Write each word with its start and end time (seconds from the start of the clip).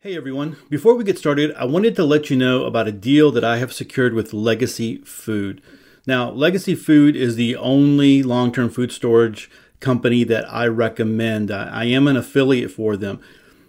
Hey 0.00 0.16
everyone, 0.16 0.56
before 0.70 0.94
we 0.94 1.02
get 1.02 1.18
started, 1.18 1.52
I 1.56 1.64
wanted 1.64 1.96
to 1.96 2.04
let 2.04 2.30
you 2.30 2.36
know 2.36 2.66
about 2.66 2.86
a 2.86 2.92
deal 2.92 3.32
that 3.32 3.42
I 3.42 3.56
have 3.56 3.72
secured 3.72 4.14
with 4.14 4.32
Legacy 4.32 4.98
Food. 4.98 5.60
Now, 6.06 6.30
Legacy 6.30 6.76
Food 6.76 7.16
is 7.16 7.34
the 7.34 7.56
only 7.56 8.22
long 8.22 8.52
term 8.52 8.70
food 8.70 8.92
storage 8.92 9.50
company 9.80 10.22
that 10.22 10.44
I 10.54 10.68
recommend. 10.68 11.50
I 11.50 11.86
am 11.86 12.06
an 12.06 12.16
affiliate 12.16 12.70
for 12.70 12.96
them, 12.96 13.18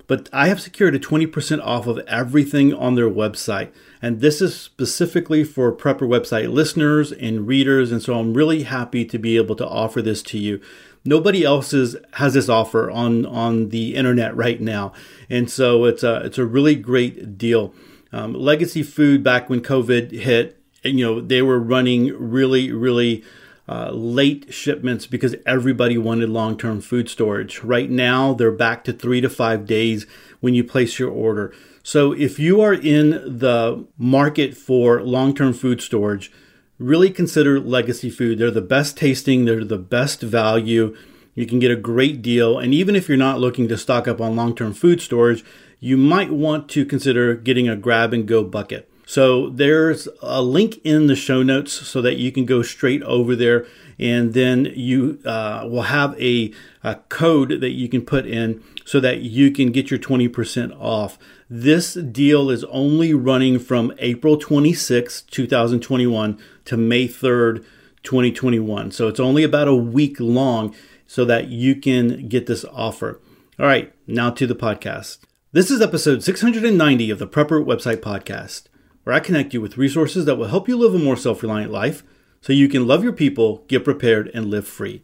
but 0.05 0.29
I 0.31 0.49
have 0.49 0.61
secured 0.61 0.93
a 0.93 0.99
20% 0.99 1.65
off 1.65 1.87
of 1.87 1.97
everything 2.07 2.75
on 2.75 2.93
their 2.93 3.09
website. 3.09 3.71
And 3.99 4.21
this 4.21 4.39
is 4.39 4.55
specifically 4.55 5.43
for 5.43 5.75
Prepper 5.75 6.07
website 6.07 6.53
listeners 6.53 7.11
and 7.11 7.47
readers. 7.47 7.91
And 7.91 8.03
so 8.03 8.19
I'm 8.19 8.35
really 8.35 8.63
happy 8.63 9.03
to 9.03 9.17
be 9.17 9.35
able 9.35 9.55
to 9.55 9.67
offer 9.67 9.99
this 9.99 10.21
to 10.23 10.37
you 10.37 10.61
nobody 11.05 11.43
else 11.43 11.73
is, 11.73 11.95
has 12.13 12.33
this 12.33 12.49
offer 12.49 12.89
on 12.89 13.25
on 13.25 13.69
the 13.69 13.95
internet 13.95 14.35
right 14.35 14.59
now, 14.59 14.93
and 15.29 15.49
so 15.49 15.85
it's 15.85 16.03
a 16.03 16.17
it's 16.17 16.37
a 16.37 16.45
really 16.45 16.75
great 16.75 17.37
deal. 17.37 17.73
Um, 18.11 18.33
Legacy 18.33 18.83
Food 18.83 19.23
back 19.23 19.49
when 19.49 19.61
COVID 19.61 20.11
hit, 20.11 20.57
you 20.83 21.05
know 21.05 21.21
they 21.21 21.41
were 21.41 21.59
running 21.59 22.07
really 22.17 22.71
really 22.71 23.23
uh, 23.67 23.91
late 23.91 24.51
shipments 24.51 25.05
because 25.05 25.35
everybody 25.45 25.97
wanted 25.97 26.29
long 26.29 26.57
term 26.57 26.81
food 26.81 27.09
storage. 27.09 27.63
Right 27.63 27.89
now 27.89 28.33
they're 28.33 28.51
back 28.51 28.83
to 28.85 28.93
three 28.93 29.21
to 29.21 29.29
five 29.29 29.65
days 29.65 30.07
when 30.39 30.53
you 30.53 30.63
place 30.63 30.97
your 30.97 31.11
order. 31.11 31.53
So 31.83 32.11
if 32.11 32.39
you 32.39 32.61
are 32.61 32.73
in 32.73 33.11
the 33.11 33.85
market 33.97 34.55
for 34.55 35.01
long 35.01 35.35
term 35.35 35.53
food 35.53 35.81
storage 35.81 36.31
really 36.79 37.11
consider 37.11 37.59
Legacy 37.59 38.09
Food. 38.09 38.39
They're 38.39 38.49
the 38.49 38.61
best 38.61 38.97
tasting, 38.97 39.45
they're 39.45 39.63
the 39.63 39.77
best 39.77 40.21
value. 40.21 40.95
You 41.35 41.45
can 41.45 41.59
get 41.59 41.71
a 41.71 41.75
great 41.75 42.21
deal. 42.21 42.57
And 42.57 42.73
even 42.73 42.95
if 42.95 43.07
you're 43.07 43.17
not 43.17 43.39
looking 43.39 43.67
to 43.67 43.77
stock 43.77 44.07
up 44.07 44.19
on 44.19 44.35
long 44.35 44.55
term 44.55 44.73
food 44.73 45.01
storage, 45.01 45.45
you 45.79 45.95
might 45.95 46.31
want 46.31 46.69
to 46.69 46.85
consider 46.85 47.35
getting 47.35 47.69
a 47.69 47.75
grab 47.75 48.13
and 48.13 48.27
go 48.27 48.43
bucket. 48.43 48.89
So 49.05 49.49
there's 49.49 50.07
a 50.21 50.41
link 50.41 50.79
in 50.83 51.07
the 51.07 51.15
show 51.15 51.41
notes 51.41 51.73
so 51.73 52.01
that 52.01 52.17
you 52.17 52.31
can 52.31 52.45
go 52.45 52.61
straight 52.61 53.01
over 53.03 53.35
there 53.35 53.65
and 53.99 54.33
then 54.33 54.71
you 54.75 55.19
uh, 55.25 55.67
will 55.69 55.83
have 55.83 56.19
a, 56.19 56.53
a 56.83 56.95
code 57.09 57.59
that 57.59 57.71
you 57.71 57.89
can 57.89 58.01
put 58.01 58.25
in 58.25 58.63
so 58.85 58.99
that 58.99 59.21
you 59.21 59.51
can 59.51 59.71
get 59.71 59.91
your 59.91 59.99
20% 59.99 60.75
off. 60.79 61.19
This 61.49 61.95
deal 61.95 62.49
is 62.49 62.63
only 62.65 63.13
running 63.13 63.59
from 63.59 63.93
April 63.99 64.37
26, 64.37 65.23
2021 65.23 66.39
to 66.65 66.77
May 66.77 67.07
3rd, 67.07 67.65
2021. 68.03 68.91
So 68.91 69.07
it's 69.07 69.19
only 69.19 69.43
about 69.43 69.67
a 69.67 69.75
week 69.75 70.19
long 70.19 70.73
so 71.05 71.25
that 71.25 71.49
you 71.49 71.75
can 71.75 72.27
get 72.29 72.45
this 72.45 72.63
offer. 72.65 73.19
All 73.59 73.65
right, 73.65 73.93
now 74.07 74.29
to 74.29 74.47
the 74.47 74.55
podcast. 74.55 75.19
This 75.51 75.69
is 75.71 75.81
episode 75.81 76.23
690 76.23 77.09
of 77.09 77.19
the 77.19 77.27
Prepper 77.27 77.65
Website 77.65 77.97
Podcast, 77.97 78.65
where 79.03 79.15
I 79.15 79.19
connect 79.19 79.53
you 79.53 79.59
with 79.59 79.77
resources 79.77 80.25
that 80.25 80.35
will 80.35 80.47
help 80.47 80.69
you 80.69 80.77
live 80.77 80.93
a 80.93 80.99
more 80.99 81.17
self 81.17 81.41
reliant 81.41 81.71
life 81.71 82.03
so 82.41 82.53
you 82.53 82.69
can 82.69 82.87
love 82.87 83.03
your 83.03 83.13
people, 83.13 83.63
get 83.67 83.83
prepared, 83.83 84.31
and 84.33 84.49
live 84.49 84.67
free. 84.67 85.03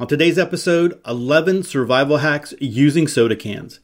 On 0.00 0.06
today's 0.06 0.38
episode, 0.38 1.00
11 1.06 1.64
survival 1.64 2.18
hacks 2.18 2.54
using 2.60 3.08
soda 3.08 3.34
cans. 3.34 3.80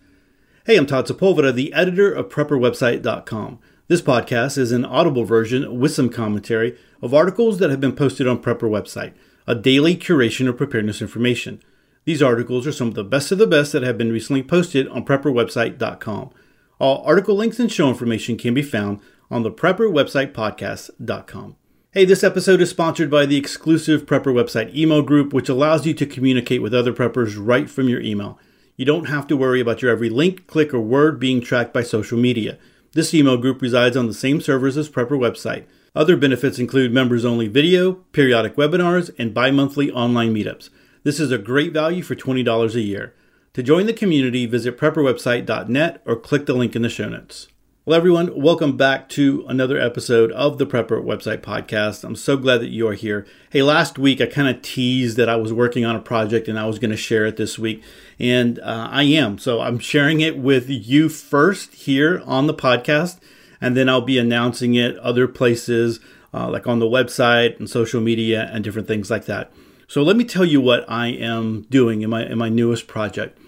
Hey, 0.67 0.77
I'm 0.77 0.87
Todd 0.87 1.07
Sepulveda, 1.07 1.53
the 1.53 1.73
editor 1.73 2.13
of 2.13 2.29
PrepperWebsite.com. 2.29 3.59
This 3.89 4.01
podcast 4.01 4.57
is 4.57 4.73
an 4.73 4.85
audible 4.85 5.25
version 5.25 5.79
with 5.79 5.93
some 5.93 6.09
commentary 6.09 6.79
of 7.03 7.13
articles 7.13 7.59
that 7.59 7.71
have 7.71 7.81
been 7.81 7.97
posted 7.97 8.27
on 8.27 8.41
Prepper 8.41 8.71
Website, 8.71 9.13
a 9.47 9.55
daily 9.55 9.97
curation 9.97 10.49
of 10.49 10.57
preparedness 10.57 11.03
information. 11.03 11.63
These 12.05 12.23
articles 12.23 12.67
are 12.67 12.73
some 12.73 12.89
of 12.89 12.95
the 12.95 13.05
best 13.05 13.31
of 13.31 13.39
the 13.39 13.47
best 13.47 13.73
that 13.73 13.83
have 13.83 13.99
been 13.99 14.13
recently 14.13 14.43
posted 14.43 14.89
on 14.89 15.05
PrepperWebsite.com. 15.05 16.31
All 16.79 17.05
article 17.05 17.35
links 17.35 17.59
and 17.59 17.71
show 17.71 17.89
information 17.89 18.39
can 18.39 18.55
be 18.55 18.63
found 18.63 19.01
on 19.31 19.43
the 19.43 19.51
PrepperWebsitePodcast.com. 19.51 21.57
Hey, 21.95 22.05
this 22.05 22.25
episode 22.25 22.61
is 22.61 22.71
sponsored 22.71 23.09
by 23.09 23.25
the 23.25 23.37
exclusive 23.37 24.05
Prepper 24.05 24.35
Website 24.35 24.75
email 24.75 25.01
group, 25.01 25.33
which 25.33 25.49
allows 25.49 25.87
you 25.87 25.95
to 25.95 26.05
communicate 26.05 26.61
with 26.61 26.75
other 26.75 26.93
preppers 26.93 27.37
right 27.39 27.71
from 27.71 27.89
your 27.89 28.01
email. 28.01 28.37
You 28.77 28.85
don't 28.85 29.05
have 29.05 29.29
to 29.29 29.37
worry 29.37 29.61
about 29.61 29.81
your 29.81 29.93
every 29.93 30.11
link, 30.11 30.49
click, 30.49 30.75
or 30.75 30.81
word 30.81 31.21
being 31.21 31.41
tracked 31.41 31.73
by 31.73 31.85
social 31.85 32.19
media. 32.19 32.59
This 32.95 33.15
email 33.15 33.37
group 33.37 33.63
resides 33.63 33.97
on 33.97 34.09
the 34.09 34.13
same 34.13 34.41
servers 34.41 34.77
as 34.77 34.91
Prepper 34.91 35.11
Website. 35.11 35.67
Other 35.95 36.17
benefits 36.17 36.59
include 36.59 36.93
members 36.93 37.25
only 37.25 37.47
video, 37.47 37.93
periodic 38.11 38.57
webinars, 38.57 39.15
and 39.17 39.33
bi 39.33 39.53
monthly 39.53 39.93
online 39.93 40.35
meetups. 40.35 40.71
This 41.05 41.21
is 41.21 41.31
a 41.31 41.39
great 41.39 41.73
value 41.73 42.03
for 42.03 42.17
$20 42.17 42.75
a 42.75 42.81
year. 42.81 43.15
To 43.53 43.63
join 43.63 43.87
the 43.87 43.93
community, 43.93 44.47
visit 44.47 44.77
prepperwebsite.net 44.77 46.03
or 46.05 46.17
click 46.17 46.47
the 46.47 46.55
link 46.55 46.75
in 46.75 46.83
the 46.83 46.89
show 46.89 47.09
notes. 47.09 47.47
Well, 47.87 47.99
everyone, 47.99 48.41
welcome 48.41 48.79
back 48.79 49.11
to 49.11 49.45
another 49.47 49.79
episode 49.79 50.33
of 50.33 50.57
the 50.57 50.65
Prepper 50.65 51.05
Website 51.05 51.43
Podcast. 51.43 52.03
I'm 52.03 52.17
so 52.17 52.39
glad 52.39 52.63
that 52.63 52.71
you 52.71 52.89
are 52.89 52.95
here. 52.95 53.27
Hey, 53.51 53.63
last 53.63 53.99
week 53.99 54.23
I 54.23 54.27
kind 54.27 54.49
of 54.49 54.63
teased 54.63 55.19
that 55.19 55.29
I 55.29 55.37
was 55.37 55.53
working 55.53 55.85
on 55.85 55.95
a 55.95 56.01
project 56.01 56.49
and 56.49 56.59
I 56.59 56.65
was 56.65 56.79
going 56.79 56.93
to 56.93 56.97
share 56.97 57.27
it 57.27 57.37
this 57.37 57.59
week, 57.59 57.83
and 58.19 58.59
uh, 58.61 58.89
I 58.91 59.03
am. 59.03 59.37
So 59.37 59.61
I'm 59.61 59.79
sharing 59.79 60.23
it 60.23 60.39
with 60.39 60.71
you 60.71 61.11
first 61.11 61.75
here 61.75 62.23
on 62.25 62.47
the 62.47 62.55
podcast, 62.55 63.19
and 63.61 63.77
then 63.77 63.91
I'll 63.91 64.01
be 64.01 64.17
announcing 64.17 64.75
it 64.75 64.97
other 65.01 65.29
places, 65.29 66.01
uh, 66.33 66.49
like 66.49 66.67
on 66.67 66.79
the 66.79 66.87
website 66.87 67.59
and 67.59 67.69
social 67.69 68.01
media 68.01 68.49
and 68.51 68.65
different 68.65 68.89
things 68.89 69.11
like 69.11 69.27
that. 69.27 69.53
So 69.89 70.03
let 70.03 70.17
me 70.17 70.25
tell 70.25 70.47
you 70.47 70.63
what 70.63 70.89
I 70.89 71.09
am 71.09 71.67
doing 71.69 72.01
in 72.01 72.09
my 72.09 72.25
in 72.25 72.39
my 72.39 72.49
newest 72.49 72.87
project. 72.87 73.39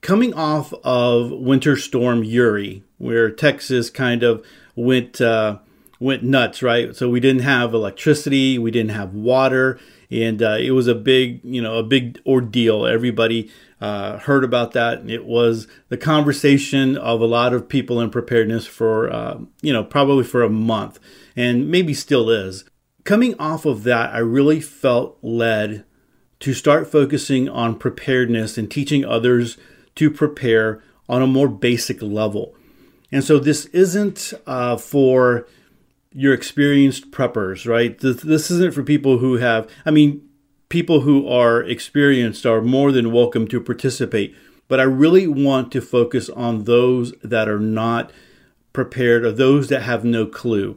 Coming 0.00 0.32
off 0.32 0.72
of 0.84 1.30
Winter 1.30 1.76
Storm 1.76 2.24
Uri, 2.24 2.82
where 3.04 3.30
Texas 3.30 3.90
kind 3.90 4.22
of 4.22 4.44
went 4.74 5.20
uh, 5.20 5.58
went 6.00 6.22
nuts, 6.22 6.62
right? 6.62 6.96
So 6.96 7.08
we 7.08 7.20
didn't 7.20 7.42
have 7.42 7.74
electricity, 7.74 8.58
we 8.58 8.70
didn't 8.70 8.90
have 8.90 9.14
water, 9.14 9.78
and 10.10 10.42
uh, 10.42 10.56
it 10.58 10.72
was 10.72 10.86
a 10.86 10.94
big, 10.94 11.40
you 11.44 11.62
know, 11.62 11.76
a 11.78 11.82
big 11.82 12.20
ordeal. 12.26 12.86
Everybody 12.86 13.50
uh, 13.80 14.18
heard 14.18 14.44
about 14.44 14.72
that. 14.72 15.00
and 15.00 15.10
It 15.10 15.24
was 15.26 15.68
the 15.88 15.96
conversation 15.96 16.96
of 16.96 17.20
a 17.20 17.26
lot 17.26 17.52
of 17.52 17.68
people 17.68 18.00
in 18.00 18.10
preparedness 18.10 18.66
for, 18.66 19.12
uh, 19.12 19.38
you 19.60 19.72
know, 19.72 19.84
probably 19.84 20.24
for 20.24 20.42
a 20.42 20.50
month, 20.50 20.98
and 21.36 21.70
maybe 21.70 21.94
still 21.94 22.30
is. 22.30 22.64
Coming 23.04 23.34
off 23.38 23.66
of 23.66 23.82
that, 23.84 24.14
I 24.14 24.18
really 24.18 24.60
felt 24.60 25.18
led 25.20 25.84
to 26.40 26.54
start 26.54 26.90
focusing 26.90 27.48
on 27.48 27.78
preparedness 27.78 28.56
and 28.56 28.70
teaching 28.70 29.04
others 29.04 29.58
to 29.96 30.10
prepare 30.10 30.82
on 31.08 31.22
a 31.22 31.26
more 31.26 31.48
basic 31.48 32.02
level. 32.02 32.56
And 33.14 33.22
so 33.22 33.38
this 33.38 33.66
isn't 33.66 34.32
uh, 34.44 34.76
for 34.76 35.46
your 36.12 36.34
experienced 36.34 37.12
preppers, 37.12 37.64
right? 37.64 37.96
This, 37.96 38.22
this 38.22 38.50
isn't 38.50 38.74
for 38.74 38.82
people 38.82 39.18
who 39.18 39.36
have, 39.36 39.70
I 39.86 39.92
mean, 39.92 40.28
people 40.68 41.02
who 41.02 41.28
are 41.28 41.62
experienced 41.62 42.44
are 42.44 42.60
more 42.60 42.90
than 42.90 43.12
welcome 43.12 43.46
to 43.46 43.60
participate. 43.60 44.34
But 44.66 44.80
I 44.80 44.82
really 44.82 45.28
want 45.28 45.70
to 45.70 45.80
focus 45.80 46.28
on 46.28 46.64
those 46.64 47.12
that 47.22 47.48
are 47.48 47.60
not 47.60 48.10
prepared 48.72 49.24
or 49.24 49.30
those 49.30 49.68
that 49.68 49.82
have 49.82 50.04
no 50.04 50.26
clue. 50.26 50.76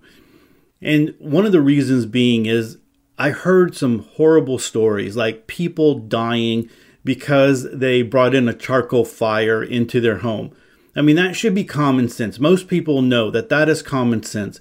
And 0.79 1.15
one 1.17 1.47
of 1.47 1.51
the 1.51 1.59
reasons 1.59 2.05
being 2.05 2.45
is 2.45 2.77
I 3.17 3.31
heard 3.31 3.75
some 3.75 4.03
horrible 4.13 4.59
stories 4.59 5.17
like 5.17 5.47
people 5.47 5.97
dying 5.97 6.69
because 7.03 7.67
they 7.71 8.03
brought 8.03 8.35
in 8.35 8.47
a 8.47 8.53
charcoal 8.53 9.05
fire 9.05 9.63
into 9.63 9.99
their 9.99 10.19
home 10.19 10.53
I 10.97 11.01
mean, 11.01 11.15
that 11.15 11.35
should 11.35 11.53
be 11.53 11.63
common 11.63 12.09
sense. 12.09 12.39
Most 12.39 12.67
people 12.67 13.03
know 13.03 13.29
that 13.29 13.49
that 13.49 13.69
is 13.69 13.83
common 13.83 14.23
sense. 14.23 14.59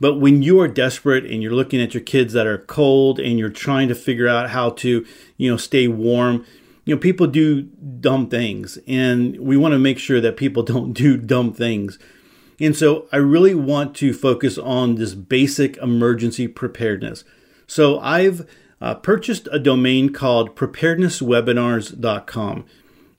But 0.00 0.16
when 0.16 0.42
you 0.42 0.60
are 0.60 0.68
desperate 0.68 1.24
and 1.24 1.42
you're 1.42 1.52
looking 1.52 1.80
at 1.80 1.94
your 1.94 2.02
kids 2.02 2.32
that 2.32 2.46
are 2.46 2.58
cold 2.58 3.20
and 3.20 3.38
you're 3.38 3.48
trying 3.48 3.88
to 3.88 3.94
figure 3.94 4.28
out 4.28 4.50
how 4.50 4.70
to, 4.70 5.06
you 5.36 5.50
know, 5.50 5.56
stay 5.56 5.88
warm, 5.88 6.44
you 6.84 6.94
know, 6.94 7.00
people 7.00 7.26
do 7.26 7.62
dumb 7.62 8.28
things. 8.28 8.78
And 8.86 9.38
we 9.38 9.56
want 9.56 9.72
to 9.72 9.78
make 9.78 9.98
sure 9.98 10.20
that 10.20 10.36
people 10.36 10.62
don't 10.64 10.92
do 10.92 11.16
dumb 11.16 11.52
things. 11.52 11.98
And 12.60 12.76
so 12.76 13.06
I 13.12 13.18
really 13.18 13.54
want 13.54 13.94
to 13.96 14.12
focus 14.12 14.58
on 14.58 14.96
this 14.96 15.14
basic 15.14 15.76
emergency 15.76 16.48
preparedness. 16.48 17.22
So 17.68 18.00
I've 18.00 18.48
uh, 18.80 18.96
purchased 18.96 19.48
a 19.52 19.60
domain 19.60 20.12
called 20.12 20.56
preparednesswebinars.com 20.56 22.64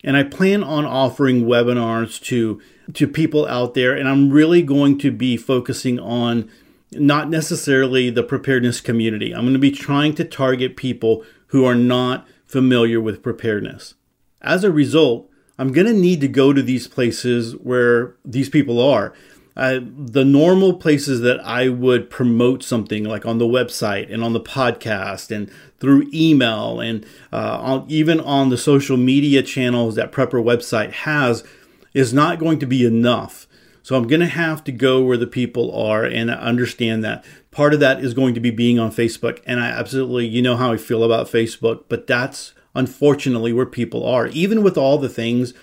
and 0.03 0.15
I 0.15 0.23
plan 0.23 0.63
on 0.63 0.85
offering 0.85 1.45
webinars 1.45 2.21
to 2.25 2.61
to 2.93 3.07
people 3.07 3.47
out 3.47 3.73
there 3.73 3.95
and 3.95 4.07
I'm 4.07 4.31
really 4.31 4.63
going 4.63 4.97
to 4.99 5.11
be 5.11 5.37
focusing 5.37 5.99
on 5.99 6.49
not 6.91 7.29
necessarily 7.29 8.09
the 8.09 8.23
preparedness 8.23 8.81
community. 8.81 9.31
I'm 9.31 9.41
going 9.41 9.53
to 9.53 9.59
be 9.59 9.71
trying 9.71 10.15
to 10.15 10.23
target 10.23 10.75
people 10.75 11.23
who 11.47 11.65
are 11.65 11.75
not 11.75 12.27
familiar 12.45 12.99
with 12.99 13.21
preparedness. 13.21 13.93
As 14.41 14.63
a 14.63 14.71
result, 14.71 15.29
I'm 15.59 15.71
going 15.71 15.87
to 15.87 15.93
need 15.93 16.21
to 16.21 16.27
go 16.27 16.53
to 16.53 16.63
these 16.63 16.87
places 16.87 17.55
where 17.57 18.15
these 18.25 18.49
people 18.49 18.81
are. 18.81 19.13
Uh, 19.59 19.81
the 19.83 20.23
normal 20.23 20.73
places 20.73 21.19
that 21.19 21.37
I 21.45 21.67
would 21.67 22.09
promote 22.09 22.63
something 22.63 23.03
like 23.03 23.25
on 23.25 23.39
the 23.39 23.45
website 23.45 24.09
and 24.09 24.23
on 24.23 24.31
the 24.31 24.39
podcast 24.39 25.35
and 25.35 25.51
through 25.81 26.09
email 26.13 26.79
and 26.79 27.05
uh, 27.33 27.59
on, 27.61 27.85
even 27.89 28.21
on 28.21 28.47
the 28.47 28.57
social 28.57 28.95
media 28.95 29.43
channels 29.43 29.95
that 29.95 30.13
Prepper 30.13 30.41
website 30.41 30.93
has, 30.93 31.43
is 31.93 32.13
not 32.13 32.39
going 32.39 32.57
to 32.59 32.65
be 32.65 32.85
enough. 32.85 33.47
So 33.83 33.97
I'm 33.97 34.07
going 34.07 34.21
to 34.21 34.27
have 34.27 34.63
to 34.63 34.71
go 34.71 35.03
where 35.03 35.17
the 35.17 35.27
people 35.27 35.75
are 35.75 36.05
and 36.05 36.31
I 36.31 36.35
understand 36.35 37.03
that. 37.03 37.25
Part 37.51 37.73
of 37.73 37.81
that 37.81 38.01
is 38.01 38.13
going 38.13 38.35
to 38.35 38.39
be 38.39 38.51
being 38.51 38.79
on 38.79 38.91
Facebook. 38.93 39.41
And 39.45 39.59
I 39.59 39.71
absolutely, 39.71 40.25
you 40.25 40.41
know 40.41 40.55
how 40.55 40.71
I 40.71 40.77
feel 40.77 41.03
about 41.03 41.27
Facebook, 41.27 41.83
but 41.89 42.07
that's 42.07 42.53
unfortunately 42.75 43.51
where 43.51 43.65
people 43.65 44.05
are. 44.05 44.27
Even 44.27 44.63
with 44.63 44.77
all 44.77 44.97
the 44.97 45.09
things 45.09 45.53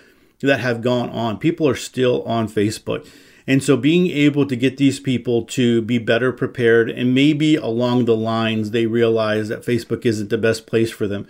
that 0.40 0.60
have 0.60 0.82
gone 0.82 1.08
on, 1.08 1.38
people 1.38 1.66
are 1.66 1.74
still 1.74 2.22
on 2.24 2.46
Facebook. 2.46 3.08
And 3.46 3.62
so 3.62 3.76
being 3.76 4.08
able 4.08 4.46
to 4.46 4.56
get 4.56 4.76
these 4.76 4.98
people 4.98 5.44
to 5.44 5.82
be 5.82 5.98
better 5.98 6.32
prepared 6.32 6.90
and 6.90 7.14
maybe 7.14 7.54
along 7.54 8.04
the 8.04 8.16
lines 8.16 8.72
they 8.72 8.86
realize 8.86 9.48
that 9.48 9.62
Facebook 9.62 10.04
isn't 10.04 10.30
the 10.30 10.38
best 10.38 10.66
place 10.66 10.90
for 10.90 11.06
them. 11.06 11.28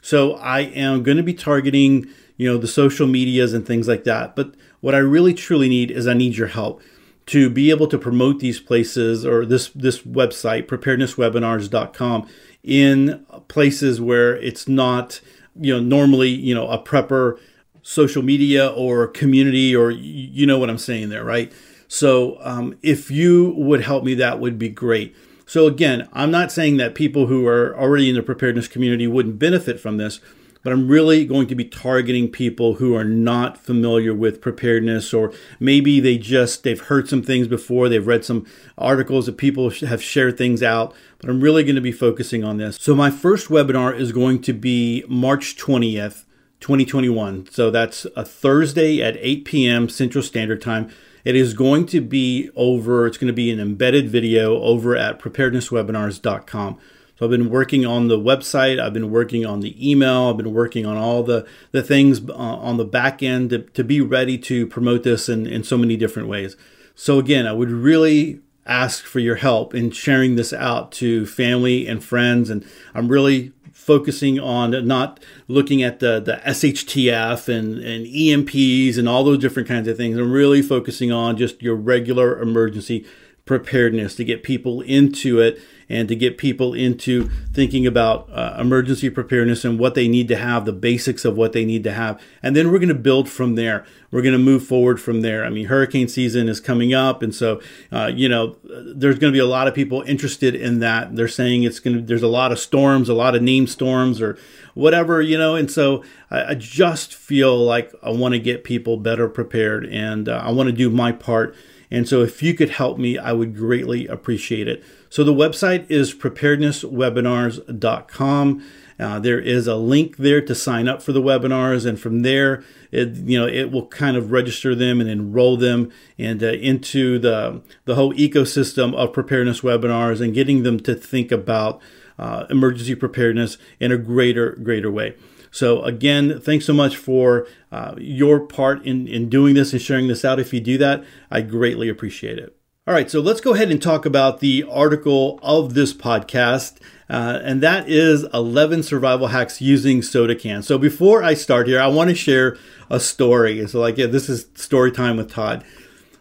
So 0.00 0.34
I 0.34 0.60
am 0.60 1.04
going 1.04 1.18
to 1.18 1.22
be 1.22 1.34
targeting, 1.34 2.08
you 2.36 2.50
know, 2.50 2.58
the 2.58 2.66
social 2.66 3.06
medias 3.06 3.54
and 3.54 3.64
things 3.64 3.86
like 3.86 4.02
that. 4.04 4.34
But 4.34 4.54
what 4.80 4.96
I 4.96 4.98
really 4.98 5.32
truly 5.32 5.68
need 5.68 5.92
is 5.92 6.08
I 6.08 6.14
need 6.14 6.36
your 6.36 6.48
help 6.48 6.82
to 7.26 7.48
be 7.48 7.70
able 7.70 7.86
to 7.86 7.98
promote 7.98 8.40
these 8.40 8.58
places 8.58 9.24
or 9.24 9.46
this 9.46 9.68
this 9.70 10.00
website 10.00 10.66
preparednesswebinars.com 10.66 12.28
in 12.64 13.24
places 13.48 14.00
where 14.00 14.36
it's 14.36 14.66
not 14.66 15.20
you 15.54 15.72
know 15.72 15.80
normally 15.80 16.30
you 16.30 16.54
know 16.54 16.68
a 16.68 16.82
prepper 16.82 17.38
social 17.82 18.22
media 18.22 18.68
or 18.68 19.06
community 19.06 19.74
or 19.74 19.90
you 19.90 20.46
know 20.46 20.58
what 20.58 20.70
I'm 20.70 20.78
saying 20.78 21.08
there 21.08 21.24
right 21.24 21.52
so 21.88 22.38
um, 22.40 22.78
if 22.82 23.10
you 23.10 23.54
would 23.56 23.82
help 23.82 24.04
me 24.04 24.14
that 24.14 24.40
would 24.40 24.58
be 24.58 24.68
great 24.68 25.14
so 25.46 25.66
again 25.66 26.08
I'm 26.12 26.30
not 26.30 26.52
saying 26.52 26.76
that 26.78 26.94
people 26.94 27.26
who 27.26 27.46
are 27.46 27.76
already 27.76 28.08
in 28.08 28.14
the 28.14 28.22
preparedness 28.22 28.68
community 28.68 29.06
wouldn't 29.06 29.38
benefit 29.38 29.80
from 29.80 29.96
this 29.96 30.20
but 30.62 30.72
I'm 30.72 30.88
really 30.88 31.24
going 31.24 31.48
to 31.48 31.54
be 31.54 31.64
targeting 31.64 32.28
people 32.28 32.74
who 32.74 32.94
are 32.94 33.04
not 33.04 33.58
familiar 33.58 34.14
with 34.14 34.40
preparedness 34.40 35.12
or 35.12 35.32
maybe 35.58 36.00
they 36.00 36.18
just 36.18 36.62
they've 36.62 36.80
heard 36.80 37.08
some 37.08 37.22
things 37.22 37.48
before, 37.48 37.88
they've 37.88 38.06
read 38.06 38.24
some 38.24 38.46
articles 38.78 39.26
that 39.26 39.36
people 39.36 39.70
have 39.70 40.02
shared 40.02 40.38
things 40.38 40.62
out, 40.62 40.94
but 41.18 41.28
I'm 41.28 41.40
really 41.40 41.64
going 41.64 41.74
to 41.74 41.80
be 41.80 41.92
focusing 41.92 42.44
on 42.44 42.58
this. 42.58 42.76
So 42.80 42.94
my 42.94 43.10
first 43.10 43.48
webinar 43.48 43.98
is 43.98 44.12
going 44.12 44.40
to 44.42 44.52
be 44.52 45.04
March 45.08 45.56
20th, 45.56 46.24
2021. 46.62 47.48
So 47.50 47.70
that's 47.70 48.06
a 48.16 48.24
Thursday 48.24 49.02
at 49.02 49.16
8 49.18 49.44
p.m. 49.44 49.88
Central 49.88 50.24
Standard 50.24 50.62
Time. 50.62 50.90
It 51.24 51.36
is 51.36 51.54
going 51.54 51.86
to 51.86 52.00
be 52.00 52.50
over, 52.56 53.06
it's 53.06 53.18
going 53.18 53.28
to 53.28 53.34
be 53.34 53.50
an 53.50 53.60
embedded 53.60 54.08
video 54.08 54.60
over 54.62 54.96
at 54.96 55.20
preparednesswebinars.com. 55.20 56.78
So 57.18 57.26
I've 57.26 57.30
been 57.30 57.50
working 57.50 57.84
on 57.84 58.08
the 58.08 58.18
website, 58.18 58.80
I've 58.80 58.94
been 58.94 59.10
working 59.10 59.44
on 59.44 59.60
the 59.60 59.90
email, 59.90 60.30
I've 60.30 60.38
been 60.38 60.54
working 60.54 60.86
on 60.86 60.96
all 60.96 61.22
the, 61.22 61.46
the 61.70 61.82
things 61.82 62.20
uh, 62.28 62.32
on 62.32 62.78
the 62.78 62.84
back 62.84 63.22
end 63.22 63.50
to, 63.50 63.58
to 63.60 63.84
be 63.84 64.00
ready 64.00 64.38
to 64.38 64.66
promote 64.66 65.02
this 65.02 65.28
in, 65.28 65.46
in 65.46 65.62
so 65.62 65.76
many 65.76 65.96
different 65.96 66.28
ways. 66.28 66.56
So 66.94 67.18
again, 67.18 67.46
I 67.46 67.52
would 67.52 67.70
really 67.70 68.40
ask 68.66 69.04
for 69.04 69.18
your 69.18 69.36
help 69.36 69.74
in 69.74 69.90
sharing 69.90 70.36
this 70.36 70.52
out 70.52 70.92
to 70.92 71.26
family 71.26 71.86
and 71.86 72.02
friends. 72.02 72.50
And 72.50 72.66
I'm 72.94 73.08
really 73.08 73.52
focusing 73.82 74.38
on 74.38 74.86
not 74.86 75.18
looking 75.48 75.82
at 75.82 75.98
the, 75.98 76.20
the 76.20 76.40
SHTF 76.46 77.48
and, 77.48 77.78
and 77.78 78.06
EMPs 78.06 78.96
and 78.96 79.08
all 79.08 79.24
those 79.24 79.38
different 79.38 79.66
kinds 79.66 79.88
of 79.88 79.96
things. 79.96 80.16
I'm 80.16 80.30
really 80.30 80.62
focusing 80.62 81.10
on 81.10 81.36
just 81.36 81.60
your 81.60 81.74
regular 81.74 82.40
emergency 82.40 83.04
preparedness 83.44 84.14
to 84.14 84.24
get 84.24 84.44
people 84.44 84.82
into 84.82 85.40
it 85.40 85.60
and 85.92 86.08
to 86.08 86.16
get 86.16 86.38
people 86.38 86.72
into 86.72 87.28
thinking 87.52 87.86
about 87.86 88.28
uh, 88.32 88.56
emergency 88.58 89.10
preparedness 89.10 89.64
and 89.64 89.78
what 89.78 89.94
they 89.94 90.08
need 90.08 90.26
to 90.28 90.36
have, 90.36 90.64
the 90.64 90.72
basics 90.72 91.24
of 91.24 91.36
what 91.36 91.52
they 91.52 91.64
need 91.64 91.84
to 91.84 91.92
have. 91.92 92.20
And 92.42 92.56
then 92.56 92.72
we're 92.72 92.78
going 92.78 92.88
to 92.88 92.94
build 92.94 93.28
from 93.28 93.54
there. 93.54 93.84
We're 94.10 94.22
going 94.22 94.32
to 94.32 94.38
move 94.38 94.66
forward 94.66 95.00
from 95.00 95.20
there. 95.20 95.44
I 95.44 95.50
mean, 95.50 95.66
hurricane 95.66 96.08
season 96.08 96.48
is 96.48 96.60
coming 96.60 96.94
up. 96.94 97.22
And 97.22 97.34
so, 97.34 97.60
uh, 97.92 98.10
you 98.12 98.28
know, 98.28 98.56
there's 98.64 99.18
going 99.18 99.32
to 99.32 99.36
be 99.36 99.40
a 99.40 99.46
lot 99.46 99.68
of 99.68 99.74
people 99.74 100.02
interested 100.02 100.54
in 100.54 100.80
that. 100.80 101.14
They're 101.14 101.28
saying 101.28 101.62
it's 101.62 101.78
going 101.78 101.98
to, 101.98 102.02
there's 102.02 102.22
a 102.22 102.28
lot 102.28 102.52
of 102.52 102.58
storms, 102.58 103.08
a 103.08 103.14
lot 103.14 103.34
of 103.34 103.42
named 103.42 103.70
storms 103.70 104.20
or 104.20 104.38
whatever, 104.74 105.20
you 105.20 105.36
know. 105.36 105.54
And 105.54 105.70
so 105.70 106.02
I, 106.30 106.50
I 106.50 106.54
just 106.54 107.14
feel 107.14 107.56
like 107.56 107.92
I 108.02 108.10
want 108.10 108.32
to 108.32 108.38
get 108.38 108.64
people 108.64 108.96
better 108.96 109.28
prepared 109.28 109.84
and 109.86 110.28
uh, 110.28 110.42
I 110.44 110.50
want 110.50 110.68
to 110.68 110.72
do 110.72 110.90
my 110.90 111.12
part. 111.12 111.54
And 111.92 112.08
so 112.08 112.22
if 112.22 112.42
you 112.42 112.54
could 112.54 112.70
help 112.70 112.98
me, 112.98 113.18
I 113.18 113.32
would 113.32 113.54
greatly 113.54 114.06
appreciate 114.06 114.66
it. 114.66 114.82
So 115.10 115.22
the 115.22 115.34
website 115.34 115.84
is 115.90 116.14
preparednesswebinars.com. 116.14 118.64
Uh, 118.98 119.18
there 119.18 119.38
is 119.38 119.66
a 119.66 119.76
link 119.76 120.16
there 120.16 120.40
to 120.40 120.54
sign 120.54 120.88
up 120.88 121.02
for 121.02 121.12
the 121.12 121.20
webinars, 121.20 121.84
and 121.84 122.00
from 122.00 122.22
there, 122.22 122.64
it 122.90 123.16
you 123.16 123.38
know 123.38 123.46
it 123.46 123.70
will 123.70 123.86
kind 123.86 124.16
of 124.16 124.32
register 124.32 124.74
them 124.74 124.98
and 125.00 125.10
enroll 125.10 125.56
them 125.56 125.90
and 126.18 126.42
uh, 126.42 126.52
into 126.52 127.18
the 127.18 127.62
the 127.84 127.94
whole 127.94 128.14
ecosystem 128.14 128.94
of 128.94 129.12
preparedness 129.12 129.60
webinars 129.60 130.22
and 130.22 130.32
getting 130.34 130.62
them 130.62 130.80
to 130.80 130.94
think 130.94 131.30
about 131.32 131.80
uh, 132.18 132.46
emergency 132.48 132.94
preparedness 132.94 133.58
in 133.80 133.92
a 133.92 133.98
greater 133.98 134.52
greater 134.62 134.90
way. 134.90 135.14
So 135.50 135.82
again, 135.82 136.40
thanks 136.40 136.64
so 136.64 136.72
much 136.72 136.96
for 136.96 137.46
uh, 137.72 137.94
your 137.98 138.38
part 138.40 138.84
in 138.84 139.08
in 139.08 139.28
doing 139.28 139.54
this 139.54 139.72
and 139.72 139.82
sharing 139.82 140.06
this 140.06 140.24
out. 140.24 140.38
If 140.38 140.52
you 140.52 140.60
do 140.60 140.78
that, 140.78 141.02
I 141.30 141.40
greatly 141.40 141.88
appreciate 141.88 142.38
it. 142.38 142.56
All 142.84 142.92
right, 142.92 143.08
so 143.08 143.20
let's 143.20 143.40
go 143.40 143.54
ahead 143.54 143.70
and 143.70 143.80
talk 143.80 144.04
about 144.04 144.40
the 144.40 144.64
article 144.68 145.38
of 145.40 145.74
this 145.74 145.94
podcast, 145.94 146.80
uh, 147.08 147.38
and 147.44 147.62
that 147.62 147.88
is 147.88 148.24
11 148.34 148.82
survival 148.82 149.28
hacks 149.28 149.60
using 149.60 150.02
soda 150.02 150.34
cans. 150.34 150.66
So 150.66 150.78
before 150.78 151.22
I 151.22 151.34
start 151.34 151.68
here, 151.68 151.80
I 151.80 151.86
want 151.86 152.10
to 152.10 152.16
share 152.16 152.58
a 152.90 152.98
story. 152.98 153.64
So, 153.68 153.78
like, 153.78 153.98
yeah, 153.98 154.06
this 154.06 154.28
is 154.28 154.48
story 154.56 154.90
time 154.90 155.16
with 155.16 155.30
Todd. 155.30 155.64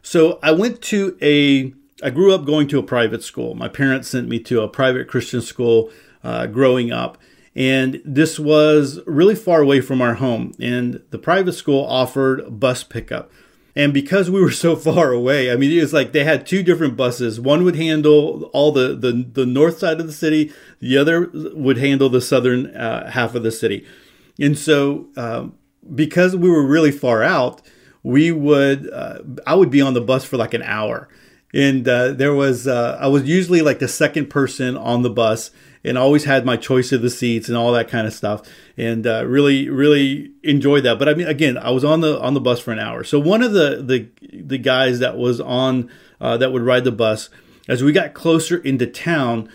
So 0.03 0.37
I 0.43 0.51
went 0.51 0.83
to 0.83 1.17
a, 1.19 1.73
I 2.05 2.11
grew 2.11 2.31
up 2.31 2.45
going 2.45 2.67
to 2.67 2.77
a 2.77 2.83
private 2.83 3.23
school. 3.23 3.55
My 3.55 3.67
parents 3.67 4.09
sent 4.09 4.29
me 4.29 4.39
to 4.41 4.61
a 4.61 4.67
private 4.67 5.07
Christian 5.07 5.41
school 5.41 5.91
uh, 6.23 6.45
growing 6.45 6.91
up. 6.91 7.17
And 7.55 8.01
this 8.05 8.39
was 8.39 8.99
really 9.05 9.35
far 9.35 9.61
away 9.61 9.81
from 9.81 10.01
our 10.01 10.15
home. 10.15 10.53
And 10.59 11.01
the 11.09 11.17
private 11.17 11.53
school 11.53 11.83
offered 11.83 12.59
bus 12.59 12.83
pickup. 12.83 13.31
And 13.75 13.93
because 13.93 14.29
we 14.29 14.41
were 14.41 14.51
so 14.65 14.75
far 14.75 15.11
away, 15.11 15.51
I 15.51 15.55
mean, 15.55 15.71
it 15.71 15.81
was 15.81 15.93
like 15.93 16.11
they 16.11 16.23
had 16.23 16.45
two 16.45 16.63
different 16.63 16.95
buses. 16.95 17.39
One 17.39 17.63
would 17.63 17.75
handle 17.75 18.49
all 18.53 18.71
the, 18.71 18.95
the, 18.95 19.11
the 19.33 19.45
north 19.45 19.79
side 19.79 19.99
of 19.99 20.07
the 20.07 20.13
city, 20.13 20.51
the 20.79 20.97
other 20.97 21.29
would 21.33 21.77
handle 21.77 22.09
the 22.09 22.21
southern 22.21 22.75
uh, 22.75 23.11
half 23.11 23.35
of 23.35 23.43
the 23.43 23.51
city. 23.51 23.85
And 24.39 24.57
so, 24.57 25.07
um, 25.17 25.55
because 25.93 26.35
we 26.35 26.49
were 26.49 26.65
really 26.65 26.91
far 26.91 27.23
out, 27.23 27.61
we 28.03 28.31
would, 28.31 28.91
uh, 28.91 29.19
I 29.45 29.55
would 29.55 29.69
be 29.69 29.81
on 29.81 29.93
the 29.93 30.01
bus 30.01 30.23
for 30.23 30.37
like 30.37 30.53
an 30.53 30.63
hour. 30.63 31.09
And 31.53 31.87
uh, 31.87 32.13
there 32.13 32.33
was, 32.33 32.65
uh, 32.65 32.97
I 32.99 33.07
was 33.07 33.23
usually 33.23 33.61
like 33.61 33.79
the 33.79 33.87
second 33.87 34.29
person 34.29 34.77
on 34.77 35.01
the 35.01 35.09
bus 35.09 35.51
and 35.83 35.97
always 35.97 36.25
had 36.25 36.45
my 36.45 36.57
choice 36.57 36.91
of 36.91 37.01
the 37.01 37.09
seats 37.09 37.47
and 37.47 37.57
all 37.57 37.71
that 37.71 37.89
kind 37.89 38.07
of 38.07 38.13
stuff. 38.13 38.41
And 38.77 39.05
uh, 39.05 39.25
really 39.25 39.69
really 39.69 40.31
enjoyed 40.43 40.83
that. 40.83 40.99
But 40.99 41.09
i 41.09 41.13
mean 41.13 41.27
again 41.27 41.57
i 41.57 41.71
was 41.71 41.83
on 41.83 42.01
the 42.01 42.19
on 42.19 42.33
the 42.33 42.41
bus 42.41 42.59
for 42.59 42.71
an 42.71 42.79
hour. 42.79 43.03
So 43.03 43.19
one 43.19 43.41
of 43.41 43.53
the 43.53 43.81
the 43.83 44.09
the 44.33 44.57
guys 44.57 44.99
that 44.99 45.17
was 45.17 45.39
on 45.41 45.89
uh, 46.19 46.37
that 46.37 46.51
would 46.51 46.63
ride 46.63 46.83
the 46.83 46.91
bus 46.91 47.29
as 47.67 47.83
we 47.83 47.91
got 47.91 48.13
closer 48.13 48.57
into 48.57 48.87
town 48.87 49.49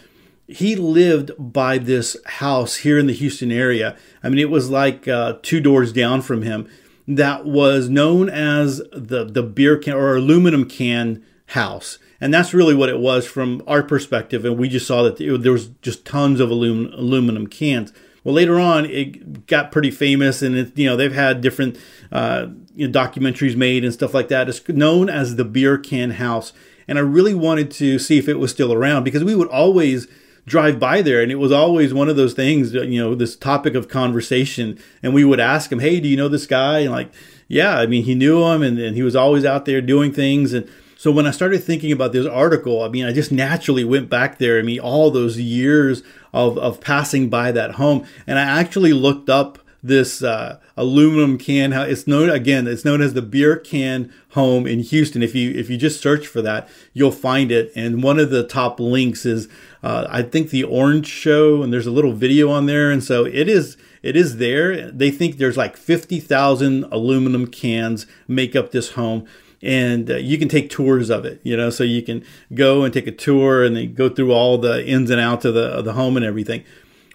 he 0.49 0.77
lived 0.77 1.33
by 1.39 1.77
this 1.77 2.17
house 2.25 2.77
here 2.77 2.99
in 2.99 3.07
the 3.07 3.13
houston 3.13 3.51
area. 3.51 3.97
I 4.23 4.29
mean 4.29 4.39
it 4.39 4.51
was 4.51 4.71
like 4.71 5.09
uh, 5.09 5.39
two 5.43 5.61
doors 5.61 5.93
down 5.93 6.23
from 6.23 6.43
him 6.43 6.69
that 7.09 7.45
was 7.45 7.89
known 7.89 8.29
as 8.29 8.79
the 8.93 9.25
the 9.25 9.43
beer 9.43 9.79
can 9.79 9.95
or 9.95 10.17
aluminum 10.17 10.69
can 10.69 11.25
house 11.51 11.99
and 12.21 12.33
that's 12.33 12.55
really 12.55 12.75
what 12.75 12.89
it 12.89 12.99
was 12.99 13.27
from 13.27 13.63
our 13.67 13.83
perspective. 13.83 14.45
And 14.45 14.59
we 14.59 14.69
just 14.69 14.87
saw 14.87 15.03
that 15.03 15.19
there 15.19 15.53
was 15.53 15.69
just 15.83 16.05
tons 16.05 16.41
of 16.41 16.51
alum, 16.51 16.91
aluminum 16.95 17.47
cans. 17.47 17.93
Well, 18.25 18.35
later 18.35 18.59
on, 18.59 18.87
it 18.87 19.47
got 19.47 19.71
pretty 19.71 19.91
famous, 19.91 20.43
and 20.43 20.57
it, 20.57 20.77
you 20.77 20.87
know 20.87 20.97
they've 20.97 21.13
had 21.13 21.41
different 21.41 21.79
uh, 22.11 22.49
you 22.75 22.89
know, 22.89 23.01
documentaries 23.01 23.57
made 23.57 23.85
and 23.85 23.93
stuff 23.93 24.15
like 24.15 24.29
that. 24.29 24.49
It's 24.49 24.67
known 24.69 25.09
as 25.09 25.37
the 25.37 25.45
beer 25.45 25.79
can 25.79 26.13
house, 26.13 26.53
and 26.89 26.99
I 26.99 27.03
really 27.03 27.35
wanted 27.35 27.71
to 27.73 27.99
see 27.99 28.19
if 28.19 28.29
it 28.29 28.41
was 28.41 28.51
still 28.51 28.73
around 28.73 29.05
because 29.05 29.23
we 29.23 29.37
would 29.37 29.49
always 29.49 30.09
drive 30.47 30.79
by 30.79 31.03
there 31.03 31.23
and 31.23 31.33
it 31.33 31.37
was 31.37 31.51
always 31.51 31.93
one 31.93 32.09
of 32.09 32.15
those 32.15 32.33
things 32.33 32.73
you 32.73 33.03
know 33.03 33.17
this 33.17 33.35
topic 33.35 33.75
of 33.75 33.89
conversation 33.89 34.79
and 35.03 35.13
we 35.13 35.25
would 35.25 35.41
ask 35.41 35.73
him 35.73 35.81
hey 35.81 35.99
do 35.99 36.07
you 36.07 36.17
know 36.17 36.29
this 36.29 36.47
guy 36.47 36.79
and 36.79 36.93
like 36.93 37.13
yeah 37.49 37.77
i 37.79 37.85
mean 37.85 38.05
he 38.05 38.15
knew 38.15 38.45
him 38.45 38.63
and, 38.63 38.79
and 38.79 38.95
he 38.95 39.03
was 39.03 39.17
always 39.17 39.45
out 39.45 39.65
there 39.65 39.81
doing 39.81 40.13
things 40.13 40.53
and 40.53 40.71
so 41.07 41.13
when 41.13 41.25
I 41.25 41.31
started 41.31 41.63
thinking 41.63 41.93
about 41.93 42.11
this 42.11 42.27
article, 42.27 42.83
I 42.83 42.89
mean, 42.89 43.05
I 43.05 43.13
just 43.13 43.31
naturally 43.31 43.85
went 43.85 44.11
back 44.11 44.39
there. 44.39 44.59
I 44.59 44.63
mean, 44.63 44.81
all 44.81 45.13
those 45.13 45.39
years 45.39 46.03
of, 46.35 46.59
of 46.59 46.81
passing 46.81 47.29
by 47.29 47.53
that 47.53 47.77
home. 47.77 48.05
And 48.27 48.41
I 48.41 48.43
actually 48.43 48.93
looked 48.93 49.31
up 49.31 49.61
this 49.85 50.21
uh, 50.21 50.59
aluminum 50.77 51.39
can. 51.39 51.73
It's 51.73 52.09
known 52.09 52.29
again. 52.29 52.67
It's 52.67 52.85
known 52.85 53.01
as 53.01 53.15
the 53.15 53.23
beer 53.23 53.57
can 53.57 54.13
home 54.31 54.67
in 54.67 54.81
Houston. 54.81 55.23
If 55.23 55.33
you 55.33 55.53
if 55.53 55.71
you 55.71 55.77
just 55.77 56.03
search 56.03 56.27
for 56.27 56.43
that, 56.43 56.69
you'll 56.93 57.13
find 57.13 57.53
it. 57.53 57.71
And 57.77 58.03
one 58.03 58.19
of 58.19 58.31
the 58.31 58.43
top 58.43 58.81
links 58.81 59.25
is 59.25 59.47
uh, 59.85 60.09
I 60.11 60.23
think 60.23 60.51
the 60.51 60.65
Orange 60.65 61.07
Show, 61.07 61.63
and 61.63 61.73
there's 61.73 61.87
a 61.87 61.93
little 61.93 62.15
video 62.15 62.51
on 62.51 62.67
there. 62.67 62.91
And 62.91 63.05
so 63.05 63.25
it 63.27 63.49
is 63.49 63.77
It 64.03 64.17
is 64.17 64.39
there. 64.39 64.91
They 64.91 65.13
think 65.13 65.37
there's 65.37 65.57
like 65.57 65.77
50,000 65.77 66.83
aluminum 66.91 67.47
cans 67.47 68.09
make 68.27 68.57
up 68.57 68.73
this 68.73 68.95
home 68.95 69.29
and 69.67 70.09
uh, 70.09 70.17
you 70.17 70.39
can 70.39 70.49
take 70.49 70.71
tours 70.71 71.11
of 71.11 71.25
it, 71.25 71.41
you 71.43 71.57
know, 71.57 71.71
so 71.71 71.83
you 71.83 72.01
can 72.01 72.25
go 72.55 72.85
and 72.85 72.95
take 72.95 73.09
a 73.09 73.13
tour 73.13 73.65
and 73.65 73.77
then 73.77 73.95
go 73.95 74.09
through 74.09 74.33
all 74.33 74.59
the 74.59 74.87
ins 74.87 75.11
and 75.11 75.21
outs 75.21 75.45
of 75.45 75.55
the, 75.55 75.65
of 75.65 75.85
the 75.85 75.95
home 75.95 76.17
and 76.17 76.25
everything. 76.25 76.63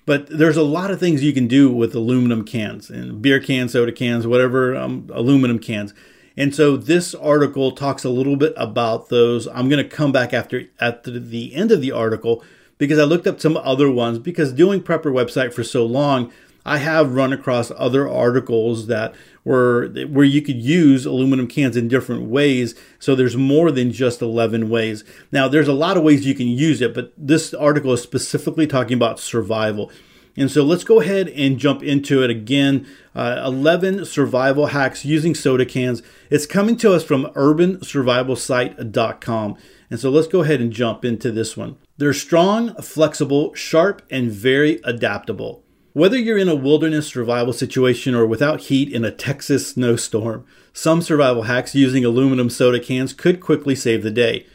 But 0.06 0.28
there's 0.28 0.58
a 0.58 0.64
lot 0.64 0.92
of 0.92 1.00
things 1.00 1.24
you 1.24 1.32
can 1.32 1.48
do 1.48 1.72
with 1.72 1.96
aluminum 1.96 2.44
cans 2.44 2.90
and 2.90 3.22
beer 3.22 3.40
cans, 3.40 3.72
soda 3.72 3.94
cans, 3.94 4.28
whatever, 4.28 4.76
um, 4.76 5.08
aluminum 5.14 5.60
cans. 5.60 5.94
And 6.36 6.54
so 6.54 6.76
this 6.76 7.16
article 7.16 7.72
talks 7.72 8.04
a 8.04 8.10
little 8.10 8.36
bit 8.36 8.54
about 8.58 9.08
those. 9.08 9.48
I'm 9.48 9.70
going 9.70 9.84
to 9.84 9.90
come 9.90 10.12
back 10.12 10.34
after 10.34 10.64
at 10.80 11.06
the 11.06 11.56
end 11.56 11.72
of 11.72 11.80
the 11.80 11.94
article 11.94 12.44
because 12.78 13.00
I 13.00 13.04
looked 13.04 13.28
up 13.28 13.40
some 13.40 13.56
other 13.58 13.90
ones 13.90 14.20
because 14.20 14.52
doing 14.52 14.82
Prepper 14.82 15.14
website 15.14 15.54
for 15.54 15.64
so 15.64 15.86
long, 15.86 16.34
I 16.66 16.78
have 16.78 17.14
run 17.14 17.34
across 17.34 17.72
other 17.76 18.10
articles 18.10 18.88
that 18.88 19.14
were 19.44 19.90
where 20.10 20.26
you 20.26 20.42
could 20.42 20.62
use 20.62 21.06
aluminum 21.06 21.48
cans 21.48 21.76
in 21.76 21.88
different 21.88 22.24
ways. 22.24 22.76
So 23.00 23.16
there's 23.16 23.36
more 23.36 23.72
than 23.72 23.92
just 23.92 24.22
11 24.22 24.70
ways. 24.70 25.04
Now 25.32 25.48
there's 25.48 25.68
a 25.68 25.74
lot 25.74 25.98
of 25.98 26.04
ways 26.04 26.26
you 26.26 26.36
can 26.36 26.48
use 26.48 26.82
it, 26.82 26.94
but 26.94 27.14
this 27.18 27.54
article 27.54 27.94
is 27.94 28.02
specifically 28.02 28.68
talking 28.68 28.94
about 28.94 29.20
survival. 29.20 29.92
And 30.38 30.50
so 30.50 30.64
let's 30.64 30.86
go 30.86 31.02
ahead 31.02 31.28
and 31.30 31.58
jump 31.58 31.84
into 31.84 32.24
it 32.24 32.30
again. 32.30 32.88
Uh, 33.14 33.42
11 33.46 34.06
survival 34.06 34.68
hacks 34.68 35.04
using 35.04 35.36
soda 35.36 35.66
cans. 35.66 36.02
It's 36.30 36.46
coming 36.46 36.78
to 36.78 36.94
us 36.94 37.04
from 37.04 37.26
urbansurvivalsite.com. 37.34 39.58
And 39.90 40.00
so 40.00 40.10
let's 40.10 40.28
go 40.28 40.42
ahead 40.42 40.62
and 40.62 40.72
jump 40.72 41.04
into 41.04 41.32
this 41.32 41.58
one. 41.58 41.76
They're 41.98 42.14
strong, 42.14 42.74
flexible, 42.76 43.54
sharp, 43.56 44.04
and 44.10 44.32
very 44.32 44.80
adaptable. 44.86 45.61
Whether 45.94 46.18
you're 46.18 46.38
in 46.38 46.48
a 46.48 46.56
wilderness 46.56 47.08
survival 47.08 47.52
situation 47.52 48.16
or 48.16 48.26
without 48.26 48.62
heat 48.62 48.94
in 48.94 49.04
a 49.04 49.12
Texas 49.12 49.72
snowstorm, 49.72 50.46
some 50.72 51.02
survival 51.02 51.44
hacks 51.44 51.76
using 51.76 52.06
aluminum 52.06 52.50
soda 52.50 52.80
cans 52.80 53.12
could 53.12 53.42
quickly 53.42 53.76
save 53.76 54.02
the 54.02 54.10
day. 54.10 54.46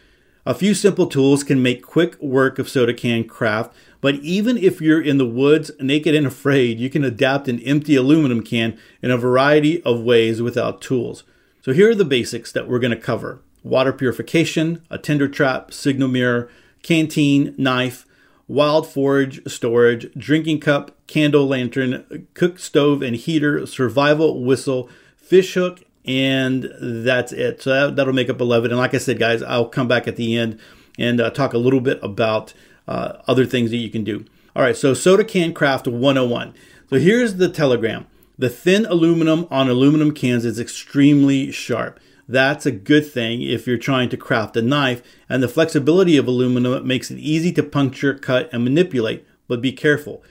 A 0.46 0.54
few 0.54 0.72
simple 0.72 1.06
tools 1.06 1.44
can 1.44 1.62
make 1.62 1.84
quick 1.84 2.18
work 2.22 2.58
of 2.58 2.70
soda 2.70 2.94
can 2.94 3.24
craft, 3.24 3.76
but 4.00 4.14
even 4.14 4.56
if 4.56 4.80
you're 4.80 5.02
in 5.02 5.18
the 5.18 5.26
woods 5.26 5.70
naked 5.78 6.14
and 6.14 6.26
afraid, 6.26 6.80
you 6.80 6.88
can 6.88 7.04
adapt 7.04 7.48
an 7.48 7.60
empty 7.60 7.96
aluminum 7.96 8.42
can 8.42 8.78
in 9.02 9.10
a 9.10 9.18
variety 9.18 9.82
of 9.82 10.00
ways 10.00 10.40
without 10.40 10.80
tools. 10.80 11.22
So 11.60 11.74
here 11.74 11.90
are 11.90 11.94
the 11.94 12.06
basics 12.06 12.50
that 12.52 12.66
we're 12.66 12.78
going 12.78 12.96
to 12.96 12.96
cover 12.96 13.42
water 13.62 13.92
purification, 13.92 14.80
a 14.88 14.96
tinder 14.96 15.28
trap, 15.28 15.70
signal 15.70 16.08
mirror, 16.08 16.48
canteen, 16.82 17.54
knife, 17.58 18.05
wild 18.48 18.86
forage 18.86 19.40
storage, 19.50 20.12
drinking 20.14 20.60
cup, 20.60 20.96
candle 21.06 21.46
lantern, 21.46 22.26
cook 22.34 22.58
stove 22.58 23.02
and 23.02 23.16
heater, 23.16 23.66
survival 23.66 24.44
whistle, 24.44 24.88
fish 25.16 25.54
hook, 25.54 25.82
and 26.04 26.72
that's 26.80 27.32
it. 27.32 27.62
So 27.62 27.70
that, 27.70 27.96
that'll 27.96 28.12
make 28.12 28.30
up 28.30 28.40
11. 28.40 28.70
And 28.70 28.78
like 28.78 28.94
I 28.94 28.98
said, 28.98 29.18
guys, 29.18 29.42
I'll 29.42 29.68
come 29.68 29.88
back 29.88 30.06
at 30.06 30.16
the 30.16 30.36
end 30.36 30.58
and 30.98 31.20
uh, 31.20 31.30
talk 31.30 31.52
a 31.52 31.58
little 31.58 31.80
bit 31.80 31.98
about 32.02 32.54
uh, 32.86 33.14
other 33.26 33.44
things 33.44 33.70
that 33.70 33.78
you 33.78 33.90
can 33.90 34.04
do. 34.04 34.24
All 34.54 34.62
right, 34.62 34.76
so 34.76 34.94
soda 34.94 35.24
can 35.24 35.52
craft 35.52 35.86
101. 35.86 36.54
So 36.88 36.96
here's 36.96 37.36
the 37.36 37.48
telegram. 37.48 38.06
The 38.38 38.48
thin 38.48 38.86
aluminum 38.86 39.46
on 39.50 39.68
aluminum 39.68 40.12
cans 40.12 40.44
is 40.44 40.60
extremely 40.60 41.50
sharp. 41.50 41.98
That's 42.28 42.66
a 42.66 42.72
good 42.72 43.10
thing 43.10 43.42
if 43.42 43.66
you're 43.66 43.78
trying 43.78 44.08
to 44.08 44.16
craft 44.16 44.56
a 44.56 44.62
knife, 44.62 45.02
and 45.28 45.42
the 45.42 45.48
flexibility 45.48 46.16
of 46.16 46.26
aluminum 46.26 46.86
makes 46.86 47.10
it 47.10 47.18
easy 47.18 47.52
to 47.52 47.62
puncture, 47.62 48.14
cut, 48.14 48.48
and 48.52 48.64
manipulate, 48.64 49.24
but 49.46 49.62
be 49.62 49.72
careful. 49.72 50.22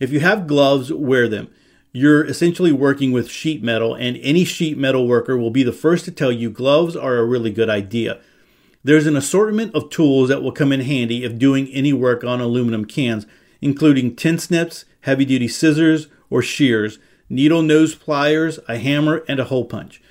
If 0.00 0.10
you 0.10 0.20
have 0.20 0.48
gloves, 0.48 0.92
wear 0.92 1.28
them. 1.28 1.48
You're 1.92 2.24
essentially 2.24 2.72
working 2.72 3.12
with 3.12 3.30
sheet 3.30 3.62
metal, 3.62 3.94
and 3.94 4.16
any 4.16 4.44
sheet 4.44 4.76
metal 4.76 5.06
worker 5.06 5.36
will 5.36 5.52
be 5.52 5.62
the 5.62 5.72
first 5.72 6.04
to 6.06 6.10
tell 6.10 6.32
you 6.32 6.50
gloves 6.50 6.96
are 6.96 7.18
a 7.18 7.24
really 7.24 7.52
good 7.52 7.70
idea. 7.70 8.20
There's 8.82 9.06
an 9.06 9.16
assortment 9.16 9.74
of 9.76 9.90
tools 9.90 10.28
that 10.28 10.42
will 10.42 10.50
come 10.50 10.72
in 10.72 10.80
handy 10.80 11.22
if 11.22 11.38
doing 11.38 11.68
any 11.68 11.92
work 11.92 12.24
on 12.24 12.40
aluminum 12.40 12.84
cans, 12.84 13.26
including 13.60 14.16
tin 14.16 14.38
snips, 14.38 14.84
heavy 15.02 15.24
duty 15.24 15.46
scissors 15.46 16.08
or 16.30 16.42
shears, 16.42 16.98
needle 17.30 17.62
nose 17.62 17.94
pliers, 17.94 18.58
a 18.66 18.76
hammer, 18.76 19.24
and 19.28 19.38
a 19.38 19.44
hole 19.44 19.64
punch. 19.64 20.02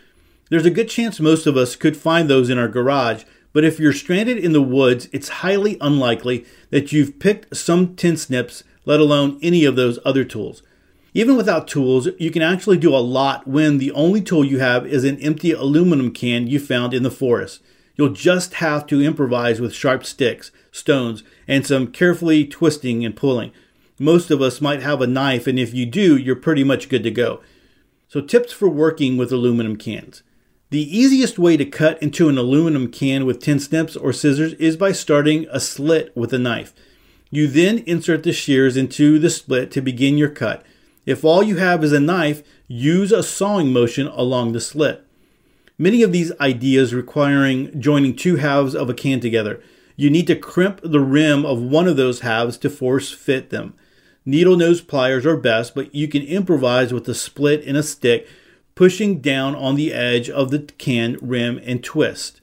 There's 0.53 0.67
a 0.67 0.69
good 0.69 0.87
chance 0.87 1.19
most 1.19 1.47
of 1.47 1.57
us 1.57 1.75
could 1.75 1.97
find 1.97 2.29
those 2.29 2.47
in 2.47 2.59
our 2.59 2.67
garage, 2.67 3.23
but 3.53 3.65
if 3.65 3.79
you're 3.79 3.91
stranded 3.91 4.37
in 4.37 4.53
the 4.53 4.61
woods, 4.61 5.09
it's 5.11 5.41
highly 5.41 5.79
unlikely 5.81 6.45
that 6.69 6.91
you've 6.91 7.17
picked 7.17 7.57
some 7.57 7.95
tin 7.95 8.17
snips, 8.17 8.63
let 8.85 8.99
alone 8.99 9.39
any 9.41 9.65
of 9.65 9.75
those 9.75 9.97
other 10.05 10.23
tools. 10.23 10.61
Even 11.15 11.35
without 11.35 11.67
tools, 11.67 12.07
you 12.19 12.29
can 12.29 12.43
actually 12.43 12.77
do 12.77 12.95
a 12.95 13.01
lot 13.01 13.47
when 13.47 13.79
the 13.79 13.91
only 13.93 14.21
tool 14.21 14.45
you 14.45 14.59
have 14.59 14.85
is 14.85 15.03
an 15.03 15.17
empty 15.21 15.51
aluminum 15.51 16.11
can 16.11 16.45
you 16.45 16.59
found 16.59 16.93
in 16.93 17.01
the 17.01 17.09
forest. 17.09 17.59
You'll 17.95 18.09
just 18.09 18.53
have 18.53 18.85
to 18.85 19.01
improvise 19.01 19.59
with 19.59 19.73
sharp 19.73 20.05
sticks, 20.05 20.51
stones, 20.71 21.23
and 21.47 21.65
some 21.65 21.87
carefully 21.87 22.45
twisting 22.45 23.03
and 23.03 23.15
pulling. 23.15 23.51
Most 23.97 24.29
of 24.29 24.39
us 24.39 24.61
might 24.61 24.83
have 24.83 25.01
a 25.01 25.07
knife, 25.07 25.47
and 25.47 25.57
if 25.57 25.73
you 25.73 25.87
do, 25.87 26.15
you're 26.15 26.35
pretty 26.35 26.63
much 26.63 26.89
good 26.89 27.01
to 27.01 27.09
go. 27.09 27.41
So, 28.07 28.21
tips 28.21 28.53
for 28.53 28.69
working 28.69 29.17
with 29.17 29.31
aluminum 29.31 29.77
cans. 29.77 30.21
The 30.73 30.97
easiest 30.97 31.37
way 31.37 31.55
to 31.55 31.65
cut 31.65 32.01
into 32.01 32.29
an 32.29 32.37
aluminum 32.39 32.89
can 32.89 33.27
with 33.27 33.39
tin 33.39 33.59
snips 33.59 33.95
or 33.95 34.11
scissors 34.11 34.53
is 34.53 34.75
by 34.75 34.91
starting 34.91 35.45
a 35.51 35.59
slit 35.59 36.11
with 36.17 36.33
a 36.33 36.39
knife. 36.39 36.73
You 37.29 37.45
then 37.45 37.83
insert 37.85 38.23
the 38.23 38.33
shears 38.33 38.75
into 38.75 39.19
the 39.19 39.29
split 39.29 39.69
to 39.69 39.81
begin 39.81 40.17
your 40.17 40.31
cut. 40.31 40.65
If 41.05 41.23
all 41.23 41.43
you 41.43 41.57
have 41.57 41.83
is 41.83 41.93
a 41.93 41.99
knife, 41.99 42.41
use 42.67 43.11
a 43.11 43.21
sawing 43.21 43.71
motion 43.71 44.07
along 44.07 44.53
the 44.53 44.59
slit. 44.59 45.05
Many 45.77 46.01
of 46.01 46.11
these 46.11 46.31
ideas 46.39 46.91
requiring 46.91 47.79
joining 47.79 48.15
two 48.15 48.37
halves 48.37 48.73
of 48.73 48.89
a 48.89 48.95
can 48.95 49.19
together. 49.19 49.61
You 49.95 50.09
need 50.09 50.25
to 50.25 50.35
crimp 50.35 50.81
the 50.83 51.01
rim 51.01 51.45
of 51.45 51.61
one 51.61 51.87
of 51.87 51.97
those 51.97 52.21
halves 52.21 52.57
to 52.57 52.69
force 52.71 53.11
fit 53.11 53.51
them. 53.51 53.75
Needle 54.25 54.57
nose 54.57 54.81
pliers 54.81 55.23
are 55.23 55.37
best, 55.37 55.75
but 55.75 55.93
you 55.93 56.07
can 56.07 56.23
improvise 56.23 56.91
with 56.91 57.07
a 57.07 57.13
split 57.13 57.61
in 57.61 57.75
a 57.75 57.83
stick 57.83 58.27
pushing 58.75 59.19
down 59.19 59.55
on 59.55 59.75
the 59.75 59.93
edge 59.93 60.29
of 60.29 60.51
the 60.51 60.59
can 60.77 61.17
rim 61.21 61.59
and 61.63 61.83
twist. 61.83 62.41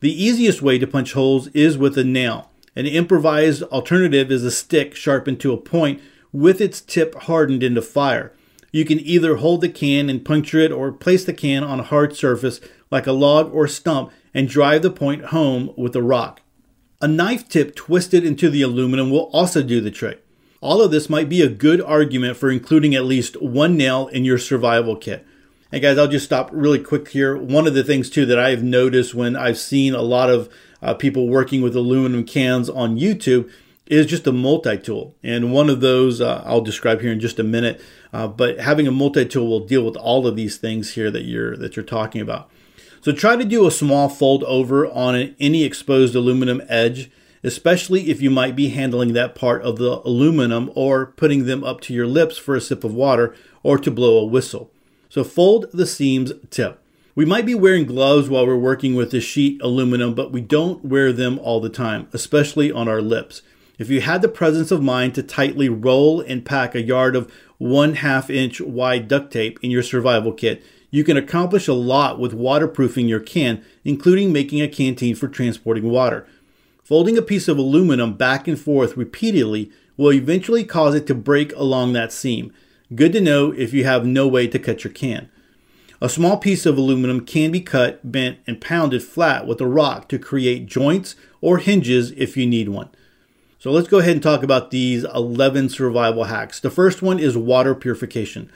The 0.00 0.22
easiest 0.22 0.60
way 0.60 0.78
to 0.78 0.86
punch 0.86 1.12
holes 1.12 1.48
is 1.48 1.78
with 1.78 1.96
a 1.96 2.04
nail. 2.04 2.50
An 2.76 2.86
improvised 2.86 3.62
alternative 3.64 4.30
is 4.30 4.44
a 4.44 4.50
stick 4.50 4.94
sharpened 4.94 5.40
to 5.40 5.52
a 5.52 5.56
point 5.56 6.02
with 6.32 6.60
its 6.60 6.80
tip 6.80 7.14
hardened 7.14 7.62
into 7.62 7.80
fire. 7.80 8.32
You 8.72 8.84
can 8.84 8.98
either 8.98 9.36
hold 9.36 9.60
the 9.60 9.68
can 9.68 10.10
and 10.10 10.24
puncture 10.24 10.58
it 10.58 10.72
or 10.72 10.90
place 10.90 11.24
the 11.24 11.32
can 11.32 11.62
on 11.62 11.78
a 11.78 11.84
hard 11.84 12.16
surface 12.16 12.60
like 12.90 13.06
a 13.06 13.12
log 13.12 13.54
or 13.54 13.68
stump 13.68 14.10
and 14.34 14.48
drive 14.48 14.82
the 14.82 14.90
point 14.90 15.26
home 15.26 15.72
with 15.76 15.94
a 15.94 16.02
rock. 16.02 16.40
A 17.00 17.06
knife 17.06 17.48
tip 17.48 17.76
twisted 17.76 18.24
into 18.24 18.50
the 18.50 18.62
aluminum 18.62 19.10
will 19.10 19.30
also 19.32 19.62
do 19.62 19.80
the 19.80 19.92
trick. 19.92 20.26
All 20.60 20.82
of 20.82 20.90
this 20.90 21.08
might 21.08 21.28
be 21.28 21.42
a 21.42 21.48
good 21.48 21.80
argument 21.80 22.36
for 22.36 22.50
including 22.50 22.94
at 22.94 23.04
least 23.04 23.40
one 23.40 23.76
nail 23.76 24.08
in 24.08 24.24
your 24.24 24.38
survival 24.38 24.96
kit. 24.96 25.24
Guys, 25.80 25.98
I'll 25.98 26.06
just 26.06 26.24
stop 26.24 26.50
really 26.52 26.78
quick 26.78 27.08
here. 27.08 27.36
One 27.36 27.66
of 27.66 27.74
the 27.74 27.82
things 27.82 28.08
too 28.08 28.24
that 28.26 28.38
I've 28.38 28.62
noticed 28.62 29.12
when 29.12 29.34
I've 29.34 29.58
seen 29.58 29.92
a 29.92 30.02
lot 30.02 30.30
of 30.30 30.48
uh, 30.80 30.94
people 30.94 31.28
working 31.28 31.62
with 31.62 31.74
aluminum 31.74 32.24
cans 32.24 32.70
on 32.70 32.96
YouTube 32.96 33.50
is 33.86 34.06
just 34.06 34.26
a 34.28 34.32
multi-tool. 34.32 35.16
And 35.24 35.52
one 35.52 35.68
of 35.68 35.80
those 35.80 36.20
uh, 36.20 36.44
I'll 36.46 36.60
describe 36.60 37.00
here 37.00 37.10
in 37.10 37.18
just 37.18 37.40
a 37.40 37.44
minute. 37.44 37.82
Uh, 38.12 38.28
but 38.28 38.60
having 38.60 38.86
a 38.86 38.92
multi-tool 38.92 39.48
will 39.48 39.66
deal 39.66 39.84
with 39.84 39.96
all 39.96 40.28
of 40.28 40.36
these 40.36 40.56
things 40.58 40.92
here 40.92 41.10
that 41.10 41.24
you're 41.24 41.56
that 41.56 41.74
you're 41.74 41.84
talking 41.84 42.20
about. 42.20 42.48
So 43.00 43.10
try 43.10 43.34
to 43.34 43.44
do 43.44 43.66
a 43.66 43.72
small 43.72 44.08
fold 44.08 44.44
over 44.44 44.86
on 44.86 45.16
an, 45.16 45.34
any 45.40 45.64
exposed 45.64 46.14
aluminum 46.14 46.62
edge, 46.68 47.10
especially 47.42 48.10
if 48.10 48.22
you 48.22 48.30
might 48.30 48.54
be 48.54 48.68
handling 48.68 49.12
that 49.14 49.34
part 49.34 49.62
of 49.62 49.78
the 49.78 50.00
aluminum 50.04 50.70
or 50.76 51.06
putting 51.06 51.46
them 51.46 51.64
up 51.64 51.80
to 51.82 51.92
your 51.92 52.06
lips 52.06 52.38
for 52.38 52.54
a 52.54 52.60
sip 52.60 52.84
of 52.84 52.94
water 52.94 53.34
or 53.64 53.76
to 53.76 53.90
blow 53.90 54.18
a 54.18 54.24
whistle. 54.24 54.70
So 55.14 55.22
fold 55.22 55.66
the 55.72 55.86
seams 55.86 56.32
tip. 56.50 56.82
We 57.14 57.24
might 57.24 57.46
be 57.46 57.54
wearing 57.54 57.84
gloves 57.84 58.28
while 58.28 58.48
we're 58.48 58.56
working 58.56 58.96
with 58.96 59.12
the 59.12 59.20
sheet 59.20 59.62
aluminum, 59.62 60.12
but 60.12 60.32
we 60.32 60.40
don't 60.40 60.84
wear 60.84 61.12
them 61.12 61.38
all 61.38 61.60
the 61.60 61.68
time, 61.68 62.08
especially 62.12 62.72
on 62.72 62.88
our 62.88 63.00
lips. 63.00 63.40
If 63.78 63.90
you 63.90 64.00
had 64.00 64.22
the 64.22 64.28
presence 64.28 64.72
of 64.72 64.82
mind 64.82 65.14
to 65.14 65.22
tightly 65.22 65.68
roll 65.68 66.20
and 66.20 66.44
pack 66.44 66.74
a 66.74 66.82
yard 66.82 67.14
of 67.14 67.32
one 67.58 67.94
half 67.94 68.28
inch 68.28 68.60
wide 68.60 69.06
duct 69.06 69.32
tape 69.32 69.60
in 69.62 69.70
your 69.70 69.84
survival 69.84 70.32
kit, 70.32 70.64
you 70.90 71.04
can 71.04 71.16
accomplish 71.16 71.68
a 71.68 71.74
lot 71.74 72.18
with 72.18 72.34
waterproofing 72.34 73.06
your 73.06 73.20
can, 73.20 73.64
including 73.84 74.32
making 74.32 74.62
a 74.62 74.66
canteen 74.66 75.14
for 75.14 75.28
transporting 75.28 75.88
water. 75.88 76.26
Folding 76.82 77.16
a 77.16 77.22
piece 77.22 77.46
of 77.46 77.56
aluminum 77.56 78.14
back 78.14 78.48
and 78.48 78.58
forth 78.58 78.96
repeatedly 78.96 79.70
will 79.96 80.12
eventually 80.12 80.64
cause 80.64 80.96
it 80.96 81.06
to 81.06 81.14
break 81.14 81.54
along 81.54 81.92
that 81.92 82.12
seam. 82.12 82.52
Good 82.92 83.14
to 83.14 83.20
know 83.20 83.50
if 83.50 83.72
you 83.72 83.84
have 83.84 84.04
no 84.04 84.28
way 84.28 84.46
to 84.46 84.58
cut 84.58 84.84
your 84.84 84.92
can. 84.92 85.30
A 86.02 86.08
small 86.08 86.36
piece 86.36 86.66
of 86.66 86.76
aluminum 86.76 87.24
can 87.24 87.50
be 87.50 87.62
cut, 87.62 88.12
bent, 88.12 88.40
and 88.46 88.60
pounded 88.60 89.02
flat 89.02 89.46
with 89.46 89.58
a 89.62 89.66
rock 89.66 90.06
to 90.10 90.18
create 90.18 90.66
joints 90.66 91.16
or 91.40 91.58
hinges 91.58 92.10
if 92.10 92.36
you 92.36 92.46
need 92.46 92.68
one. 92.68 92.90
So 93.58 93.70
let's 93.70 93.88
go 93.88 94.00
ahead 94.00 94.12
and 94.12 94.22
talk 94.22 94.42
about 94.42 94.70
these 94.70 95.04
11 95.04 95.70
survival 95.70 96.24
hacks. 96.24 96.60
The 96.60 96.68
first 96.68 97.00
one 97.00 97.18
is 97.18 97.38
water 97.38 97.74
purification. 97.74 98.52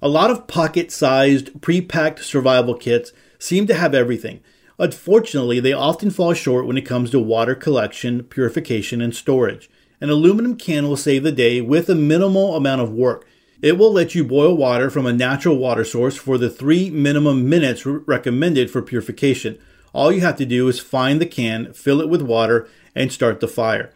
A 0.00 0.08
lot 0.08 0.30
of 0.30 0.46
pocket 0.46 0.90
sized, 0.90 1.60
pre 1.60 1.82
packed 1.82 2.24
survival 2.24 2.74
kits 2.74 3.12
seem 3.38 3.66
to 3.66 3.74
have 3.74 3.94
everything. 3.94 4.40
Unfortunately, 4.78 5.60
they 5.60 5.74
often 5.74 6.10
fall 6.10 6.32
short 6.32 6.66
when 6.66 6.78
it 6.78 6.86
comes 6.86 7.10
to 7.10 7.20
water 7.20 7.54
collection, 7.54 8.22
purification, 8.24 9.02
and 9.02 9.14
storage. 9.14 9.68
An 10.00 10.08
aluminum 10.08 10.56
can 10.56 10.88
will 10.88 10.96
save 10.96 11.22
the 11.22 11.32
day 11.32 11.60
with 11.60 11.90
a 11.90 11.94
minimal 11.94 12.56
amount 12.56 12.80
of 12.80 12.90
work. 12.90 13.26
It 13.62 13.78
will 13.78 13.92
let 13.92 14.14
you 14.14 14.24
boil 14.24 14.56
water 14.56 14.90
from 14.90 15.06
a 15.06 15.12
natural 15.12 15.56
water 15.56 15.84
source 15.84 16.16
for 16.16 16.38
the 16.38 16.50
three 16.50 16.90
minimum 16.90 17.48
minutes 17.48 17.86
recommended 17.86 18.70
for 18.70 18.82
purification. 18.82 19.58
All 19.92 20.12
you 20.12 20.20
have 20.20 20.36
to 20.36 20.46
do 20.46 20.68
is 20.68 20.78
find 20.78 21.20
the 21.20 21.26
can, 21.26 21.72
fill 21.72 22.00
it 22.00 22.08
with 22.08 22.22
water, 22.22 22.68
and 22.94 23.10
start 23.10 23.40
the 23.40 23.48
fire. 23.48 23.92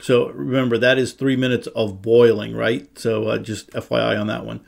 So 0.00 0.30
remember, 0.30 0.78
that 0.78 0.98
is 0.98 1.12
three 1.12 1.36
minutes 1.36 1.66
of 1.68 2.02
boiling, 2.02 2.54
right? 2.56 2.98
So 2.98 3.28
uh, 3.28 3.38
just 3.38 3.70
FYI 3.70 4.18
on 4.18 4.28
that 4.28 4.46
one. 4.46 4.60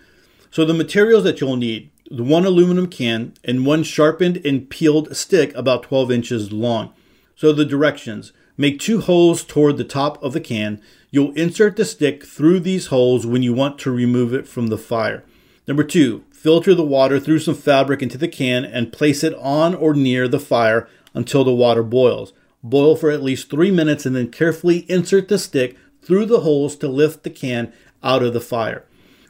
So 0.51 0.65
the 0.65 0.75
materials 0.75 1.25
that 1.25 1.41
you'll 1.41 1.57
need 1.57 1.91
the 2.11 2.23
one 2.23 2.45
aluminum 2.45 2.89
can 2.89 3.33
and 3.43 3.65
one 3.65 3.83
sharpened 3.83 4.45
and 4.45 4.69
peeled 4.69 5.17
stick 5.17 5.55
about 5.55 5.85
12 5.85 6.11
inches 6.13 6.53
long. 6.53 6.93
So 7.37 7.53
the 7.53 7.65
directions 7.65 8.35
make 8.59 8.79
two 8.79 9.01
holes 9.01 9.45
toward 9.45 9.79
the 9.79 9.85
top 9.85 10.23
of 10.23 10.35
the 10.35 10.41
can. 10.41 10.83
You'll 11.13 11.33
insert 11.35 11.77
the 11.77 11.85
stick 11.85 12.25
through 12.25 12.61
these 12.61 12.87
holes 12.87 13.27
when 13.27 13.43
you 13.43 13.53
want 13.53 13.79
to 13.81 13.91
remove 13.91 14.33
it 14.33 14.49
from 14.49 14.69
the 14.69 14.79
fire. 14.79 15.23
Number 15.69 15.85
two, 15.85 16.25
filter 16.33 16.75
the 16.75 16.83
water 16.83 17.21
through 17.21 17.41
some 17.41 17.55
fabric 17.55 18.03
into 18.03 18.17
the 18.17 18.27
can 18.27 18.65
and 18.65 18.93
place 18.93 19.23
it 19.23 19.35
on 19.35 19.75
or 19.75 19.93
near 19.93 20.27
the 20.27 20.41
fire 20.41 20.89
until 21.13 21.45
the 21.45 21.55
water 21.55 21.83
boils. 21.83 22.33
Boil 22.65 22.97
for 22.97 23.11
at 23.11 23.23
least 23.23 23.51
three 23.51 23.71
minutes 23.71 24.07
and 24.07 24.17
then 24.17 24.31
carefully 24.31 24.91
insert 24.91 25.29
the 25.29 25.39
stick 25.39 25.77
through 26.01 26.25
the 26.25 26.41
holes 26.41 26.77
to 26.77 26.89
lift 26.89 27.25
the 27.25 27.31
can 27.31 27.73
out 28.03 28.23
of 28.23 28.33
the 28.33 28.41
fire. 28.41 28.85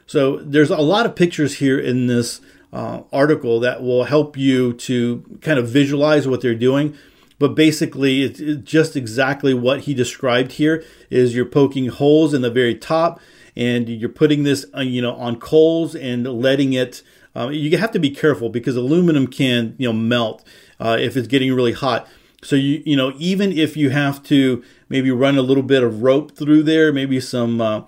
So 0.07 0.37
there's 0.37 0.71
a 0.71 0.77
lot 0.77 1.05
of 1.05 1.17
pictures 1.17 1.55
here 1.55 1.77
in 1.77 2.07
this 2.07 2.39
uh, 2.71 3.01
article 3.11 3.59
that 3.59 3.83
will 3.83 4.05
help 4.05 4.37
you 4.37 4.71
to 4.73 5.37
kind 5.41 5.59
of 5.59 5.67
visualize 5.67 6.27
what 6.29 6.41
they're 6.41 6.55
doing. 6.55 6.97
But 7.43 7.55
basically, 7.55 8.23
it's, 8.23 8.39
just 8.63 8.95
exactly 8.95 9.53
what 9.53 9.81
he 9.81 9.93
described 9.93 10.53
here. 10.53 10.81
Is 11.09 11.35
you're 11.35 11.43
poking 11.43 11.87
holes 11.87 12.33
in 12.33 12.41
the 12.41 12.49
very 12.49 12.73
top, 12.73 13.19
and 13.53 13.89
you're 13.89 14.07
putting 14.07 14.43
this, 14.43 14.65
uh, 14.73 14.79
you 14.79 15.01
know, 15.01 15.13
on 15.15 15.41
coals 15.41 15.93
and 15.93 16.25
letting 16.25 16.71
it. 16.71 17.03
Uh, 17.35 17.49
you 17.49 17.77
have 17.77 17.91
to 17.91 17.99
be 17.99 18.09
careful 18.09 18.47
because 18.47 18.77
aluminum 18.77 19.27
can, 19.27 19.75
you 19.77 19.85
know, 19.85 19.91
melt 19.91 20.47
uh, 20.79 20.95
if 20.97 21.17
it's 21.17 21.27
getting 21.27 21.53
really 21.53 21.73
hot. 21.73 22.07
So 22.41 22.55
you, 22.55 22.81
you 22.85 22.95
know, 22.95 23.11
even 23.17 23.51
if 23.51 23.75
you 23.75 23.89
have 23.89 24.23
to 24.23 24.63
maybe 24.87 25.11
run 25.11 25.37
a 25.37 25.41
little 25.41 25.63
bit 25.63 25.83
of 25.83 26.01
rope 26.01 26.37
through 26.37 26.63
there, 26.63 26.93
maybe 26.93 27.19
some 27.19 27.59
uh, 27.59 27.81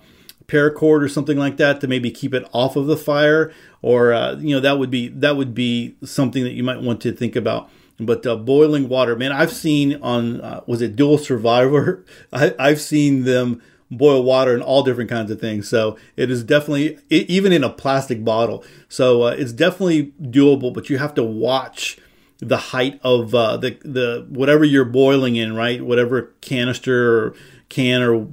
paracord 0.48 1.02
or 1.02 1.08
something 1.08 1.38
like 1.38 1.56
that 1.56 1.80
to 1.80 1.88
maybe 1.88 2.10
keep 2.10 2.34
it 2.34 2.46
off 2.52 2.76
of 2.76 2.88
the 2.88 2.96
fire 2.98 3.50
or 3.80 4.12
uh, 4.12 4.36
you 4.36 4.54
know 4.54 4.60
that 4.60 4.78
would 4.78 4.90
be 4.90 5.08
that 5.08 5.34
would 5.38 5.54
be 5.54 5.96
something 6.04 6.44
that 6.44 6.52
you 6.52 6.62
might 6.62 6.82
want 6.82 7.00
to 7.00 7.10
think 7.10 7.34
about 7.34 7.70
but 7.98 8.26
uh, 8.26 8.36
boiling 8.36 8.88
water 8.88 9.16
man 9.16 9.32
i've 9.32 9.52
seen 9.52 10.00
on 10.02 10.40
uh, 10.40 10.60
was 10.66 10.82
it 10.82 10.96
dual 10.96 11.18
survivor? 11.18 12.04
I, 12.32 12.54
i've 12.58 12.80
seen 12.80 13.24
them 13.24 13.62
boil 13.90 14.22
water 14.22 14.52
and 14.52 14.62
all 14.62 14.82
different 14.82 15.10
kinds 15.10 15.30
of 15.30 15.40
things. 15.40 15.68
So 15.68 15.96
it 16.16 16.30
is 16.30 16.42
definitely 16.42 16.98
even 17.08 17.52
in 17.52 17.62
a 17.64 17.70
plastic 17.70 18.24
bottle. 18.24 18.64
So 18.88 19.22
uh, 19.22 19.30
it's 19.30 19.52
definitely 19.52 20.12
doable 20.20 20.72
but 20.72 20.90
you 20.90 20.98
have 20.98 21.14
to 21.14 21.24
watch 21.24 21.98
the 22.38 22.56
height 22.56 23.00
of 23.02 23.34
uh, 23.34 23.56
the 23.56 23.78
the 23.82 24.26
whatever 24.28 24.64
you're 24.64 24.84
boiling 24.84 25.36
in 25.36 25.54
right? 25.54 25.82
Whatever 25.82 26.34
canister 26.40 27.26
or 27.26 27.34
can 27.68 28.02
or 28.02 28.26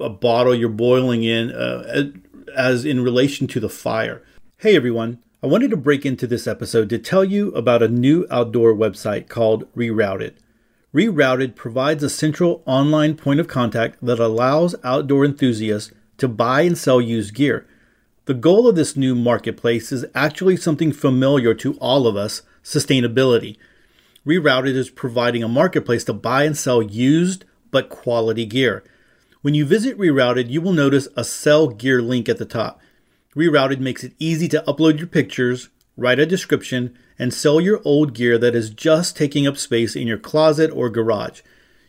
a 0.00 0.10
bottle 0.10 0.54
you're 0.54 0.68
boiling 0.68 1.22
in 1.22 1.52
uh, 1.52 2.10
as 2.54 2.84
in 2.84 3.02
relation 3.02 3.46
to 3.48 3.60
the 3.60 3.68
fire. 3.68 4.22
Hey 4.58 4.74
everyone, 4.74 5.22
I 5.42 5.48
wanted 5.48 5.68
to 5.72 5.76
break 5.76 6.06
into 6.06 6.26
this 6.26 6.46
episode 6.46 6.88
to 6.88 6.98
tell 6.98 7.22
you 7.22 7.50
about 7.50 7.82
a 7.82 7.88
new 7.88 8.26
outdoor 8.30 8.72
website 8.72 9.28
called 9.28 9.70
Rerouted. 9.74 10.32
Rerouted 10.94 11.54
provides 11.54 12.02
a 12.02 12.08
central 12.08 12.62
online 12.64 13.16
point 13.16 13.38
of 13.38 13.46
contact 13.46 13.98
that 14.00 14.18
allows 14.18 14.74
outdoor 14.82 15.26
enthusiasts 15.26 15.92
to 16.16 16.26
buy 16.26 16.62
and 16.62 16.78
sell 16.78 17.02
used 17.02 17.34
gear. 17.34 17.66
The 18.24 18.32
goal 18.32 18.66
of 18.66 18.76
this 18.76 18.96
new 18.96 19.14
marketplace 19.14 19.92
is 19.92 20.06
actually 20.14 20.56
something 20.56 20.90
familiar 20.90 21.52
to 21.52 21.74
all 21.74 22.06
of 22.06 22.16
us 22.16 22.40
sustainability. 22.64 23.58
Rerouted 24.26 24.74
is 24.74 24.88
providing 24.88 25.42
a 25.42 25.48
marketplace 25.48 26.04
to 26.04 26.14
buy 26.14 26.44
and 26.44 26.56
sell 26.56 26.80
used 26.80 27.44
but 27.70 27.90
quality 27.90 28.46
gear. 28.46 28.82
When 29.42 29.52
you 29.52 29.66
visit 29.66 29.98
Rerouted, 29.98 30.48
you 30.48 30.62
will 30.62 30.72
notice 30.72 31.08
a 31.14 31.24
sell 31.24 31.68
gear 31.68 32.00
link 32.00 32.26
at 32.30 32.38
the 32.38 32.46
top. 32.46 32.80
Rerouted 33.36 33.80
makes 33.80 34.02
it 34.02 34.14
easy 34.18 34.48
to 34.48 34.64
upload 34.66 34.98
your 34.98 35.06
pictures, 35.06 35.68
write 35.94 36.18
a 36.18 36.24
description, 36.24 36.96
and 37.18 37.34
sell 37.34 37.60
your 37.60 37.82
old 37.84 38.14
gear 38.14 38.38
that 38.38 38.54
is 38.54 38.70
just 38.70 39.14
taking 39.14 39.46
up 39.46 39.58
space 39.58 39.94
in 39.94 40.06
your 40.06 40.18
closet 40.18 40.70
or 40.70 40.88
garage. 40.88 41.42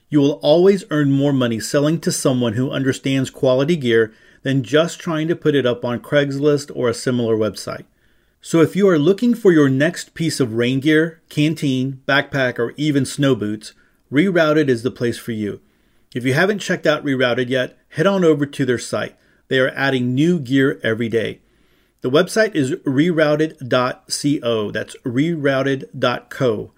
You 0.09 0.19
will 0.19 0.39
always 0.43 0.83
earn 0.89 1.11
more 1.11 1.33
money 1.33 1.61
selling 1.61 2.01
to 2.01 2.11
someone 2.11 2.53
who 2.53 2.71
understands 2.71 3.29
quality 3.29 3.77
gear 3.77 4.13
than 4.43 4.63
just 4.63 4.99
trying 4.99 5.29
to 5.29 5.35
put 5.35 5.55
it 5.55 5.65
up 5.65 5.85
on 5.85 6.01
Craigslist 6.01 6.69
or 6.75 6.89
a 6.89 6.93
similar 6.93 7.37
website. 7.37 7.85
So 8.41 8.61
if 8.61 8.75
you 8.75 8.87
are 8.89 8.99
looking 8.99 9.33
for 9.33 9.51
your 9.51 9.69
next 9.69 10.13
piece 10.13 10.39
of 10.39 10.53
rain 10.53 10.79
gear, 10.81 11.21
canteen, 11.29 12.01
backpack, 12.05 12.59
or 12.59 12.73
even 12.77 13.05
snow 13.05 13.35
boots, 13.35 13.73
Rerouted 14.11 14.67
is 14.69 14.83
the 14.83 14.91
place 14.91 15.17
for 15.17 15.31
you. 15.31 15.61
If 16.13 16.25
you 16.25 16.33
haven't 16.33 16.59
checked 16.59 16.85
out 16.85 17.03
Rerouted 17.03 17.49
yet, 17.49 17.77
head 17.89 18.07
on 18.07 18.23
over 18.23 18.45
to 18.45 18.65
their 18.65 18.79
site. 18.79 19.17
They 19.47 19.59
are 19.59 19.69
adding 19.69 20.13
new 20.13 20.39
gear 20.39 20.79
every 20.83 21.09
day. 21.09 21.39
The 22.01 22.11
website 22.11 22.55
is 22.55 22.71
rerouted.co. 22.71 24.71
That's 24.71 24.95
rerouted.co. 24.97 26.71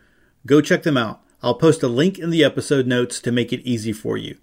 Go 0.46 0.62
check 0.62 0.84
them 0.84 0.98
out. 0.98 1.22
I'll 1.42 1.56
post 1.56 1.84
a 1.84 1.88
link 1.88 2.20
in 2.20 2.30
the 2.30 2.44
episode 2.44 2.88
notes 2.88 3.22
to 3.22 3.32
make 3.32 3.54
it 3.54 3.62
easy 3.62 3.94
for 3.94 4.18
you. 4.18 4.38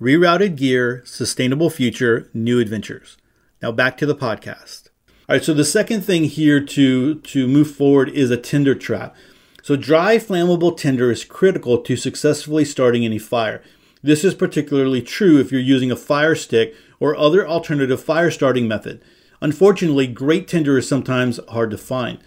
Rerouted 0.00 0.56
gear, 0.56 1.02
sustainable 1.04 1.70
future, 1.70 2.30
new 2.32 2.60
adventures. 2.60 3.16
Now 3.60 3.72
back 3.72 3.96
to 3.98 4.06
the 4.06 4.14
podcast. 4.14 4.88
All 5.28 5.36
right, 5.36 5.44
so 5.44 5.52
the 5.52 5.64
second 5.64 6.02
thing 6.02 6.24
here 6.24 6.64
to, 6.64 7.16
to 7.16 7.48
move 7.48 7.70
forward 7.70 8.08
is 8.10 8.30
a 8.30 8.36
tinder 8.36 8.74
trap. 8.74 9.14
So 9.62 9.76
dry 9.76 10.16
flammable 10.16 10.76
tinder 10.76 11.10
is 11.10 11.24
critical 11.24 11.78
to 11.78 11.96
successfully 11.96 12.64
starting 12.64 13.04
any 13.04 13.18
fire. 13.18 13.62
This 14.02 14.24
is 14.24 14.34
particularly 14.34 15.02
true 15.02 15.38
if 15.38 15.52
you're 15.52 15.60
using 15.60 15.90
a 15.90 15.96
fire 15.96 16.34
stick 16.34 16.74
or 17.00 17.16
other 17.16 17.46
alternative 17.46 18.02
fire 18.02 18.30
starting 18.30 18.68
method. 18.68 19.02
Unfortunately, 19.40 20.06
great 20.06 20.48
tinder 20.48 20.78
is 20.78 20.88
sometimes 20.88 21.38
hard 21.48 21.70
to 21.70 21.78
find. 21.78 22.18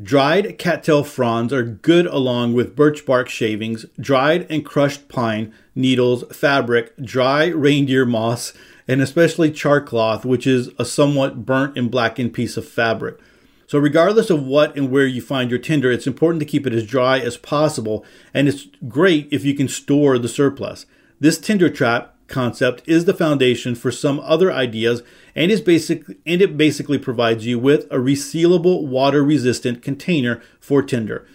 Dried 0.00 0.58
cattail 0.58 1.04
fronds 1.04 1.52
are 1.52 1.62
good 1.62 2.06
along 2.06 2.54
with 2.54 2.74
birch 2.74 3.04
bark 3.04 3.28
shavings, 3.28 3.84
dried 4.00 4.46
and 4.48 4.64
crushed 4.64 5.08
pine, 5.08 5.52
needles, 5.74 6.24
fabric, 6.34 6.96
dry 6.96 7.46
reindeer 7.46 8.06
moss, 8.06 8.54
and 8.88 9.02
especially 9.02 9.50
char 9.50 9.80
cloth, 9.80 10.24
which 10.24 10.46
is 10.46 10.70
a 10.78 10.84
somewhat 10.84 11.44
burnt 11.44 11.76
and 11.76 11.90
blackened 11.90 12.32
piece 12.32 12.56
of 12.56 12.66
fabric. 12.66 13.18
So, 13.66 13.78
regardless 13.78 14.30
of 14.30 14.44
what 14.44 14.76
and 14.76 14.90
where 14.90 15.06
you 15.06 15.20
find 15.20 15.50
your 15.50 15.58
tinder, 15.58 15.90
it's 15.90 16.06
important 16.06 16.40
to 16.40 16.46
keep 16.46 16.66
it 16.66 16.74
as 16.74 16.86
dry 16.86 17.18
as 17.18 17.36
possible, 17.36 18.04
and 18.32 18.48
it's 18.48 18.68
great 18.88 19.28
if 19.30 19.44
you 19.44 19.54
can 19.54 19.68
store 19.68 20.18
the 20.18 20.28
surplus. 20.28 20.86
This 21.20 21.38
Tinder 21.38 21.70
trap 21.70 22.11
concept 22.32 22.82
is 22.86 23.04
the 23.04 23.14
foundation 23.14 23.76
for 23.76 23.92
some 23.92 24.18
other 24.20 24.50
ideas 24.50 25.02
and 25.36 25.52
is 25.52 25.60
basic 25.60 26.04
and 26.26 26.42
it 26.42 26.56
basically 26.56 26.98
provides 26.98 27.46
you 27.46 27.58
with 27.58 27.84
a 27.84 27.96
resealable 27.96 28.84
water 28.84 29.22
resistant 29.22 29.82
container 29.82 30.42
for 30.58 30.82
tinder. 30.82 31.26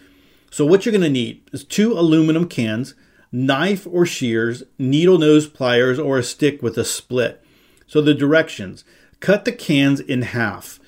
So 0.52 0.66
what 0.66 0.86
you're 0.86 0.92
going 0.92 1.02
to 1.04 1.10
need 1.10 1.42
is 1.54 1.64
two 1.64 1.94
aluminum 1.94 2.48
cans, 2.48 2.96
knife 3.32 3.88
or 3.90 4.06
shears, 4.06 4.64
needle 4.78 5.18
nose 5.18 5.48
pliers 5.48 6.00
or 6.00 6.18
a 6.18 6.24
stick 6.24 6.62
with 6.62 6.78
a 6.78 6.86
split. 6.86 7.44
So 7.86 8.02
the 8.02 8.14
directions, 8.14 8.84
cut 9.20 9.46
the 9.46 9.52
cans 9.52 10.00
in 10.00 10.24
half. 10.24 10.80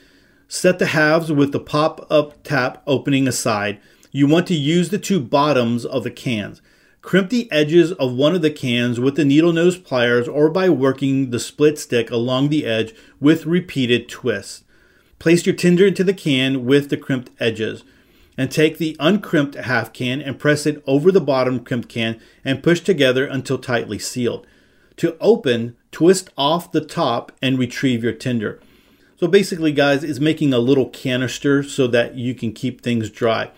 Set 0.47 0.79
the 0.79 0.87
halves 0.87 1.31
with 1.31 1.51
the 1.51 1.59
pop 1.59 2.05
up 2.09 2.43
tap 2.43 2.81
opening 2.87 3.27
aside. 3.27 3.79
You 4.11 4.27
want 4.27 4.47
to 4.47 4.55
use 4.55 4.89
the 4.89 4.97
two 4.97 5.19
bottoms 5.19 5.85
of 5.85 6.03
the 6.03 6.11
cans. 6.11 6.61
Crimp 7.01 7.29
the 7.29 7.49
edges 7.51 7.93
of 7.93 8.13
one 8.13 8.35
of 8.35 8.41
the 8.41 8.51
cans 8.51 8.99
with 8.99 9.15
the 9.15 9.23
needle 9.23 9.53
nose 9.53 9.77
pliers 9.77 10.27
or 10.27 10.49
by 10.49 10.69
working 10.69 11.29
the 11.29 11.39
split 11.39 11.79
stick 11.79 12.11
along 12.11 12.49
the 12.49 12.65
edge 12.65 12.93
with 13.19 13.45
repeated 13.45 14.09
twists. 14.09 14.63
Place 15.17 15.45
your 15.45 15.55
tinder 15.55 15.87
into 15.87 16.03
the 16.03 16.13
can 16.13 16.65
with 16.65 16.89
the 16.89 16.97
crimped 16.97 17.29
edges 17.39 17.83
and 18.37 18.51
take 18.51 18.77
the 18.77 18.97
uncrimped 18.99 19.55
half 19.55 19.91
can 19.91 20.21
and 20.21 20.39
press 20.39 20.65
it 20.65 20.83
over 20.85 21.11
the 21.11 21.21
bottom 21.21 21.63
crimped 21.63 21.89
can 21.89 22.19
and 22.43 22.63
push 22.63 22.81
together 22.81 23.25
until 23.25 23.57
tightly 23.57 23.99
sealed. 23.99 24.45
To 24.97 25.17
open, 25.19 25.77
twist 25.91 26.29
off 26.37 26.71
the 26.71 26.83
top 26.83 27.31
and 27.41 27.57
retrieve 27.57 28.03
your 28.03 28.13
tinder. 28.13 28.59
So 29.17 29.27
basically, 29.27 29.71
guys, 29.71 30.03
it's 30.03 30.19
making 30.19 30.53
a 30.53 30.59
little 30.59 30.89
canister 30.89 31.63
so 31.63 31.87
that 31.87 32.15
you 32.15 32.33
can 32.33 32.53
keep 32.53 32.81
things 32.81 33.09
dry. 33.09 33.51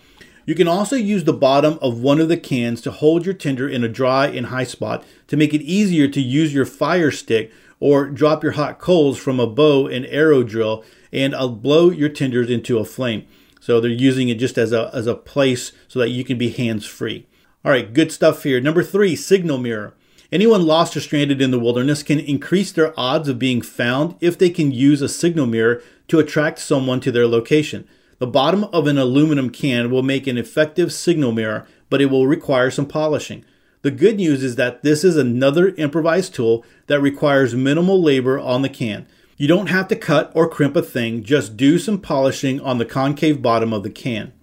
You 0.45 0.56
can 0.56 0.67
also 0.67 0.95
use 0.95 1.23
the 1.23 1.34
bottom 1.34 1.77
of 1.82 1.99
one 1.99 2.19
of 2.19 2.27
the 2.27 2.38
cans 2.38 2.82
to 2.82 2.91
hold 2.91 3.25
your 3.25 3.34
tinder 3.34 3.69
in 3.69 3.84
a 3.84 3.89
dry 3.89 4.27
and 4.27 4.47
high 4.47 4.63
spot 4.63 5.04
to 5.27 5.38
make 5.38 5.54
it 5.54 5.62
easier 5.62 6.08
to 6.08 6.21
use 6.21 6.54
your 6.54 6.65
fire 6.65 7.12
stick 7.12 7.51
or 7.80 8.08
drop 8.10 8.43
your 8.43 8.54
hot 8.54 8.80
coals 8.80 9.17
from 9.17 9.39
a 9.39 9.47
bow 9.47 9.88
and 9.88 10.06
arrow 10.08 10.43
drill 10.43 10.84
and 11.12 11.36
uh, 11.36 11.47
blow 11.47 11.89
your 11.89 12.10
tinders 12.10 12.49
into 12.49 12.80
a 12.80 12.86
flame. 12.86 13.25
So 13.60 13.80
they're 13.80 13.91
using 13.91 14.30
it 14.30 14.39
just 14.39 14.58
as 14.58 14.71
a, 14.71 14.89
as 14.93 15.06
a 15.06 15.15
place 15.15 15.71
so 15.88 15.99
that 15.99 16.10
you 16.10 16.23
can 16.23 16.38
be 16.38 16.49
hands 16.49 16.86
free. 16.86 17.27
All 17.63 17.71
right, 17.71 17.93
good 17.93 18.12
stuff 18.12 18.41
here. 18.41 18.60
Number 18.60 18.84
three, 18.84 19.15
signal 19.15 19.60
mirror. 19.60 19.93
Anyone 20.32 20.65
lost 20.65 20.95
or 20.95 21.01
stranded 21.01 21.41
in 21.41 21.51
the 21.51 21.60
wilderness 21.60 22.04
can 22.04 22.19
increase 22.19 22.71
their 22.71 22.97
odds 22.97 23.27
of 23.27 23.38
being 23.38 23.62
found 23.62 24.15
if 24.21 24.38
they 24.38 24.49
can 24.49 24.71
use 24.71 25.01
a 25.01 25.10
signal 25.10 25.45
mirror 25.45 25.84
to 26.08 26.19
attract 26.19 26.60
someone 26.60 27.01
to 27.01 27.12
their 27.12 27.27
location. 27.27 27.88
The 28.21 28.27
bottom 28.27 28.65
of 28.65 28.86
an 28.86 28.99
aluminum 28.99 29.49
can 29.49 29.89
will 29.89 30.03
make 30.03 30.27
an 30.27 30.38
effective 30.38 30.93
signal 30.93 31.31
mirror, 31.31 31.65
but 31.89 32.01
it 32.01 32.12
will 32.12 32.27
require 32.27 32.69
some 32.69 32.86
polishing. 32.86 33.43
The 33.81 33.89
good 33.89 34.17
news 34.17 34.43
is 34.43 34.57
that 34.57 34.84
this 34.84 35.03
is 35.03 35.17
another 35.17 35.69
improvised 35.69 36.36
tool 36.36 36.63
that 36.86 37.01
requires 37.01 37.55
minimal 37.55 37.99
labor 37.99 38.38
on 38.38 38.62
the 38.62 38.69
can. 38.69 39.07
You 39.38 39.47
don't 39.47 39.71
have 39.71 39.88
to 39.88 39.95
cut 39.95 40.31
or 40.36 40.47
crimp 40.47 40.75
a 40.75 40.84
thing, 40.84 41.23
just 41.23 41.57
do 41.57 41.79
some 41.79 41.99
polishing 41.99 42.62
on 42.62 42.77
the 42.77 42.86
concave 42.86 43.41
bottom 43.41 43.73
of 43.73 43.81
the 43.81 43.89
can. 43.89 44.34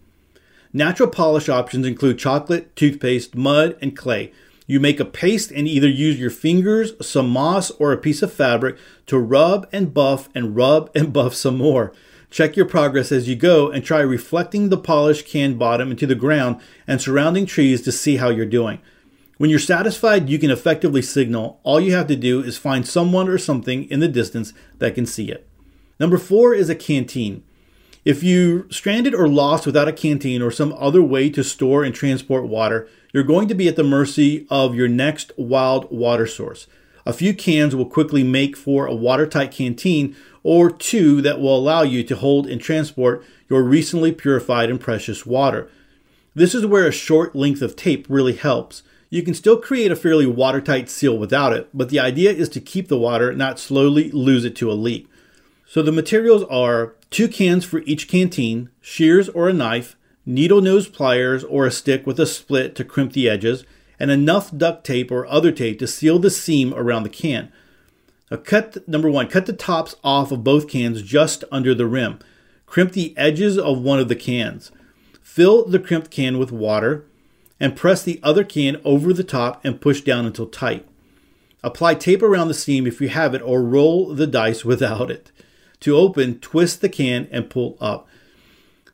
Natural 0.73 1.09
polish 1.09 1.49
options 1.49 1.87
include 1.87 2.19
chocolate, 2.19 2.75
toothpaste, 2.75 3.37
mud, 3.37 3.79
and 3.81 3.97
clay. 3.97 4.33
You 4.67 4.81
make 4.81 4.99
a 4.99 5.05
paste 5.05 5.53
and 5.53 5.69
either 5.69 5.89
use 5.89 6.19
your 6.19 6.31
fingers, 6.31 6.95
some 7.01 7.31
moss, 7.31 7.71
or 7.71 7.93
a 7.93 7.97
piece 7.97 8.23
of 8.23 8.33
fabric 8.33 8.77
to 9.07 9.21
rub 9.21 9.69
and 9.71 9.95
buff 9.95 10.29
and 10.35 10.57
rub 10.57 10.91
and 10.97 11.13
buff 11.13 11.37
some 11.37 11.59
more. 11.59 11.93
Check 12.31 12.57
your 12.57 12.67
progress 12.67 13.11
as 13.11 13.29
you 13.29 13.37
go 13.37 13.71
and 13.71 13.83
try 13.83 14.01
reflecting 14.01 14.69
the 14.69 14.77
polished 14.77 15.27
can 15.27 15.57
bottom 15.57 15.91
into 15.91 16.07
the 16.07 16.15
ground 16.15 16.61
and 16.87 17.01
surrounding 17.01 17.47
trees 17.47 17.81
to 17.83 17.93
see 17.93 18.17
how 18.17 18.29
you're 18.29 18.45
doing. 18.45 18.81
When 19.39 19.51
you're 19.51 19.59
satisfied, 19.59 20.29
you 20.29 20.39
can 20.39 20.51
effectively 20.51 21.01
signal. 21.01 21.61
All 21.63 21.81
you 21.81 21.95
have 21.95 22.09
to 22.09 22.17
do 22.17 22.43
is 22.43 22.59
find 22.59 22.87
someone 22.87 23.29
or 23.29 23.39
something 23.39 23.89
in 23.89 24.01
the 24.01 24.09
distance 24.09 24.53
that 24.79 24.95
can 24.95 25.07
see 25.07 25.31
it. 25.31 25.49
Number 25.99 26.19
four 26.19 26.55
is 26.55 26.69
a 26.69 26.75
canteen. 26.75 27.45
If 28.05 28.23
you're 28.23 28.71
stranded 28.71 29.15
or 29.15 29.29
lost 29.29 29.65
without 29.65 29.89
a 29.89 29.93
canteen 29.93 30.43
or 30.43 30.51
some 30.51 30.73
other 30.75 31.03
way 31.03 31.31
to 31.31 31.45
store 31.45 31.85
and 31.85 31.95
transport 31.95 32.47
water, 32.47 32.89
you're 33.13 33.23
going 33.23 33.49
to 33.49 33.55
be 33.55 33.69
at 33.69 33.77
the 33.77 33.85
mercy 33.85 34.47
of 34.51 34.75
your 34.75 34.89
next 34.89 35.33
wild 35.37 35.91
water 35.91 36.27
source. 36.27 36.67
A 37.07 37.13
few 37.13 37.33
cans 37.33 37.75
will 37.75 37.87
quickly 37.87 38.23
make 38.23 38.57
for 38.57 38.87
a 38.87 38.95
watertight 38.95 39.51
canteen 39.51 40.15
or 40.49 40.71
two 40.71 41.21
that 41.21 41.39
will 41.39 41.55
allow 41.55 41.83
you 41.83 42.03
to 42.03 42.17
hold 42.17 42.47
and 42.47 42.59
transport 42.59 43.23
your 43.51 43.63
recently 43.63 44.11
purified 44.11 44.71
and 44.71 44.81
precious 44.81 45.27
water. 45.27 45.71
This 46.35 46.55
is 46.55 46.65
where 46.65 46.87
a 46.87 46.91
short 46.91 47.37
length 47.37 47.61
of 47.61 47.77
tape 47.77 48.07
really 48.09 48.33
helps. 48.33 48.83
You 49.11 49.23
can 49.23 49.35
still 49.35 49.59
create 49.59 49.93
a 49.93 49.97
fairly 49.97 50.25
watertight 50.25 50.89
seal 50.89 51.19
without 51.19 51.53
it, 51.53 51.69
but 51.75 51.91
the 51.91 52.01
idea 52.01 52.33
is 52.33 52.49
to 52.51 52.63
keep 52.63 52.89
the 52.89 52.97
water, 52.97 53.35
not 53.35 53.59
slowly 53.59 54.11
lose 54.11 54.47
it 54.47 54.57
to 54.57 54.71
a 54.71 54.73
leak. 54.73 55.07
So 55.67 55.83
the 55.83 55.93
materials 55.93 56.45
are 56.45 56.95
two 57.11 57.29
cans 57.29 57.67
for 57.67 57.81
each 57.81 58.09
canteen, 58.09 58.71
shears 58.81 59.29
or 59.29 59.51
a 59.51 59.53
knife, 59.53 59.97
needle 60.25 60.63
nose 60.63 60.89
pliers 60.89 61.45
or 61.45 61.67
a 61.67 61.71
stick 61.71 62.07
with 62.07 62.19
a 62.19 62.25
split 62.25 62.75
to 62.77 62.85
crimp 62.85 63.13
the 63.13 63.29
edges, 63.29 63.65
and 64.01 64.11
enough 64.11 64.57
duct 64.57 64.87
tape 64.87 65.11
or 65.11 65.27
other 65.27 65.53
tape 65.53 65.79
to 65.81 65.87
seal 65.87 66.19
the 66.19 66.31
seam 66.31 66.73
around 66.73 67.03
the 67.03 67.11
can. 67.11 67.53
Now 68.31 68.37
cut 68.39 68.87
number 68.89 69.11
one, 69.11 69.29
cut 69.29 69.47
the 69.47 69.53
tops 69.53 69.95
off 70.05 70.33
of 70.33 70.45
both 70.45 70.69
cans 70.69 71.03
just 71.03 71.45
under 71.51 71.75
the 71.75 71.87
rim. 71.87 72.19
Crimp 72.67 72.93
the 72.93 73.17
edges 73.17 73.57
of 73.57 73.81
one 73.81 73.99
of 73.99 74.09
the 74.09 74.17
cans. 74.17 74.71
Fill 75.23 75.67
the 75.67 75.79
crimped 75.79 76.11
can 76.11 76.39
with 76.39 76.53
water 76.53 77.07
and 77.61 77.77
press 77.77 78.03
the 78.03 78.21
other 78.23 78.45
can 78.45 78.81
over 78.85 79.13
the 79.13 79.25
top 79.25 79.65
and 79.65 79.81
push 79.81 80.01
down 80.01 80.27
until 80.27 80.47
tight. 80.47 80.87
Apply 81.63 81.95
tape 81.95 82.23
around 82.23 82.49
the 82.49 82.55
seam 82.55 82.87
if 82.87 83.01
you 83.01 83.09
have 83.09 83.35
it 83.35 83.43
or 83.43 83.63
roll 83.63 84.15
the 84.15 84.27
dice 84.27 84.65
without 84.65 85.11
it. 85.11 85.33
To 85.81 85.97
open, 85.97 86.39
twist 86.41 86.81
the 86.81 86.89
can 86.89 87.29
and 87.31 87.51
pull 87.51 87.77
up. 87.81 88.07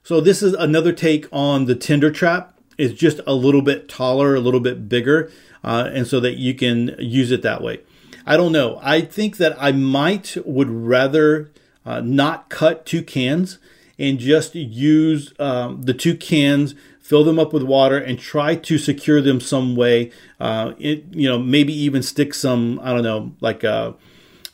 So 0.03 0.21
this 0.21 0.43
is 0.43 0.53
another 0.55 0.93
take 0.93 1.27
on 1.33 1.65
the 1.65 1.75
tinder 1.75 2.11
trap. 2.11 2.59
It's 2.77 2.99
just 2.99 3.21
a 3.27 3.35
little 3.35 3.63
bit 3.63 3.89
taller, 3.89 4.35
a 4.35 4.41
little 4.41 4.61
bit 4.61 4.89
bigger, 4.89 5.31
uh, 5.63 5.91
and 5.93 6.07
so 6.07 6.21
that 6.21 6.35
you 6.35 6.55
can 6.55 6.95
use 6.99 7.31
it 7.31 7.43
that 7.43 7.63
way. 7.63 7.81
I 8.27 8.37
don't 8.37 8.53
know. 8.53 8.79
I 8.83 9.03
think 9.03 9.37
that 9.37 9.57
I 9.61 9.73
might 9.73 10.37
would 10.45 10.71
rather 10.71 11.51
uh, 11.85 12.01
not 12.01 12.49
cut 12.49 12.87
two 12.87 13.03
cans 13.03 13.59
and 13.99 14.19
just 14.19 14.55
use 14.55 15.33
um, 15.39 15.83
the 15.83 15.95
two 15.95 16.17
cans, 16.17 16.75
fill 17.01 17.25
them 17.25 17.39
up 17.39 17.53
with 17.53 17.63
water, 17.63 17.99
and 17.99 18.19
try 18.19 18.55
to 18.57 18.79
secure 18.79 19.21
them 19.21 19.41
some 19.41 19.77
way. 19.77 20.11
Uh, 20.41 20.73
it, 20.79 21.05
you 21.11 21.29
know, 21.29 21.39
maybe 21.39 21.73
even 21.73 22.03
stick 22.03 22.35
some 22.35 22.81
I 22.83 22.93
don't 22.93 23.03
know, 23.05 23.35
like 23.41 23.63
a, 23.63 23.95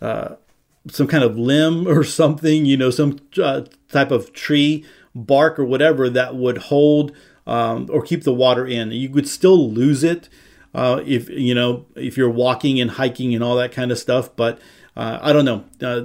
uh, 0.02 0.04
uh, 0.04 0.36
some 0.90 1.06
kind 1.06 1.22
of 1.22 1.38
limb 1.38 1.86
or 1.88 2.02
something. 2.02 2.66
You 2.66 2.76
know, 2.76 2.90
some 2.90 3.20
uh, 3.40 3.62
type 3.88 4.10
of 4.10 4.32
tree 4.32 4.84
bark 5.14 5.58
or 5.58 5.64
whatever 5.64 6.10
that 6.10 6.34
would 6.34 6.58
hold 6.58 7.12
um, 7.46 7.88
or 7.90 8.02
keep 8.02 8.24
the 8.24 8.34
water 8.34 8.66
in. 8.66 8.90
You 8.90 9.08
could 9.08 9.28
still 9.28 9.70
lose 9.70 10.04
it 10.04 10.28
uh, 10.74 11.02
if 11.04 11.28
you 11.28 11.54
know 11.54 11.86
if 11.96 12.16
you're 12.16 12.30
walking 12.30 12.80
and 12.80 12.92
hiking 12.92 13.34
and 13.34 13.42
all 13.42 13.56
that 13.56 13.72
kind 13.72 13.90
of 13.90 13.98
stuff. 13.98 14.34
But 14.36 14.60
uh, 14.96 15.18
I 15.22 15.32
don't 15.32 15.44
know. 15.44 15.64
Uh, 15.80 16.04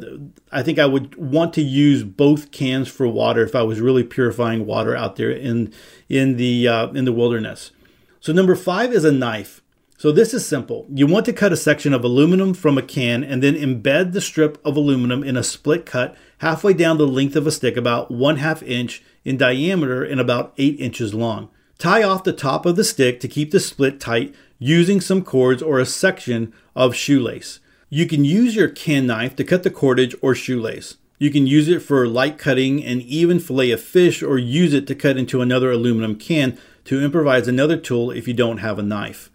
I 0.52 0.64
think 0.64 0.80
I 0.80 0.86
would 0.86 1.16
want 1.16 1.54
to 1.56 1.62
use 1.62 2.04
both 2.04 2.52
cans 2.52 2.88
for 2.88 3.08
water 3.08 3.44
if 3.44 3.56
I 3.56 3.64
was 3.64 3.82
really 3.82 4.04
purifying 4.04 4.66
water 4.66 4.96
out 4.96 5.16
there 5.16 5.32
in 5.32 5.74
in 6.10 6.38
the 6.38 6.68
uh, 6.68 6.88
in 6.90 7.06
the 7.06 7.14
wilderness. 7.14 7.72
So 8.20 8.34
number 8.34 8.56
five 8.56 8.92
is 8.94 9.06
a 9.06 9.12
knife. 9.12 9.62
So 9.98 10.12
this 10.12 10.34
is 10.34 10.46
simple. 10.46 10.86
You 10.94 11.08
want 11.08 11.26
to 11.26 11.34
cut 11.34 11.54
a 11.54 11.58
section 11.58 11.94
of 11.94 12.04
aluminum 12.04 12.54
from 12.54 12.78
a 12.78 12.82
can 12.82 13.24
and 13.24 13.42
then 13.42 13.56
embed 13.56 14.12
the 14.12 14.20
strip 14.20 14.60
of 14.66 14.76
aluminum 14.76 15.24
in 15.24 15.38
a 15.38 15.44
split 15.44 15.86
cut 15.86 16.18
halfway 16.40 16.74
down 16.74 16.98
the 16.98 17.08
length 17.08 17.36
of 17.38 17.48
a 17.48 17.52
stick, 17.52 17.78
about 17.78 18.12
one 18.12 18.38
half 18.38 18.62
inch 18.64 19.02
in 19.24 19.38
diameter 19.38 20.04
and 20.04 20.20
about 20.20 20.54
eight 20.58 20.80
inches 20.80 21.14
long. 21.14 21.50
Tie 21.78 22.04
off 22.04 22.24
the 22.24 22.34
top 22.34 22.66
of 22.66 22.76
the 22.76 22.84
stick 22.84 23.20
to 23.22 23.28
keep 23.28 23.52
the 23.52 23.60
split 23.60 24.00
tight 24.00 24.36
using 24.66 25.00
some 25.00 25.24
cords 25.24 25.62
or 25.62 25.78
a 25.78 25.86
section 25.86 26.52
of 26.76 26.96
shoelace. 26.96 27.60
You 27.88 28.08
can 28.08 28.26
use 28.26 28.56
your 28.56 28.68
can 28.68 29.06
knife 29.06 29.36
to 29.36 29.44
cut 29.44 29.62
the 29.62 29.70
cordage 29.70 30.16
or 30.24 30.34
shoelace. 30.34 30.98
You 31.20 31.30
can 31.30 31.46
use 31.46 31.68
it 31.68 31.84
for 31.84 32.08
light 32.08 32.40
cutting 32.40 32.84
and 32.84 33.04
even 33.04 33.40
fillet 33.40 33.70
a 33.70 33.78
fish 33.78 34.24
or 34.24 34.40
use 34.40 34.74
it 34.74 34.88
to 34.88 34.96
cut 34.96 35.18
into 35.18 35.40
another 35.40 35.70
aluminum 35.70 36.16
can 36.16 36.58
to 36.86 37.00
improvise 37.00 37.48
another 37.48 37.78
tool 37.78 38.10
if 38.10 38.28
you 38.28 38.34
don't 38.34 38.58
have 38.58 38.80
a 38.80 38.84
knife. 38.84 39.30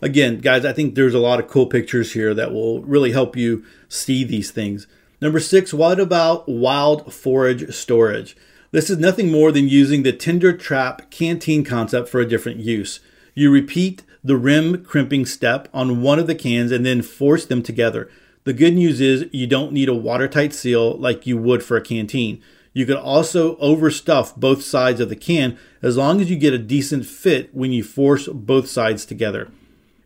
Again, 0.00 0.38
guys, 0.38 0.64
I 0.64 0.72
think 0.72 0.94
there's 0.94 1.14
a 1.14 1.18
lot 1.18 1.38
of 1.38 1.48
cool 1.48 1.66
pictures 1.66 2.14
here 2.14 2.32
that 2.32 2.50
will 2.50 2.82
really 2.82 3.12
help 3.12 3.36
you 3.36 3.62
see 3.90 4.24
these 4.24 4.50
things. 4.50 4.86
Number 5.20 5.38
six, 5.38 5.74
what 5.74 6.00
about 6.00 6.48
wild 6.48 7.12
forage 7.12 7.74
storage? 7.74 8.34
This 8.70 8.88
is 8.88 8.96
nothing 8.96 9.30
more 9.30 9.52
than 9.52 9.68
using 9.68 10.02
the 10.02 10.12
Tinder 10.12 10.56
Trap 10.56 11.10
canteen 11.10 11.62
concept 11.62 12.08
for 12.08 12.20
a 12.20 12.28
different 12.28 12.60
use. 12.60 13.00
You 13.34 13.50
repeat 13.50 14.02
the 14.26 14.36
rim 14.36 14.82
crimping 14.82 15.24
step 15.24 15.68
on 15.72 16.02
one 16.02 16.18
of 16.18 16.26
the 16.26 16.34
cans 16.34 16.72
and 16.72 16.84
then 16.84 17.00
force 17.00 17.46
them 17.46 17.62
together. 17.62 18.10
The 18.42 18.52
good 18.52 18.74
news 18.74 19.00
is 19.00 19.26
you 19.32 19.46
don't 19.46 19.72
need 19.72 19.88
a 19.88 19.94
watertight 19.94 20.52
seal 20.52 20.96
like 20.98 21.28
you 21.28 21.38
would 21.38 21.62
for 21.62 21.76
a 21.76 21.80
canteen. 21.80 22.42
You 22.72 22.86
can 22.86 22.96
also 22.96 23.54
overstuff 23.56 24.34
both 24.34 24.64
sides 24.64 24.98
of 24.98 25.10
the 25.10 25.16
can 25.16 25.56
as 25.80 25.96
long 25.96 26.20
as 26.20 26.28
you 26.28 26.36
get 26.36 26.52
a 26.52 26.58
decent 26.58 27.06
fit 27.06 27.54
when 27.54 27.70
you 27.70 27.84
force 27.84 28.26
both 28.26 28.68
sides 28.68 29.06
together. 29.06 29.48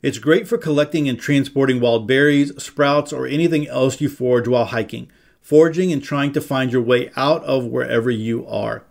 It's 0.02 0.18
great 0.18 0.46
for 0.46 0.58
collecting 0.58 1.08
and 1.08 1.18
transporting 1.18 1.80
wild 1.80 2.06
berries, 2.06 2.52
sprouts, 2.62 3.14
or 3.14 3.26
anything 3.26 3.66
else 3.68 4.02
you 4.02 4.10
forage 4.10 4.48
while 4.48 4.66
hiking, 4.66 5.10
foraging 5.40 5.92
and 5.94 6.04
trying 6.04 6.32
to 6.32 6.42
find 6.42 6.72
your 6.72 6.82
way 6.82 7.10
out 7.16 7.42
of 7.44 7.64
wherever 7.64 8.10
you 8.10 8.46
are. 8.46 8.84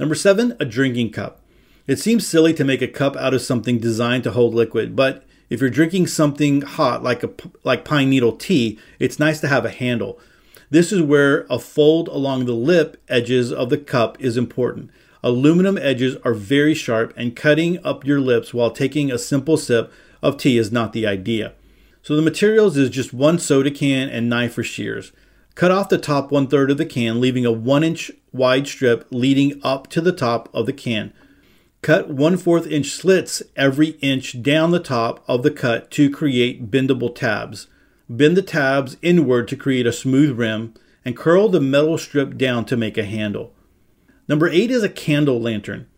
Number 0.00 0.14
seven, 0.14 0.56
a 0.58 0.64
drinking 0.64 1.12
cup. 1.12 1.41
It 1.86 1.98
seems 1.98 2.26
silly 2.26 2.54
to 2.54 2.64
make 2.64 2.80
a 2.80 2.88
cup 2.88 3.16
out 3.16 3.34
of 3.34 3.42
something 3.42 3.78
designed 3.78 4.22
to 4.24 4.30
hold 4.30 4.54
liquid, 4.54 4.94
but 4.94 5.24
if 5.50 5.60
you're 5.60 5.68
drinking 5.68 6.06
something 6.06 6.62
hot 6.62 7.02
like 7.02 7.24
a 7.24 7.30
like 7.64 7.84
pine 7.84 8.08
needle 8.08 8.32
tea, 8.32 8.78
it's 8.98 9.18
nice 9.18 9.40
to 9.40 9.48
have 9.48 9.64
a 9.64 9.70
handle. 9.70 10.18
This 10.70 10.92
is 10.92 11.02
where 11.02 11.44
a 11.50 11.58
fold 11.58 12.08
along 12.08 12.46
the 12.46 12.54
lip 12.54 13.02
edges 13.08 13.52
of 13.52 13.68
the 13.68 13.78
cup 13.78 14.20
is 14.20 14.36
important. 14.36 14.90
Aluminum 15.24 15.76
edges 15.76 16.16
are 16.24 16.34
very 16.34 16.74
sharp, 16.74 17.12
and 17.16 17.36
cutting 17.36 17.84
up 17.84 18.06
your 18.06 18.20
lips 18.20 18.54
while 18.54 18.70
taking 18.70 19.10
a 19.10 19.18
simple 19.18 19.56
sip 19.56 19.92
of 20.22 20.36
tea 20.36 20.58
is 20.58 20.72
not 20.72 20.92
the 20.92 21.06
idea. 21.06 21.52
So 22.02 22.16
the 22.16 22.22
materials 22.22 22.76
is 22.76 22.90
just 22.90 23.12
one 23.12 23.38
soda 23.38 23.70
can 23.70 24.08
and 24.08 24.28
knife 24.28 24.56
or 24.56 24.62
shears. 24.62 25.12
Cut 25.54 25.70
off 25.70 25.88
the 25.88 25.98
top 25.98 26.32
one 26.32 26.46
third 26.46 26.70
of 26.70 26.78
the 26.78 26.86
can, 26.86 27.20
leaving 27.20 27.44
a 27.44 27.52
one 27.52 27.84
inch 27.84 28.10
wide 28.32 28.66
strip 28.66 29.06
leading 29.10 29.60
up 29.62 29.88
to 29.88 30.00
the 30.00 30.12
top 30.12 30.48
of 30.54 30.66
the 30.66 30.72
can. 30.72 31.12
Cut 31.82 32.10
one 32.10 32.36
fourth 32.36 32.68
inch 32.68 32.92
slits 32.92 33.42
every 33.56 33.88
inch 34.00 34.40
down 34.40 34.70
the 34.70 34.78
top 34.78 35.24
of 35.26 35.42
the 35.42 35.50
cut 35.50 35.90
to 35.90 36.10
create 36.10 36.70
bendable 36.70 37.12
tabs. 37.12 37.66
Bend 38.08 38.36
the 38.36 38.42
tabs 38.42 38.96
inward 39.02 39.48
to 39.48 39.56
create 39.56 39.84
a 39.84 39.92
smooth 39.92 40.38
rim 40.38 40.74
and 41.04 41.16
curl 41.16 41.48
the 41.48 41.60
metal 41.60 41.98
strip 41.98 42.38
down 42.38 42.64
to 42.66 42.76
make 42.76 42.96
a 42.96 43.02
handle. 43.02 43.52
Number 44.28 44.48
eight 44.48 44.70
is 44.70 44.84
a 44.84 44.88
candle 44.88 45.40
lantern. 45.40 45.88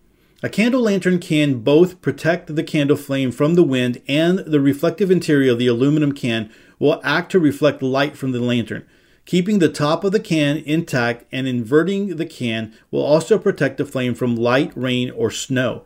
A 0.42 0.48
candle 0.48 0.80
lantern 0.80 1.18
can 1.18 1.60
both 1.60 2.00
protect 2.00 2.56
the 2.56 2.64
candle 2.64 2.96
flame 2.96 3.30
from 3.30 3.54
the 3.54 3.62
wind 3.62 4.00
and 4.08 4.38
the 4.38 4.60
reflective 4.60 5.10
interior 5.10 5.52
of 5.52 5.58
the 5.58 5.66
aluminum 5.66 6.12
can 6.12 6.50
will 6.78 6.98
act 7.04 7.30
to 7.32 7.38
reflect 7.38 7.82
light 7.82 8.16
from 8.16 8.32
the 8.32 8.40
lantern. 8.40 8.86
Keeping 9.26 9.58
the 9.58 9.70
top 9.70 10.04
of 10.04 10.12
the 10.12 10.20
can 10.20 10.58
intact 10.58 11.24
and 11.32 11.48
inverting 11.48 12.16
the 12.16 12.26
can 12.26 12.74
will 12.90 13.02
also 13.02 13.38
protect 13.38 13.78
the 13.78 13.86
flame 13.86 14.14
from 14.14 14.36
light, 14.36 14.72
rain, 14.76 15.10
or 15.10 15.30
snow. 15.30 15.84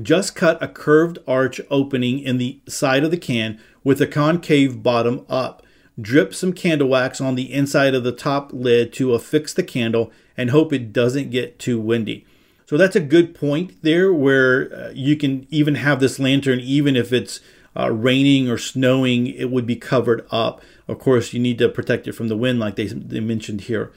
Just 0.00 0.34
cut 0.34 0.62
a 0.62 0.68
curved 0.68 1.18
arch 1.26 1.58
opening 1.70 2.18
in 2.18 2.36
the 2.36 2.60
side 2.68 3.02
of 3.02 3.10
the 3.10 3.16
can 3.16 3.58
with 3.82 4.00
a 4.02 4.06
concave 4.06 4.82
bottom 4.82 5.24
up. 5.28 5.62
Drip 5.98 6.34
some 6.34 6.52
candle 6.52 6.88
wax 6.88 7.18
on 7.18 7.34
the 7.34 7.50
inside 7.50 7.94
of 7.94 8.04
the 8.04 8.12
top 8.12 8.52
lid 8.52 8.92
to 8.94 9.14
affix 9.14 9.54
the 9.54 9.62
candle 9.62 10.12
and 10.36 10.50
hope 10.50 10.70
it 10.70 10.92
doesn't 10.92 11.30
get 11.30 11.58
too 11.58 11.80
windy. 11.80 12.26
So 12.66 12.76
that's 12.76 12.96
a 12.96 13.00
good 13.00 13.34
point 13.34 13.80
there 13.82 14.12
where 14.12 14.74
uh, 14.74 14.90
you 14.92 15.16
can 15.16 15.46
even 15.50 15.76
have 15.76 16.00
this 16.00 16.18
lantern, 16.18 16.60
even 16.60 16.96
if 16.96 17.12
it's 17.12 17.40
uh, 17.78 17.92
raining 17.92 18.48
or 18.48 18.58
snowing, 18.58 19.26
it 19.26 19.50
would 19.50 19.66
be 19.66 19.76
covered 19.76 20.26
up. 20.30 20.62
Of 20.88 20.98
course, 20.98 21.32
you 21.32 21.40
need 21.40 21.58
to 21.58 21.68
protect 21.68 22.06
it 22.08 22.12
from 22.12 22.28
the 22.28 22.36
wind, 22.36 22.58
like 22.58 22.76
they, 22.76 22.86
they 22.86 23.20
mentioned 23.20 23.62
here. 23.62 23.92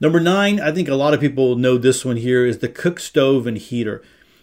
Number 0.00 0.18
nine, 0.18 0.60
I 0.60 0.72
think 0.72 0.88
a 0.88 0.94
lot 0.94 1.12
of 1.12 1.20
people 1.20 1.56
know 1.56 1.76
this 1.76 2.04
one 2.04 2.16
here, 2.16 2.46
is 2.46 2.58
the 2.58 2.68
cook 2.68 2.98
stove 2.98 3.46
and 3.46 3.58
heater. 3.58 4.02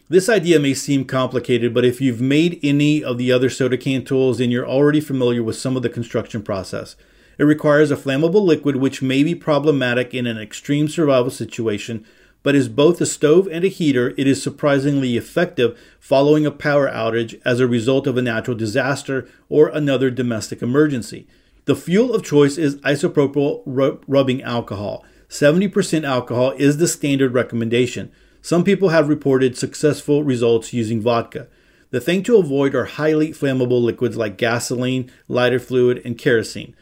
This 0.09 0.29
idea 0.29 0.59
may 0.59 0.73
seem 0.73 1.03
complicated, 1.03 1.73
but 1.73 1.83
if 1.83 1.99
you've 1.99 2.21
made 2.21 2.59
any 2.63 3.03
of 3.03 3.17
the 3.17 3.31
other 3.31 3.49
soda 3.49 3.77
can 3.77 4.05
tools, 4.05 4.37
then 4.37 4.51
you're 4.51 4.67
already 4.67 5.01
familiar 5.01 5.43
with 5.43 5.57
some 5.57 5.75
of 5.75 5.83
the 5.83 5.89
construction 5.89 6.43
process. 6.43 6.95
It 7.37 7.43
requires 7.43 7.91
a 7.91 7.97
flammable 7.97 8.45
liquid, 8.45 8.77
which 8.77 9.01
may 9.01 9.21
be 9.23 9.35
problematic 9.35 10.13
in 10.13 10.25
an 10.25 10.37
extreme 10.37 10.87
survival 10.87 11.29
situation, 11.29 12.05
but 12.43 12.55
is 12.55 12.69
both 12.69 13.01
a 13.01 13.05
stove 13.05 13.47
and 13.51 13.65
a 13.65 13.69
heater, 13.69 14.13
it 14.17 14.27
is 14.27 14.41
surprisingly 14.41 15.17
effective 15.17 15.77
following 15.99 16.45
a 16.45 16.51
power 16.51 16.89
outage 16.89 17.41
as 17.43 17.59
a 17.59 17.67
result 17.67 18.07
of 18.07 18.17
a 18.17 18.21
natural 18.21 18.55
disaster 18.55 19.27
or 19.49 19.67
another 19.69 20.09
domestic 20.09 20.61
emergency. 20.61 21.27
The 21.65 21.75
fuel 21.75 22.15
of 22.15 22.23
choice 22.23 22.57
is 22.57 22.77
isopropyl 22.77 23.63
rubbing 24.07 24.41
alcohol. 24.41 25.03
70% 25.29 26.05
alcohol 26.05 26.51
is 26.51 26.77
the 26.77 26.87
standard 26.87 27.33
recommendation. 27.33 28.11
Some 28.41 28.63
people 28.63 28.89
have 28.89 29.09
reported 29.09 29.57
successful 29.57 30.23
results 30.23 30.71
using 30.71 31.01
vodka. 31.01 31.47
The 31.89 31.99
thing 31.99 32.23
to 32.23 32.37
avoid 32.37 32.75
are 32.75 32.85
highly 32.85 33.29
flammable 33.29 33.81
liquids 33.81 34.15
like 34.15 34.37
gasoline, 34.37 35.11
lighter 35.27 35.59
fluid, 35.59 36.01
and 36.05 36.17
kerosene. 36.17 36.75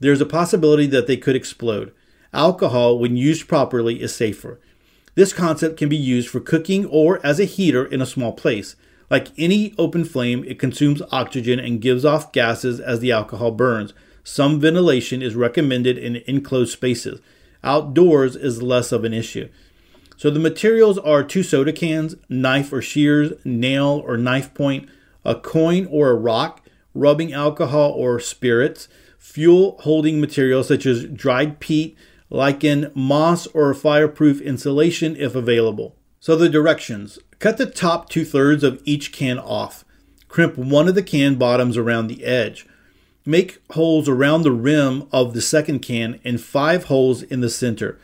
There's 0.00 0.20
a 0.20 0.26
possibility 0.26 0.86
that 0.86 1.06
they 1.06 1.16
could 1.16 1.36
explode. 1.36 1.92
Alcohol, 2.32 2.98
when 2.98 3.16
used 3.16 3.46
properly, 3.46 4.02
is 4.02 4.14
safer. 4.14 4.58
This 5.14 5.32
concept 5.32 5.76
can 5.76 5.88
be 5.88 5.96
used 5.96 6.28
for 6.28 6.40
cooking 6.40 6.86
or 6.86 7.24
as 7.24 7.38
a 7.38 7.44
heater 7.44 7.84
in 7.84 8.00
a 8.00 8.06
small 8.06 8.32
place. 8.32 8.76
Like 9.10 9.28
any 9.36 9.74
open 9.76 10.04
flame, 10.04 10.42
it 10.44 10.58
consumes 10.58 11.02
oxygen 11.10 11.58
and 11.60 11.82
gives 11.82 12.04
off 12.04 12.32
gases 12.32 12.80
as 12.80 13.00
the 13.00 13.12
alcohol 13.12 13.50
burns. 13.50 13.92
Some 14.24 14.58
ventilation 14.58 15.20
is 15.20 15.34
recommended 15.34 15.98
in 15.98 16.22
enclosed 16.26 16.72
spaces. 16.72 17.20
Outdoors 17.62 18.36
is 18.36 18.62
less 18.62 18.90
of 18.90 19.04
an 19.04 19.12
issue. 19.12 19.48
So 20.16 20.30
the 20.30 20.40
materials 20.40 20.98
are 20.98 21.22
two 21.22 21.42
soda 21.42 21.72
cans, 21.72 22.14
knife 22.28 22.72
or 22.72 22.80
shears, 22.80 23.32
nail 23.44 24.02
or 24.06 24.16
knife 24.16 24.54
point, 24.54 24.88
a 25.24 25.34
coin 25.34 25.86
or 25.90 26.10
a 26.10 26.14
rock, 26.14 26.62
rubbing 26.94 27.32
alcohol 27.32 27.90
or 27.90 28.18
spirits, 28.20 28.88
fuel 29.18 29.76
holding 29.80 30.20
materials 30.20 30.68
such 30.68 30.86
as 30.86 31.04
dried 31.04 31.60
peat, 31.60 31.96
lichen, 32.32 32.90
moss, 32.94 33.46
or 33.48 33.72
fireproof 33.74 34.40
insulation 34.40 35.14
if 35.16 35.34
available. 35.34 35.94
So 36.18 36.34
the 36.34 36.48
directions 36.48 37.18
cut 37.38 37.58
the 37.58 37.66
top 37.66 38.08
two 38.08 38.24
thirds 38.24 38.64
of 38.64 38.80
each 38.84 39.12
can 39.12 39.38
off. 39.38 39.84
Crimp 40.28 40.56
one 40.56 40.88
of 40.88 40.94
the 40.94 41.02
can 41.02 41.34
bottoms 41.34 41.76
around 41.76 42.06
the 42.06 42.24
edge. 42.24 42.66
Make 43.26 43.60
holes 43.72 44.08
around 44.08 44.42
the 44.42 44.50
rim 44.50 45.06
of 45.12 45.34
the 45.34 45.42
second 45.42 45.80
can 45.80 46.20
and 46.24 46.40
five 46.40 46.84
holes 46.84 47.22
in 47.22 47.40
the 47.40 47.50
center. 47.50 47.98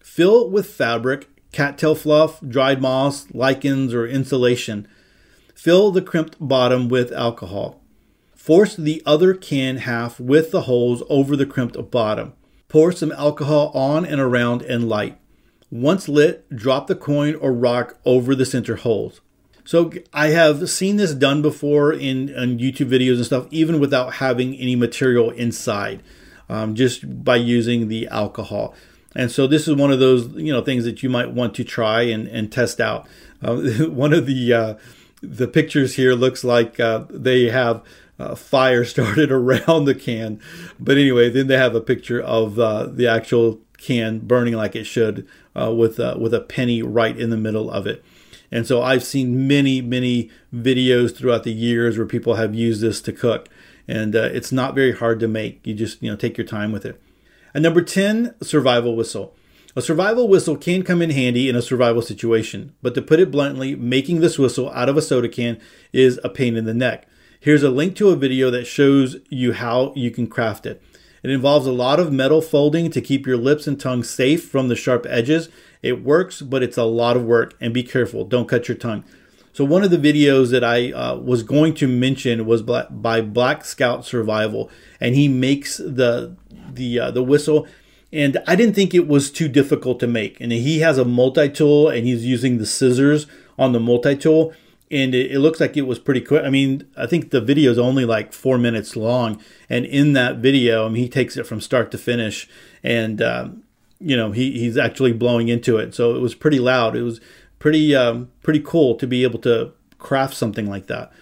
Fill 0.00 0.50
with 0.50 0.66
fabric 0.66 1.28
cattail 1.52 1.94
fluff, 1.94 2.40
dried 2.40 2.82
moss, 2.82 3.26
lichens, 3.32 3.94
or 3.94 4.06
insulation. 4.06 4.88
Fill 5.54 5.92
the 5.92 6.02
crimped 6.02 6.36
bottom 6.40 6.88
with 6.88 7.12
alcohol. 7.12 7.80
Force 8.34 8.74
the 8.74 9.02
other 9.06 9.34
can 9.34 9.78
half 9.78 10.18
with 10.18 10.50
the 10.50 10.62
holes 10.62 11.02
over 11.08 11.36
the 11.36 11.46
crimped 11.46 11.90
bottom. 11.90 12.32
Pour 12.68 12.92
some 12.92 13.12
alcohol 13.12 13.70
on 13.74 14.04
and 14.04 14.20
around 14.20 14.62
and 14.62 14.88
light. 14.88 15.18
Once 15.70 16.08
lit, 16.08 16.48
drop 16.54 16.86
the 16.86 16.94
coin 16.94 17.34
or 17.34 17.52
rock 17.52 17.98
over 18.04 18.34
the 18.34 18.46
center 18.46 18.76
holes. 18.76 19.20
So 19.64 19.92
I 20.14 20.28
have 20.28 20.70
seen 20.70 20.96
this 20.96 21.12
done 21.12 21.42
before 21.42 21.92
in, 21.92 22.30
in 22.30 22.58
YouTube 22.58 22.88
videos 22.88 23.16
and 23.16 23.26
stuff, 23.26 23.46
even 23.50 23.78
without 23.78 24.14
having 24.14 24.54
any 24.56 24.76
material 24.76 25.30
inside, 25.30 26.02
um, 26.48 26.74
just 26.74 27.22
by 27.22 27.36
using 27.36 27.88
the 27.88 28.08
alcohol. 28.08 28.74
And 29.14 29.30
so 29.30 29.46
this 29.46 29.68
is 29.68 29.74
one 29.74 29.90
of 29.90 30.00
those 30.00 30.28
you 30.36 30.52
know 30.52 30.62
things 30.62 30.84
that 30.84 31.02
you 31.02 31.10
might 31.10 31.32
want 31.32 31.54
to 31.56 31.64
try 31.64 32.02
and, 32.02 32.26
and 32.28 32.50
test 32.50 32.80
out. 32.80 33.06
Uh, 33.42 33.56
one 33.88 34.14
of 34.14 34.26
the 34.26 34.52
uh, 34.54 34.74
the 35.22 35.48
pictures 35.48 35.96
here 35.96 36.14
looks 36.14 36.44
like 36.44 36.78
uh, 36.80 37.04
they 37.10 37.50
have 37.50 37.82
uh, 38.18 38.34
fire 38.34 38.84
started 38.84 39.30
around 39.30 39.84
the 39.84 39.94
can, 39.94 40.40
but 40.78 40.96
anyway, 40.96 41.30
then 41.30 41.46
they 41.46 41.56
have 41.56 41.74
a 41.74 41.80
picture 41.80 42.20
of 42.20 42.58
uh, 42.58 42.86
the 42.86 43.06
actual 43.06 43.60
can 43.78 44.18
burning 44.18 44.54
like 44.54 44.74
it 44.74 44.84
should 44.84 45.26
uh, 45.54 45.72
with 45.72 45.98
with 46.18 46.34
a 46.34 46.40
penny 46.40 46.82
right 46.82 47.18
in 47.18 47.30
the 47.30 47.36
middle 47.36 47.70
of 47.70 47.86
it. 47.86 48.04
And 48.50 48.66
so 48.66 48.82
I've 48.82 49.04
seen 49.04 49.46
many 49.46 49.80
many 49.80 50.30
videos 50.54 51.14
throughout 51.14 51.44
the 51.44 51.52
years 51.52 51.96
where 51.96 52.06
people 52.06 52.34
have 52.34 52.54
used 52.54 52.80
this 52.80 53.00
to 53.02 53.12
cook, 53.12 53.48
and 53.86 54.14
it's 54.14 54.52
not 54.52 54.74
very 54.74 54.92
hard 54.92 55.20
to 55.20 55.28
make. 55.28 55.66
You 55.66 55.74
just 55.74 56.02
you 56.02 56.10
know 56.10 56.16
take 56.16 56.36
your 56.36 56.46
time 56.46 56.72
with 56.72 56.84
it. 56.84 57.00
And 57.54 57.62
number 57.62 57.82
10, 57.82 58.34
survival 58.42 58.94
whistle. 58.94 59.34
A 59.76 59.82
survival 59.82 60.28
whistle 60.28 60.56
can 60.56 60.82
come 60.82 61.00
in 61.02 61.10
handy 61.10 61.48
in 61.48 61.56
a 61.56 61.62
survival 61.62 62.02
situation, 62.02 62.74
but 62.82 62.94
to 62.94 63.02
put 63.02 63.20
it 63.20 63.30
bluntly, 63.30 63.76
making 63.76 64.20
this 64.20 64.38
whistle 64.38 64.70
out 64.70 64.88
of 64.88 64.96
a 64.96 65.02
soda 65.02 65.28
can 65.28 65.60
is 65.92 66.18
a 66.24 66.28
pain 66.28 66.56
in 66.56 66.64
the 66.64 66.74
neck. 66.74 67.06
Here's 67.40 67.62
a 67.62 67.70
link 67.70 67.94
to 67.96 68.10
a 68.10 68.16
video 68.16 68.50
that 68.50 68.66
shows 68.66 69.16
you 69.28 69.52
how 69.52 69.92
you 69.94 70.10
can 70.10 70.26
craft 70.26 70.66
it. 70.66 70.82
It 71.22 71.30
involves 71.30 71.68
a 71.68 71.72
lot 71.72 72.00
of 72.00 72.12
metal 72.12 72.42
folding 72.42 72.90
to 72.90 73.00
keep 73.00 73.28
your 73.28 73.36
lips 73.36 73.68
and 73.68 73.78
tongue 73.78 74.02
safe 74.02 74.48
from 74.48 74.66
the 74.66 74.74
sharp 74.74 75.06
edges. 75.08 75.48
It 75.80 76.02
works, 76.02 76.42
but 76.42 76.64
it's 76.64 76.76
a 76.76 76.82
lot 76.82 77.16
of 77.16 77.24
work, 77.24 77.54
and 77.60 77.72
be 77.72 77.84
careful, 77.84 78.24
don't 78.24 78.48
cut 78.48 78.66
your 78.66 78.76
tongue. 78.76 79.04
So, 79.52 79.64
one 79.64 79.84
of 79.84 79.90
the 79.90 79.98
videos 79.98 80.50
that 80.50 80.64
I 80.64 80.92
uh, 80.92 81.16
was 81.16 81.44
going 81.44 81.74
to 81.74 81.86
mention 81.86 82.44
was 82.44 82.62
by 82.62 83.20
Black 83.20 83.64
Scout 83.64 84.04
Survival, 84.04 84.68
and 85.00 85.14
he 85.14 85.28
makes 85.28 85.76
the 85.76 86.36
the 86.72 86.98
uh, 86.98 87.10
the 87.12 87.22
whistle, 87.22 87.68
and 88.12 88.38
I 88.48 88.56
didn't 88.56 88.74
think 88.74 88.94
it 88.94 89.06
was 89.06 89.30
too 89.30 89.48
difficult 89.48 90.00
to 90.00 90.08
make. 90.08 90.40
And 90.40 90.50
he 90.50 90.80
has 90.80 90.98
a 90.98 91.04
multi 91.04 91.48
tool, 91.48 91.88
and 91.88 92.04
he's 92.04 92.24
using 92.24 92.58
the 92.58 92.66
scissors 92.66 93.28
on 93.56 93.72
the 93.72 93.80
multi 93.80 94.16
tool, 94.16 94.54
and 94.90 95.14
it, 95.14 95.32
it, 95.32 95.38
looks 95.40 95.60
like 95.60 95.76
it 95.76 95.86
was 95.86 95.98
pretty 95.98 96.20
quick. 96.20 96.44
I 96.44 96.50
mean, 96.50 96.86
I 96.96 97.06
think 97.06 97.30
the 97.30 97.40
video 97.40 97.70
is 97.70 97.78
only 97.78 98.04
like 98.04 98.32
four 98.32 98.58
minutes 98.58 98.96
long, 98.96 99.40
and 99.68 99.84
in 99.84 100.12
that 100.14 100.36
video, 100.36 100.86
I 100.86 100.88
mean, 100.88 101.02
he 101.02 101.08
takes 101.08 101.36
it 101.36 101.46
from 101.46 101.60
start 101.60 101.90
to 101.92 101.98
finish, 101.98 102.48
and 102.82 103.20
um, 103.22 103.62
you 104.00 104.16
know, 104.16 104.32
he 104.32 104.58
he's 104.58 104.76
actually 104.76 105.12
blowing 105.12 105.48
into 105.48 105.76
it, 105.76 105.94
so 105.94 106.14
it 106.14 106.20
was 106.20 106.34
pretty 106.34 106.58
loud. 106.58 106.96
It 106.96 107.02
was 107.02 107.20
pretty 107.58 107.94
um, 107.94 108.30
pretty 108.42 108.60
cool 108.60 108.94
to 108.96 109.06
be 109.06 109.22
able 109.24 109.38
to 109.40 109.72
craft 109.98 110.34
something 110.34 110.68
like 110.68 110.86
that. 110.86 111.12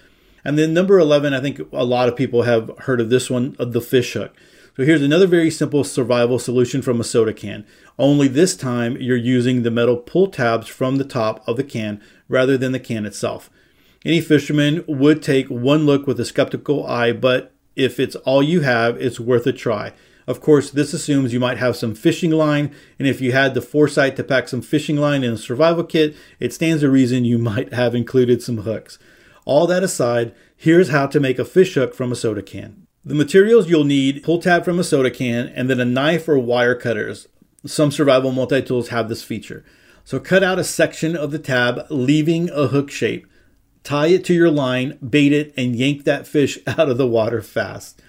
And 0.44 0.56
then 0.56 0.72
number 0.72 0.96
11, 0.98 1.34
I 1.34 1.40
think 1.40 1.60
a 1.72 1.84
lot 1.84 2.08
of 2.08 2.14
people 2.14 2.42
have 2.42 2.70
heard 2.78 3.00
of 3.00 3.10
this 3.10 3.28
one, 3.28 3.56
the 3.58 3.80
fish 3.80 4.12
hook. 4.12 4.32
So 4.76 4.84
here's 4.84 5.02
another 5.02 5.26
very 5.26 5.50
simple 5.50 5.82
survival 5.84 6.38
solution 6.38 6.82
from 6.82 7.00
a 7.00 7.04
soda 7.04 7.32
can. 7.32 7.66
Only 7.98 8.28
this 8.28 8.54
time 8.54 8.96
you're 9.00 9.16
using 9.16 9.62
the 9.62 9.70
metal 9.70 9.96
pull 9.96 10.28
tabs 10.28 10.68
from 10.68 10.96
the 10.96 11.04
top 11.04 11.42
of 11.48 11.56
the 11.56 11.64
can 11.64 12.00
rather 12.28 12.56
than 12.58 12.72
the 12.72 12.78
can 12.78 13.06
itself. 13.06 13.50
Any 14.06 14.20
fisherman 14.20 14.84
would 14.86 15.20
take 15.20 15.48
one 15.48 15.84
look 15.84 16.06
with 16.06 16.20
a 16.20 16.24
skeptical 16.24 16.86
eye, 16.86 17.10
but 17.10 17.52
if 17.74 17.98
it's 17.98 18.14
all 18.14 18.40
you 18.40 18.60
have, 18.60 18.96
it's 19.02 19.18
worth 19.18 19.48
a 19.48 19.52
try. 19.52 19.94
Of 20.28 20.40
course, 20.40 20.70
this 20.70 20.94
assumes 20.94 21.32
you 21.32 21.40
might 21.40 21.58
have 21.58 21.74
some 21.74 21.92
fishing 21.92 22.30
line, 22.30 22.72
and 23.00 23.08
if 23.08 23.20
you 23.20 23.32
had 23.32 23.54
the 23.54 23.60
foresight 23.60 24.14
to 24.14 24.22
pack 24.22 24.46
some 24.46 24.62
fishing 24.62 24.94
line 24.94 25.24
in 25.24 25.32
a 25.32 25.36
survival 25.36 25.82
kit, 25.82 26.14
it 26.38 26.52
stands 26.52 26.82
to 26.82 26.88
reason 26.88 27.24
you 27.24 27.36
might 27.36 27.72
have 27.72 27.96
included 27.96 28.40
some 28.42 28.58
hooks. 28.58 29.00
All 29.44 29.66
that 29.66 29.82
aside, 29.82 30.32
here's 30.56 30.90
how 30.90 31.08
to 31.08 31.18
make 31.18 31.40
a 31.40 31.44
fish 31.44 31.74
hook 31.74 31.92
from 31.92 32.12
a 32.12 32.16
soda 32.16 32.42
can. 32.42 32.86
The 33.04 33.16
materials 33.16 33.68
you'll 33.68 33.82
need 33.82 34.22
pull 34.22 34.40
tab 34.40 34.64
from 34.64 34.78
a 34.78 34.84
soda 34.84 35.10
can 35.10 35.48
and 35.48 35.68
then 35.68 35.80
a 35.80 35.84
knife 35.84 36.28
or 36.28 36.38
wire 36.38 36.76
cutters. 36.76 37.26
Some 37.64 37.90
survival 37.90 38.30
multi 38.30 38.62
tools 38.62 38.90
have 38.90 39.08
this 39.08 39.24
feature. 39.24 39.64
So 40.04 40.20
cut 40.20 40.44
out 40.44 40.60
a 40.60 40.64
section 40.64 41.16
of 41.16 41.32
the 41.32 41.40
tab, 41.40 41.86
leaving 41.90 42.50
a 42.50 42.68
hook 42.68 42.92
shape. 42.92 43.26
Tie 43.86 44.08
it 44.08 44.24
to 44.24 44.34
your 44.34 44.50
line, 44.50 44.98
bait 44.98 45.32
it, 45.32 45.54
and 45.56 45.76
yank 45.76 46.02
that 46.02 46.26
fish 46.26 46.58
out 46.66 46.88
of 46.88 46.98
the 46.98 47.06
water 47.06 47.40
fast. 47.40 48.02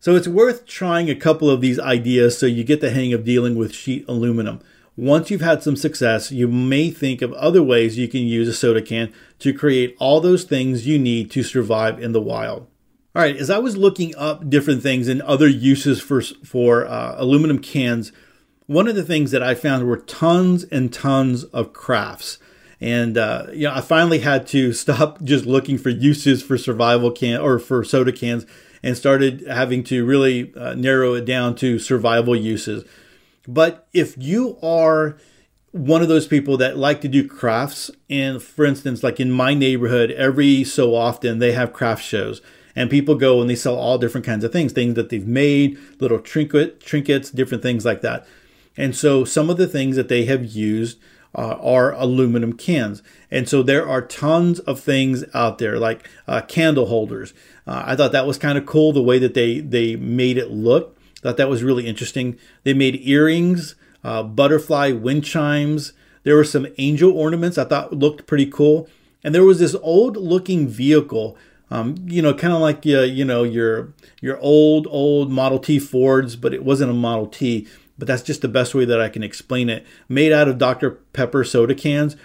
So 0.00 0.16
it's 0.16 0.26
worth 0.26 0.64
trying 0.64 1.10
a 1.10 1.14
couple 1.14 1.50
of 1.50 1.60
these 1.60 1.78
ideas 1.78 2.38
so 2.38 2.46
you 2.46 2.64
get 2.64 2.80
the 2.80 2.88
hang 2.88 3.12
of 3.12 3.22
dealing 3.22 3.56
with 3.56 3.74
sheet 3.74 4.06
aluminum. 4.08 4.60
once 4.96 5.30
you've 5.30 5.42
had 5.42 5.62
some 5.62 5.76
success, 5.76 6.32
you 6.32 6.48
may 6.48 6.90
think 6.90 7.20
of 7.20 7.30
other 7.34 7.62
ways 7.62 7.98
you 7.98 8.08
can 8.08 8.22
use 8.22 8.48
a 8.48 8.54
soda 8.54 8.80
can 8.80 9.12
to 9.38 9.52
create 9.52 9.94
all 9.98 10.18
those 10.18 10.44
things 10.44 10.86
you 10.86 10.98
need 10.98 11.30
to 11.30 11.42
survive 11.42 12.02
in 12.02 12.12
the 12.12 12.20
wild. 12.20 12.66
All 13.14 13.20
right, 13.20 13.36
as 13.36 13.50
I 13.50 13.58
was 13.58 13.76
looking 13.76 14.16
up 14.16 14.48
different 14.48 14.82
things 14.82 15.08
and 15.08 15.20
other 15.20 15.46
uses 15.46 16.00
for 16.00 16.22
for 16.22 16.86
uh, 16.86 17.16
aluminum 17.18 17.58
cans, 17.58 18.12
one 18.64 18.88
of 18.88 18.94
the 18.94 19.04
things 19.04 19.30
that 19.30 19.42
I 19.42 19.54
found 19.54 19.86
were 19.86 19.98
tons 19.98 20.64
and 20.64 20.90
tons 20.90 21.44
of 21.44 21.74
crafts. 21.74 22.38
And 22.80 23.16
uh, 23.16 23.46
you 23.52 23.68
know, 23.68 23.74
I 23.74 23.80
finally 23.80 24.20
had 24.20 24.46
to 24.48 24.72
stop 24.84 25.22
just 25.22 25.46
looking 25.46 25.78
for 25.78 25.90
uses 25.90 26.42
for 26.42 26.58
survival 26.58 27.10
can 27.10 27.40
or 27.40 27.58
for 27.58 27.84
soda 27.84 28.12
cans, 28.12 28.46
and 28.82 28.96
started 28.96 29.46
having 29.46 29.82
to 29.84 30.04
really 30.04 30.54
uh, 30.54 30.74
narrow 30.74 31.14
it 31.14 31.24
down 31.24 31.54
to 31.56 31.78
survival 31.78 32.36
uses. 32.36 32.84
But 33.48 33.86
if 33.92 34.14
you 34.18 34.58
are 34.62 35.16
one 35.72 36.02
of 36.02 36.08
those 36.08 36.26
people 36.26 36.56
that 36.56 36.76
like 36.76 37.00
to 37.02 37.08
do 37.08 37.26
crafts, 37.26 37.90
and 38.08 38.42
for 38.42 38.64
instance, 38.64 39.02
like 39.02 39.20
in 39.20 39.30
my 39.30 39.54
neighborhood, 39.54 40.10
every 40.12 40.64
so 40.64 40.94
often 40.94 41.38
they 41.38 41.52
have 41.52 41.72
craft 41.72 42.02
shows 42.02 42.40
and 42.76 42.90
people 42.90 43.14
go 43.14 43.40
and 43.40 43.48
they 43.48 43.56
sell 43.56 43.74
all 43.74 43.96
different 43.98 44.26
kinds 44.26 44.44
of 44.44 44.52
things 44.52 44.72
things 44.72 44.94
that 44.94 45.08
they've 45.08 45.26
made 45.26 45.78
little 45.98 46.20
trinket 46.20 46.80
trinkets 46.80 47.30
different 47.30 47.62
things 47.62 47.84
like 47.84 48.02
that 48.02 48.26
and 48.76 48.94
so 48.94 49.24
some 49.24 49.48
of 49.48 49.56
the 49.56 49.66
things 49.66 49.96
that 49.96 50.08
they 50.08 50.26
have 50.26 50.44
used 50.44 50.98
uh, 51.36 51.58
are 51.60 51.92
aluminum 51.92 52.54
cans. 52.54 53.02
And 53.30 53.48
so 53.48 53.62
there 53.62 53.86
are 53.86 54.02
tons 54.02 54.58
of 54.60 54.80
things 54.80 55.24
out 55.34 55.58
there 55.58 55.78
like 55.78 56.08
uh, 56.26 56.40
candle 56.42 56.86
holders. 56.86 57.34
Uh, 57.66 57.82
i 57.84 57.96
thought 57.96 58.12
that 58.12 58.26
was 58.26 58.38
kind 58.38 58.56
of 58.56 58.64
cool 58.64 58.92
the 58.92 59.02
way 59.02 59.18
that 59.18 59.34
they 59.34 59.60
they 59.60 59.94
made 59.96 60.38
it 60.38 60.50
look. 60.50 60.96
Thought 61.22 61.36
that 61.36 61.48
was 61.48 61.62
really 61.62 61.86
interesting. 61.86 62.38
They 62.64 62.74
made 62.74 63.06
earrings 63.06 63.74
uh, 64.02 64.22
butterfly 64.22 64.92
wind 64.92 65.24
chimes. 65.24 65.92
There 66.22 66.36
were 66.36 66.44
some 66.44 66.66
angel 66.78 67.12
ornaments 67.12 67.58
i 67.58 67.64
thought 67.64 67.92
looked 67.92 68.26
pretty 68.26 68.46
cool. 68.46 68.88
And 69.22 69.34
there 69.34 69.44
was 69.44 69.58
this 69.58 69.76
old 69.82 70.16
looking 70.16 70.68
vehicle 70.68 71.36
um, 71.70 71.96
you 72.06 72.22
know, 72.22 72.32
kind 72.32 72.52
of 72.52 72.60
like 72.60 72.86
uh, 72.86 73.00
you 73.02 73.24
know 73.24 73.42
your 73.42 73.92
your 74.20 74.38
old 74.38 74.86
old 74.88 75.30
Model 75.30 75.58
T 75.58 75.78
Fords, 75.78 76.36
but 76.36 76.54
it 76.54 76.64
wasn't 76.64 76.90
a 76.90 76.94
Model 76.94 77.26
T. 77.26 77.66
But 77.98 78.08
that's 78.08 78.22
just 78.22 78.42
the 78.42 78.48
best 78.48 78.74
way 78.74 78.84
that 78.84 79.00
I 79.00 79.08
can 79.08 79.22
explain 79.22 79.68
it. 79.70 79.86
Made 80.08 80.32
out 80.32 80.48
of 80.48 80.58
Dr 80.58 80.90
Pepper 81.12 81.44
soda 81.44 81.74
cans, 81.74 82.16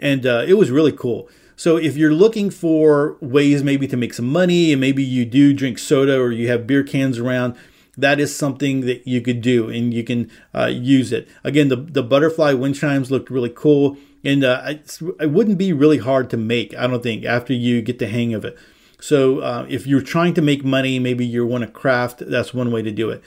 and 0.00 0.26
uh, 0.26 0.44
it 0.46 0.54
was 0.54 0.70
really 0.70 0.92
cool. 0.92 1.28
So 1.56 1.76
if 1.76 1.96
you're 1.96 2.12
looking 2.12 2.50
for 2.50 3.16
ways 3.20 3.62
maybe 3.62 3.86
to 3.86 3.96
make 3.96 4.14
some 4.14 4.26
money, 4.26 4.72
and 4.72 4.80
maybe 4.80 5.04
you 5.04 5.24
do 5.24 5.52
drink 5.52 5.78
soda 5.78 6.18
or 6.18 6.32
you 6.32 6.48
have 6.48 6.66
beer 6.66 6.82
cans 6.82 7.18
around, 7.18 7.54
that 7.96 8.18
is 8.18 8.34
something 8.34 8.80
that 8.82 9.06
you 9.06 9.20
could 9.20 9.40
do 9.40 9.68
and 9.68 9.92
you 9.92 10.02
can 10.02 10.30
uh, 10.54 10.66
use 10.66 11.12
it. 11.12 11.28
Again, 11.44 11.68
the, 11.68 11.76
the 11.76 12.02
butterfly 12.02 12.52
wind 12.54 12.76
chimes 12.76 13.10
looked 13.10 13.30
really 13.30 13.50
cool 13.50 13.96
and 14.24 14.44
uh, 14.44 14.74
it 15.20 15.30
wouldn't 15.30 15.58
be 15.58 15.72
really 15.72 15.98
hard 15.98 16.30
to 16.30 16.36
make, 16.36 16.74
I 16.76 16.86
don't 16.86 17.02
think, 17.02 17.24
after 17.24 17.52
you 17.52 17.82
get 17.82 17.98
the 17.98 18.06
hang 18.06 18.34
of 18.34 18.44
it. 18.44 18.56
So 19.00 19.40
uh, 19.40 19.66
if 19.68 19.86
you're 19.86 20.02
trying 20.02 20.34
to 20.34 20.42
make 20.42 20.64
money, 20.64 20.98
maybe 20.98 21.24
you 21.24 21.46
want 21.46 21.64
to 21.64 21.70
craft, 21.70 22.22
that's 22.26 22.52
one 22.52 22.70
way 22.70 22.82
to 22.82 22.90
do 22.90 23.10
it. 23.10 23.22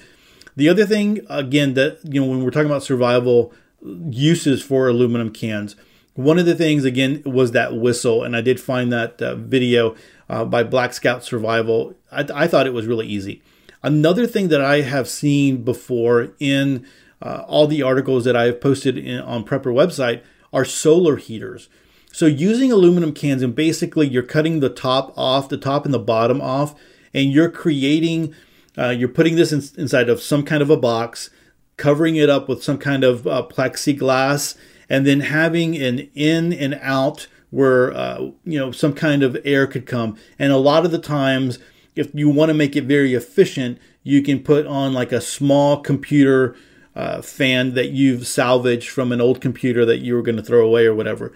The 0.55 0.69
other 0.69 0.85
thing, 0.85 1.25
again, 1.29 1.73
that, 1.73 1.99
you 2.03 2.21
know, 2.21 2.27
when 2.27 2.43
we're 2.43 2.51
talking 2.51 2.69
about 2.69 2.83
survival 2.83 3.53
uses 3.81 4.61
for 4.61 4.87
aluminum 4.87 5.31
cans, 5.31 5.75
one 6.15 6.37
of 6.37 6.45
the 6.45 6.55
things, 6.55 6.85
again, 6.85 7.23
was 7.25 7.51
that 7.51 7.75
whistle. 7.75 8.23
And 8.23 8.35
I 8.35 8.41
did 8.41 8.59
find 8.59 8.91
that 8.93 9.21
uh, 9.21 9.35
video 9.35 9.95
uh, 10.29 10.45
by 10.45 10.63
Black 10.63 10.93
Scout 10.93 11.23
Survival. 11.23 11.95
I, 12.11 12.25
I, 12.33 12.47
thought 12.47 12.67
it 12.67 12.73
was 12.73 12.85
really 12.85 13.07
easy. 13.07 13.41
Another 13.81 14.27
thing 14.27 14.49
that 14.49 14.61
I 14.61 14.81
have 14.81 15.09
seen 15.09 15.63
before 15.63 16.29
in 16.39 16.85
uh, 17.21 17.43
all 17.47 17.67
the 17.67 17.81
articles 17.81 18.25
that 18.25 18.35
I 18.35 18.45
have 18.45 18.61
posted 18.61 18.97
in, 18.97 19.19
on 19.21 19.43
Prepper 19.43 19.73
website 19.73 20.21
are 20.51 20.65
solar 20.65 21.17
heaters. 21.17 21.67
So 22.11 22.27
using 22.27 22.71
aluminum 22.71 23.11
cans 23.13 23.41
and 23.41 23.55
basically 23.55 24.07
you're 24.07 24.21
cutting 24.21 24.59
the 24.59 24.69
top 24.69 25.17
off, 25.17 25.49
the 25.49 25.57
top 25.57 25.85
and 25.85 25.93
the 25.93 25.99
bottom 25.99 26.39
off, 26.41 26.75
and 27.11 27.31
you're 27.31 27.49
creating, 27.49 28.35
uh, 28.77 28.89
you're 28.89 29.09
putting 29.09 29.35
this 29.35 29.51
in, 29.51 29.61
inside 29.81 30.09
of 30.09 30.21
some 30.21 30.43
kind 30.43 30.61
of 30.61 30.69
a 30.69 30.77
box, 30.77 31.29
covering 31.77 32.15
it 32.15 32.29
up 32.29 32.47
with 32.47 32.63
some 32.63 32.77
kind 32.77 33.03
of 33.03 33.27
uh, 33.27 33.45
plexiglass, 33.49 34.55
and 34.89 35.05
then 35.05 35.21
having 35.21 35.75
an 35.77 36.09
in 36.13 36.53
and 36.53 36.79
out 36.81 37.27
where 37.49 37.93
uh, 37.93 38.31
you 38.43 38.59
know 38.59 38.71
some 38.71 38.93
kind 38.93 39.23
of 39.23 39.37
air 39.45 39.67
could 39.67 39.85
come. 39.85 40.17
And 40.39 40.51
a 40.51 40.57
lot 40.57 40.85
of 40.85 40.91
the 40.91 40.99
times, 40.99 41.59
if 41.95 42.13
you 42.13 42.29
want 42.29 42.49
to 42.49 42.53
make 42.53 42.75
it 42.75 42.85
very 42.85 43.13
efficient, 43.13 43.79
you 44.03 44.21
can 44.21 44.41
put 44.41 44.65
on 44.65 44.93
like 44.93 45.11
a 45.11 45.21
small 45.21 45.81
computer 45.81 46.55
uh, 46.95 47.21
fan 47.21 47.73
that 47.73 47.89
you've 47.89 48.27
salvaged 48.27 48.89
from 48.89 49.11
an 49.11 49.21
old 49.21 49.41
computer 49.41 49.85
that 49.85 49.99
you 49.99 50.15
were 50.15 50.21
going 50.21 50.35
to 50.35 50.43
throw 50.43 50.65
away 50.65 50.85
or 50.85 50.93
whatever 50.93 51.33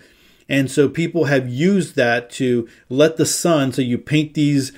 and 0.50 0.72
so 0.72 0.88
people 0.88 1.26
have 1.26 1.50
used 1.50 1.96
that 1.96 2.30
to 2.32 2.68
let 2.90 3.18
the 3.18 3.26
sun, 3.26 3.74
so 3.74 3.82
you 3.82 3.98
paint 3.98 4.34
these 4.34 4.72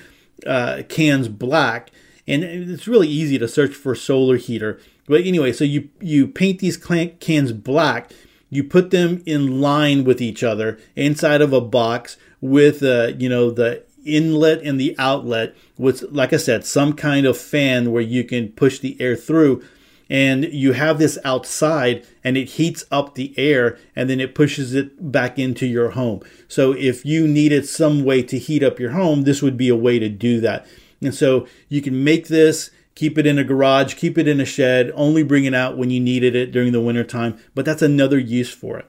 uh, 0.45 0.83
cans 0.89 1.27
black. 1.27 1.91
And 2.29 2.43
it's 2.43 2.87
really 2.87 3.07
easy 3.07 3.39
to 3.39 3.47
search 3.47 3.73
for 3.73 3.95
solar 3.95 4.37
heater. 4.37 4.79
But 5.07 5.25
anyway, 5.25 5.51
so 5.51 5.63
you, 5.63 5.89
you 5.99 6.27
paint 6.27 6.59
these 6.59 6.77
cans 6.77 7.51
black, 7.51 8.11
you 8.51 8.63
put 8.63 8.91
them 8.91 9.23
in 9.25 9.59
line 9.59 10.03
with 10.03 10.21
each 10.21 10.43
other 10.43 10.79
inside 10.95 11.41
of 11.41 11.53
a 11.53 11.61
box 11.61 12.17
with, 12.39 12.83
uh, 12.83 13.13
you 13.17 13.27
know, 13.27 13.49
the 13.49 13.83
inlet 14.05 14.61
and 14.61 14.79
the 14.79 14.95
outlet 14.99 15.55
with, 15.77 16.03
like 16.11 16.31
I 16.31 16.37
said, 16.37 16.65
some 16.65 16.93
kind 16.93 17.25
of 17.25 17.37
fan 17.37 17.91
where 17.91 18.01
you 18.01 18.23
can 18.23 18.49
push 18.49 18.79
the 18.79 18.95
air 19.01 19.15
through 19.15 19.63
and 20.09 20.45
you 20.45 20.73
have 20.73 20.97
this 20.97 21.17
outside 21.23 22.05
and 22.23 22.35
it 22.35 22.49
heats 22.51 22.83
up 22.91 23.15
the 23.15 23.33
air 23.37 23.77
and 23.95 24.09
then 24.09 24.19
it 24.19 24.33
pushes 24.33 24.73
it 24.73 25.11
back 25.11 25.37
into 25.37 25.67
your 25.67 25.91
home. 25.91 26.21
So 26.47 26.71
if 26.73 27.05
you 27.05 27.27
needed 27.27 27.67
some 27.67 28.03
way 28.03 28.23
to 28.23 28.39
heat 28.39 28.63
up 28.63 28.79
your 28.79 28.91
home, 28.91 29.23
this 29.23 29.41
would 29.41 29.57
be 29.57 29.69
a 29.69 29.75
way 29.75 29.99
to 29.99 30.09
do 30.09 30.41
that. 30.41 30.65
And 31.01 31.15
so 31.15 31.47
you 31.67 31.81
can 31.81 32.03
make 32.03 32.27
this, 32.27 32.71
keep 32.95 33.17
it 33.17 33.25
in 33.25 33.39
a 33.39 33.43
garage, 33.43 33.93
keep 33.93 34.17
it 34.17 34.27
in 34.27 34.41
a 34.41 34.45
shed, 34.45 34.91
only 34.93 35.23
bring 35.23 35.45
it 35.45 35.53
out 35.53 35.77
when 35.77 35.89
you 35.89 35.99
needed 35.99 36.35
it 36.35 36.51
during 36.51 36.73
the 36.73 36.81
wintertime, 36.81 37.39
but 37.55 37.65
that's 37.65 37.81
another 37.81 38.19
use 38.19 38.53
for 38.53 38.77
it. 38.77 38.85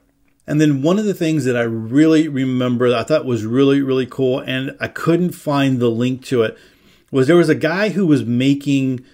And 0.46 0.60
then 0.60 0.82
one 0.82 0.98
of 0.98 1.04
the 1.04 1.14
things 1.14 1.44
that 1.44 1.56
I 1.56 1.62
really 1.62 2.26
remember 2.26 2.90
that 2.90 2.98
I 2.98 3.02
thought 3.04 3.24
was 3.24 3.44
really, 3.44 3.80
really 3.82 4.06
cool, 4.06 4.40
and 4.40 4.76
I 4.80 4.88
couldn't 4.88 5.30
find 5.32 5.78
the 5.78 5.90
link 5.90 6.24
to 6.26 6.42
it, 6.42 6.58
was 7.12 7.28
there 7.28 7.36
was 7.36 7.48
a 7.48 7.54
guy 7.54 7.90
who 7.90 8.04
was 8.06 8.24
making 8.24 9.04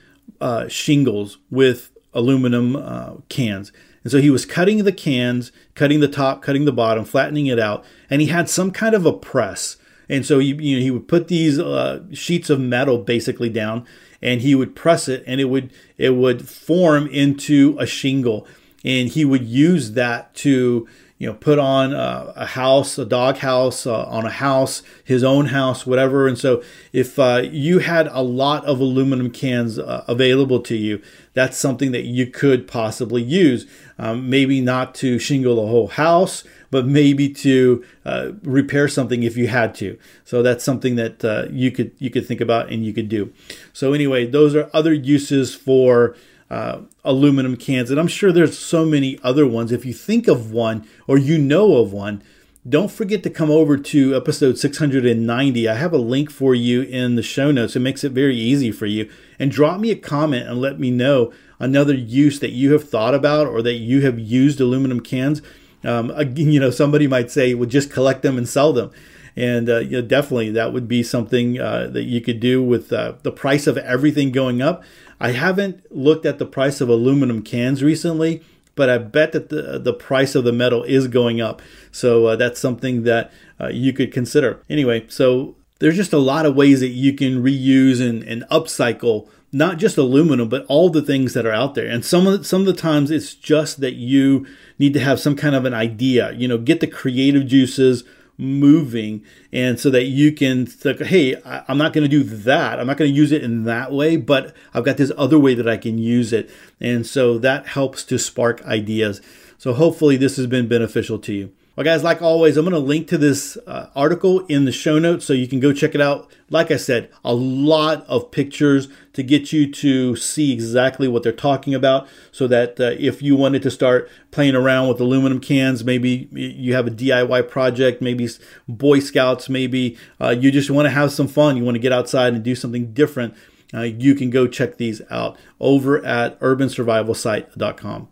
uh, 0.40 0.68
shingles 0.68 1.36
with 1.50 1.90
aluminum 2.14 2.76
uh, 2.76 3.16
cans. 3.28 3.72
And 4.02 4.10
so 4.10 4.20
he 4.20 4.30
was 4.30 4.46
cutting 4.46 4.84
the 4.84 4.92
cans, 4.92 5.52
cutting 5.74 6.00
the 6.00 6.08
top, 6.08 6.40
cutting 6.40 6.64
the 6.64 6.72
bottom, 6.72 7.04
flattening 7.04 7.46
it 7.46 7.58
out, 7.58 7.84
and 8.08 8.22
he 8.22 8.28
had 8.28 8.48
some 8.48 8.70
kind 8.70 8.94
of 8.94 9.04
a 9.04 9.12
press. 9.12 9.76
And 10.08 10.24
so 10.24 10.38
he, 10.38 10.54
you 10.54 10.76
know, 10.76 10.82
he 10.82 10.90
would 10.90 11.08
put 11.08 11.28
these 11.28 11.58
uh, 11.58 12.02
sheets 12.12 12.50
of 12.50 12.60
metal 12.60 12.98
basically 12.98 13.48
down, 13.48 13.86
and 14.22 14.40
he 14.40 14.54
would 14.54 14.74
press 14.74 15.08
it, 15.08 15.24
and 15.26 15.40
it 15.40 15.46
would 15.46 15.72
it 15.96 16.10
would 16.10 16.48
form 16.48 17.06
into 17.08 17.76
a 17.78 17.86
shingle, 17.86 18.46
and 18.84 19.08
he 19.08 19.24
would 19.24 19.44
use 19.44 19.92
that 19.92 20.34
to 20.36 20.86
you 21.18 21.26
know, 21.26 21.34
put 21.34 21.58
on 21.58 21.94
a, 21.94 22.32
a 22.36 22.46
house, 22.46 22.98
a 22.98 23.04
dog 23.04 23.38
house, 23.38 23.86
uh, 23.86 24.04
on 24.04 24.26
a 24.26 24.30
house, 24.30 24.82
his 25.02 25.24
own 25.24 25.46
house, 25.46 25.86
whatever. 25.86 26.28
And 26.28 26.38
so, 26.38 26.62
if 26.92 27.18
uh, 27.18 27.42
you 27.50 27.78
had 27.78 28.06
a 28.08 28.20
lot 28.20 28.64
of 28.66 28.80
aluminum 28.80 29.30
cans 29.30 29.78
uh, 29.78 30.04
available 30.06 30.60
to 30.60 30.76
you, 30.76 31.00
that's 31.36 31.58
something 31.58 31.92
that 31.92 32.04
you 32.04 32.26
could 32.26 32.66
possibly 32.66 33.22
use. 33.22 33.66
Um, 33.98 34.30
maybe 34.30 34.62
not 34.62 34.94
to 34.96 35.18
shingle 35.18 35.62
a 35.62 35.66
whole 35.66 35.88
house, 35.88 36.44
but 36.70 36.86
maybe 36.86 37.28
to 37.28 37.84
uh, 38.06 38.30
repair 38.42 38.88
something 38.88 39.22
if 39.22 39.36
you 39.36 39.46
had 39.46 39.74
to. 39.76 39.98
So 40.24 40.42
that's 40.42 40.64
something 40.64 40.96
that 40.96 41.22
uh, 41.22 41.46
you 41.50 41.70
could 41.70 41.92
you 41.98 42.08
could 42.08 42.26
think 42.26 42.40
about 42.40 42.72
and 42.72 42.86
you 42.86 42.94
could 42.94 43.10
do. 43.10 43.34
So 43.74 43.92
anyway, 43.92 44.24
those 44.26 44.54
are 44.54 44.70
other 44.72 44.94
uses 44.94 45.54
for 45.54 46.16
uh, 46.50 46.80
aluminum 47.04 47.56
cans. 47.58 47.90
And 47.90 48.00
I'm 48.00 48.08
sure 48.08 48.32
there's 48.32 48.58
so 48.58 48.86
many 48.86 49.18
other 49.22 49.46
ones. 49.46 49.72
If 49.72 49.84
you 49.84 49.92
think 49.92 50.28
of 50.28 50.52
one 50.52 50.88
or 51.06 51.18
you 51.18 51.36
know 51.36 51.76
of 51.76 51.92
one, 51.92 52.22
don't 52.68 52.90
forget 52.90 53.22
to 53.22 53.30
come 53.30 53.50
over 53.50 53.76
to 53.76 54.16
episode 54.16 54.58
690. 54.58 55.68
I 55.68 55.74
have 55.74 55.92
a 55.92 55.98
link 55.98 56.30
for 56.30 56.54
you 56.54 56.82
in 56.82 57.14
the 57.14 57.22
show 57.22 57.52
notes. 57.52 57.76
It 57.76 57.80
makes 57.80 58.02
it 58.02 58.12
very 58.12 58.36
easy 58.36 58.72
for 58.72 58.86
you. 58.86 59.08
And 59.38 59.52
drop 59.52 59.78
me 59.78 59.90
a 59.90 59.96
comment 59.96 60.48
and 60.48 60.60
let 60.60 60.80
me 60.80 60.90
know 60.90 61.32
another 61.60 61.94
use 61.94 62.40
that 62.40 62.50
you 62.50 62.72
have 62.72 62.88
thought 62.88 63.14
about 63.14 63.46
or 63.46 63.62
that 63.62 63.74
you 63.74 64.00
have 64.00 64.18
used 64.18 64.60
aluminum 64.60 65.00
cans. 65.00 65.42
Um, 65.84 66.12
you 66.36 66.58
know, 66.58 66.70
somebody 66.70 67.06
might 67.06 67.30
say, 67.30 67.54
well, 67.54 67.68
just 67.68 67.90
collect 67.90 68.22
them 68.22 68.36
and 68.36 68.48
sell 68.48 68.72
them. 68.72 68.90
And 69.36 69.68
uh, 69.68 69.80
you 69.80 70.00
know, 70.00 70.02
definitely 70.02 70.50
that 70.52 70.72
would 70.72 70.88
be 70.88 71.02
something 71.02 71.60
uh, 71.60 71.88
that 71.88 72.04
you 72.04 72.20
could 72.20 72.40
do 72.40 72.62
with 72.62 72.92
uh, 72.92 73.14
the 73.22 73.30
price 73.30 73.66
of 73.66 73.76
everything 73.76 74.32
going 74.32 74.62
up. 74.62 74.82
I 75.20 75.32
haven't 75.32 75.94
looked 75.94 76.26
at 76.26 76.38
the 76.38 76.46
price 76.46 76.80
of 76.80 76.88
aluminum 76.88 77.42
cans 77.42 77.82
recently, 77.82 78.42
but 78.76 78.88
I 78.88 78.98
bet 78.98 79.32
that 79.32 79.48
the 79.48 79.80
the 79.80 79.92
price 79.92 80.36
of 80.36 80.44
the 80.44 80.52
metal 80.52 80.84
is 80.84 81.08
going 81.08 81.40
up. 81.40 81.60
So 81.90 82.26
uh, 82.26 82.36
that's 82.36 82.60
something 82.60 83.02
that 83.02 83.32
uh, 83.60 83.68
you 83.68 83.92
could 83.92 84.12
consider. 84.12 84.62
Anyway, 84.70 85.06
so 85.08 85.56
there's 85.80 85.96
just 85.96 86.12
a 86.12 86.18
lot 86.18 86.46
of 86.46 86.54
ways 86.54 86.80
that 86.80 86.88
you 86.88 87.12
can 87.14 87.42
reuse 87.42 88.00
and, 88.00 88.22
and 88.22 88.44
upcycle 88.50 89.28
not 89.52 89.78
just 89.78 89.96
aluminum, 89.96 90.48
but 90.48 90.66
all 90.68 90.90
the 90.90 91.00
things 91.00 91.32
that 91.32 91.46
are 91.46 91.52
out 91.52 91.74
there. 91.74 91.86
And 91.86 92.04
some 92.04 92.26
of 92.26 92.38
the, 92.38 92.44
some 92.44 92.60
of 92.60 92.66
the 92.66 92.74
times 92.74 93.10
it's 93.10 93.34
just 93.34 93.80
that 93.80 93.94
you 93.94 94.46
need 94.78 94.92
to 94.94 95.00
have 95.00 95.18
some 95.20 95.36
kind 95.36 95.54
of 95.54 95.64
an 95.64 95.72
idea, 95.72 96.32
you 96.32 96.46
know, 96.46 96.58
get 96.58 96.80
the 96.80 96.86
creative 96.86 97.46
juices 97.46 98.04
moving 98.38 99.24
and 99.52 99.80
so 99.80 99.88
that 99.90 100.04
you 100.04 100.32
can 100.32 100.66
think 100.66 101.00
hey 101.00 101.34
I, 101.42 101.64
am 101.68 101.78
not 101.78 101.92
going 101.92 102.08
to 102.08 102.08
do 102.08 102.22
that. 102.22 102.78
I'm 102.78 102.86
not 102.86 102.96
going 102.96 103.10
to 103.10 103.16
use 103.16 103.32
it 103.32 103.42
in 103.42 103.64
that 103.64 103.92
way 103.92 104.16
but 104.16 104.54
i've 104.74 104.84
got 104.84 104.96
this 104.96 105.12
other 105.16 105.38
way 105.38 105.54
that 105.54 105.68
i 105.68 105.76
can 105.76 105.98
use 105.98 106.32
it. 106.32 106.50
And 106.80 107.06
so 107.06 107.38
that 107.38 107.66
helps 107.66 108.04
to 108.04 108.18
spark 108.18 108.62
ideas. 108.64 109.20
So 109.58 109.72
hopefully 109.72 110.16
this 110.16 110.36
has 110.36 110.46
been 110.46 110.68
beneficial 110.68 111.18
to 111.20 111.32
you 111.32 111.52
well, 111.76 111.84
guys, 111.84 112.02
like 112.02 112.22
always, 112.22 112.56
I'm 112.56 112.64
going 112.64 112.72
to 112.72 112.78
link 112.78 113.06
to 113.08 113.18
this 113.18 113.58
uh, 113.66 113.90
article 113.94 114.46
in 114.46 114.64
the 114.64 114.72
show 114.72 114.98
notes 114.98 115.26
so 115.26 115.34
you 115.34 115.46
can 115.46 115.60
go 115.60 115.74
check 115.74 115.94
it 115.94 116.00
out. 116.00 116.30
Like 116.48 116.70
I 116.70 116.78
said, 116.78 117.10
a 117.22 117.34
lot 117.34 118.06
of 118.06 118.30
pictures 118.30 118.88
to 119.12 119.22
get 119.22 119.52
you 119.52 119.70
to 119.72 120.16
see 120.16 120.54
exactly 120.54 121.06
what 121.06 121.22
they're 121.22 121.32
talking 121.32 121.74
about 121.74 122.08
so 122.32 122.46
that 122.46 122.80
uh, 122.80 122.94
if 122.98 123.20
you 123.20 123.36
wanted 123.36 123.62
to 123.62 123.70
start 123.70 124.10
playing 124.30 124.54
around 124.54 124.88
with 124.88 125.00
aluminum 125.00 125.38
cans, 125.38 125.84
maybe 125.84 126.30
you 126.32 126.72
have 126.72 126.86
a 126.86 126.90
DIY 126.90 127.50
project, 127.50 128.00
maybe 128.00 128.26
Boy 128.66 128.98
Scouts, 129.00 129.50
maybe 129.50 129.98
uh, 130.18 130.30
you 130.30 130.50
just 130.50 130.70
want 130.70 130.86
to 130.86 130.90
have 130.90 131.12
some 131.12 131.28
fun, 131.28 131.58
you 131.58 131.64
want 131.64 131.74
to 131.74 131.80
get 131.80 131.92
outside 131.92 132.32
and 132.32 132.42
do 132.42 132.54
something 132.54 132.94
different, 132.94 133.34
uh, 133.74 133.82
you 133.82 134.14
can 134.14 134.30
go 134.30 134.46
check 134.46 134.78
these 134.78 135.02
out 135.10 135.36
over 135.60 136.02
at 136.06 136.40
urbansurvivalsite.com. 136.40 138.08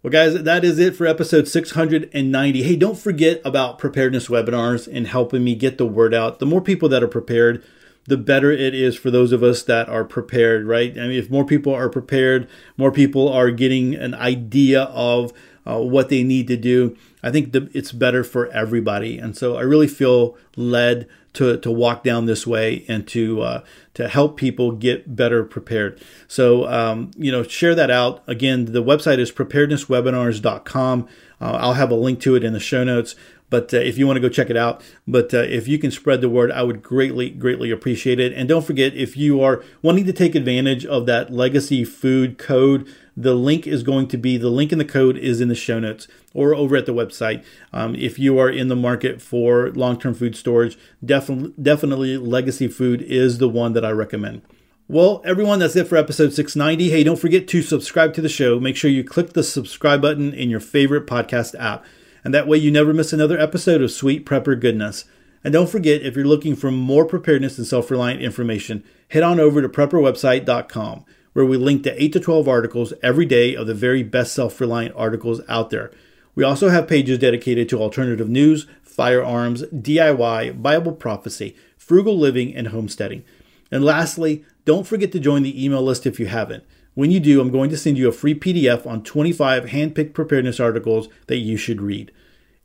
Well, 0.00 0.12
guys, 0.12 0.44
that 0.44 0.64
is 0.64 0.78
it 0.78 0.94
for 0.94 1.08
episode 1.08 1.48
690. 1.48 2.62
Hey, 2.62 2.76
don't 2.76 2.96
forget 2.96 3.40
about 3.44 3.80
preparedness 3.80 4.28
webinars 4.28 4.86
and 4.86 5.08
helping 5.08 5.42
me 5.42 5.56
get 5.56 5.76
the 5.76 5.86
word 5.86 6.14
out. 6.14 6.38
The 6.38 6.46
more 6.46 6.60
people 6.60 6.88
that 6.90 7.02
are 7.02 7.08
prepared, 7.08 7.64
the 8.06 8.16
better 8.16 8.52
it 8.52 8.76
is 8.76 8.94
for 8.94 9.10
those 9.10 9.32
of 9.32 9.42
us 9.42 9.64
that 9.64 9.88
are 9.88 10.04
prepared, 10.04 10.66
right? 10.68 10.92
I 10.92 11.08
mean, 11.08 11.18
if 11.18 11.30
more 11.30 11.44
people 11.44 11.74
are 11.74 11.88
prepared, 11.88 12.48
more 12.76 12.92
people 12.92 13.28
are 13.28 13.50
getting 13.50 13.96
an 13.96 14.14
idea 14.14 14.84
of 14.84 15.32
uh, 15.66 15.80
what 15.80 16.10
they 16.10 16.22
need 16.22 16.46
to 16.46 16.56
do. 16.56 16.96
I 17.20 17.32
think 17.32 17.50
the, 17.50 17.68
it's 17.74 17.90
better 17.90 18.22
for 18.22 18.46
everybody, 18.50 19.18
and 19.18 19.36
so 19.36 19.56
I 19.56 19.62
really 19.62 19.88
feel 19.88 20.36
led 20.54 21.08
to 21.38 21.56
to 21.56 21.70
walk 21.70 22.02
down 22.02 22.26
this 22.26 22.46
way 22.46 22.84
and 22.88 23.06
to 23.08 23.42
uh, 23.42 23.64
to 23.94 24.08
help 24.08 24.36
people 24.36 24.72
get 24.72 25.14
better 25.14 25.44
prepared. 25.44 26.00
So 26.26 26.66
um, 26.68 27.12
you 27.16 27.30
know, 27.30 27.44
share 27.44 27.76
that 27.76 27.90
out. 27.90 28.22
Again, 28.26 28.66
the 28.66 28.82
website 28.82 29.18
is 29.18 29.30
preparednesswebinars.com. 29.30 31.08
Uh, 31.40 31.44
I'll 31.44 31.74
have 31.74 31.92
a 31.92 31.94
link 31.94 32.20
to 32.20 32.34
it 32.34 32.42
in 32.42 32.52
the 32.52 32.60
show 32.60 32.82
notes. 32.82 33.14
But 33.50 33.72
uh, 33.72 33.78
if 33.78 33.96
you 33.96 34.06
want 34.06 34.18
to 34.18 34.20
go 34.20 34.28
check 34.28 34.50
it 34.50 34.56
out, 34.56 34.82
but 35.06 35.32
uh, 35.32 35.38
if 35.38 35.66
you 35.68 35.78
can 35.78 35.90
spread 35.90 36.20
the 36.20 36.28
word, 36.28 36.52
I 36.52 36.62
would 36.62 36.82
greatly, 36.82 37.30
greatly 37.30 37.70
appreciate 37.70 38.20
it. 38.20 38.34
And 38.34 38.46
don't 38.46 38.64
forget, 38.64 38.94
if 38.94 39.16
you 39.16 39.40
are 39.40 39.64
wanting 39.80 40.04
to 40.04 40.12
take 40.12 40.34
advantage 40.34 40.84
of 40.84 41.06
that 41.06 41.32
legacy 41.32 41.82
food 41.82 42.36
code, 42.36 42.86
the 43.20 43.34
link 43.34 43.66
is 43.66 43.82
going 43.82 44.06
to 44.08 44.16
be 44.16 44.36
the 44.36 44.50
link 44.50 44.72
in 44.72 44.78
the 44.78 44.84
code 44.84 45.16
is 45.16 45.40
in 45.40 45.48
the 45.48 45.54
show 45.54 45.78
notes 45.78 46.06
or 46.34 46.54
over 46.54 46.76
at 46.76 46.86
the 46.86 46.94
website. 46.94 47.44
Um, 47.72 47.94
if 47.94 48.18
you 48.18 48.38
are 48.38 48.50
in 48.50 48.68
the 48.68 48.76
market 48.76 49.20
for 49.20 49.70
long 49.70 49.98
term 49.98 50.14
food 50.14 50.36
storage, 50.36 50.78
definitely, 51.04 51.54
definitely 51.60 52.16
Legacy 52.16 52.68
Food 52.68 53.02
is 53.02 53.38
the 53.38 53.48
one 53.48 53.72
that 53.72 53.84
I 53.84 53.90
recommend. 53.90 54.42
Well, 54.86 55.20
everyone, 55.24 55.58
that's 55.58 55.76
it 55.76 55.86
for 55.86 55.96
episode 55.96 56.32
690. 56.32 56.90
Hey, 56.90 57.04
don't 57.04 57.18
forget 57.18 57.46
to 57.48 57.60
subscribe 57.60 58.14
to 58.14 58.22
the 58.22 58.28
show. 58.28 58.58
Make 58.58 58.76
sure 58.76 58.90
you 58.90 59.04
click 59.04 59.34
the 59.34 59.42
subscribe 59.42 60.00
button 60.00 60.32
in 60.32 60.48
your 60.48 60.60
favorite 60.60 61.06
podcast 61.06 61.58
app 61.58 61.84
and 62.24 62.34
that 62.34 62.46
way 62.46 62.58
you 62.58 62.70
never 62.70 62.92
miss 62.92 63.12
another 63.12 63.38
episode 63.38 63.82
of 63.82 63.90
Sweet 63.90 64.26
Prepper 64.26 64.58
Goodness. 64.58 65.04
And 65.44 65.52
don't 65.52 65.70
forget, 65.70 66.02
if 66.02 66.16
you're 66.16 66.24
looking 66.24 66.56
for 66.56 66.70
more 66.70 67.06
preparedness 67.06 67.58
and 67.58 67.66
self 67.66 67.90
reliant 67.90 68.20
information, 68.20 68.84
head 69.08 69.22
on 69.22 69.38
over 69.38 69.62
to 69.62 69.68
prepperwebsite.com, 69.68 71.04
where 71.32 71.44
we 71.44 71.56
link 71.56 71.82
to 71.84 72.02
8 72.02 72.12
to 72.14 72.20
12 72.20 72.48
articles 72.48 72.92
every 73.02 73.26
day 73.26 73.54
of 73.54 73.66
the 73.66 73.74
very 73.74 74.02
best 74.02 74.34
self 74.34 74.60
reliant 74.60 74.94
articles 74.96 75.40
out 75.48 75.70
there. 75.70 75.90
We 76.34 76.44
also 76.44 76.68
have 76.68 76.86
pages 76.88 77.18
dedicated 77.18 77.68
to 77.68 77.80
alternative 77.80 78.28
news, 78.28 78.66
firearms, 78.82 79.62
DIY, 79.64 80.62
Bible 80.62 80.92
prophecy, 80.92 81.56
frugal 81.76 82.18
living, 82.18 82.54
and 82.54 82.68
homesteading. 82.68 83.24
And 83.70 83.84
lastly, 83.84 84.44
don't 84.64 84.86
forget 84.86 85.12
to 85.12 85.20
join 85.20 85.42
the 85.42 85.64
email 85.64 85.82
list 85.82 86.06
if 86.06 86.20
you 86.20 86.26
haven't. 86.26 86.64
When 86.94 87.10
you 87.10 87.20
do, 87.20 87.40
I'm 87.40 87.50
going 87.50 87.70
to 87.70 87.76
send 87.76 87.96
you 87.96 88.08
a 88.08 88.12
free 88.12 88.34
PDF 88.34 88.86
on 88.86 89.04
25 89.04 89.66
handpicked 89.66 90.14
preparedness 90.14 90.58
articles 90.58 91.08
that 91.26 91.38
you 91.38 91.56
should 91.56 91.80
read. 91.80 92.10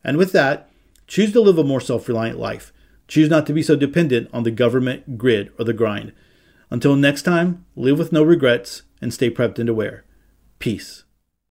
And 0.04 0.18
with 0.18 0.32
that, 0.32 0.70
choose 1.08 1.32
to 1.34 1.42
live 1.42 1.58
a 1.58 1.64
more 1.64 1.82
self 1.82 2.08
reliant 2.08 2.40
life. 2.40 2.74
Choose 3.08 3.30
not 3.30 3.46
to 3.46 3.54
be 3.54 3.62
so 3.62 3.76
dependent 3.76 4.30
on 4.34 4.44
the 4.44 4.52
government, 4.52 5.18
grid, 5.18 5.52
or 5.60 5.66
the 5.66 5.74
grind. 5.74 6.14
Until 6.74 6.96
next 6.96 7.22
time, 7.22 7.66
live 7.76 8.00
with 8.00 8.12
no 8.12 8.24
regrets 8.24 8.82
and 9.00 9.14
stay 9.14 9.30
prepped 9.30 9.60
and 9.60 9.70
aware. 9.70 10.06
Peace. 10.58 11.04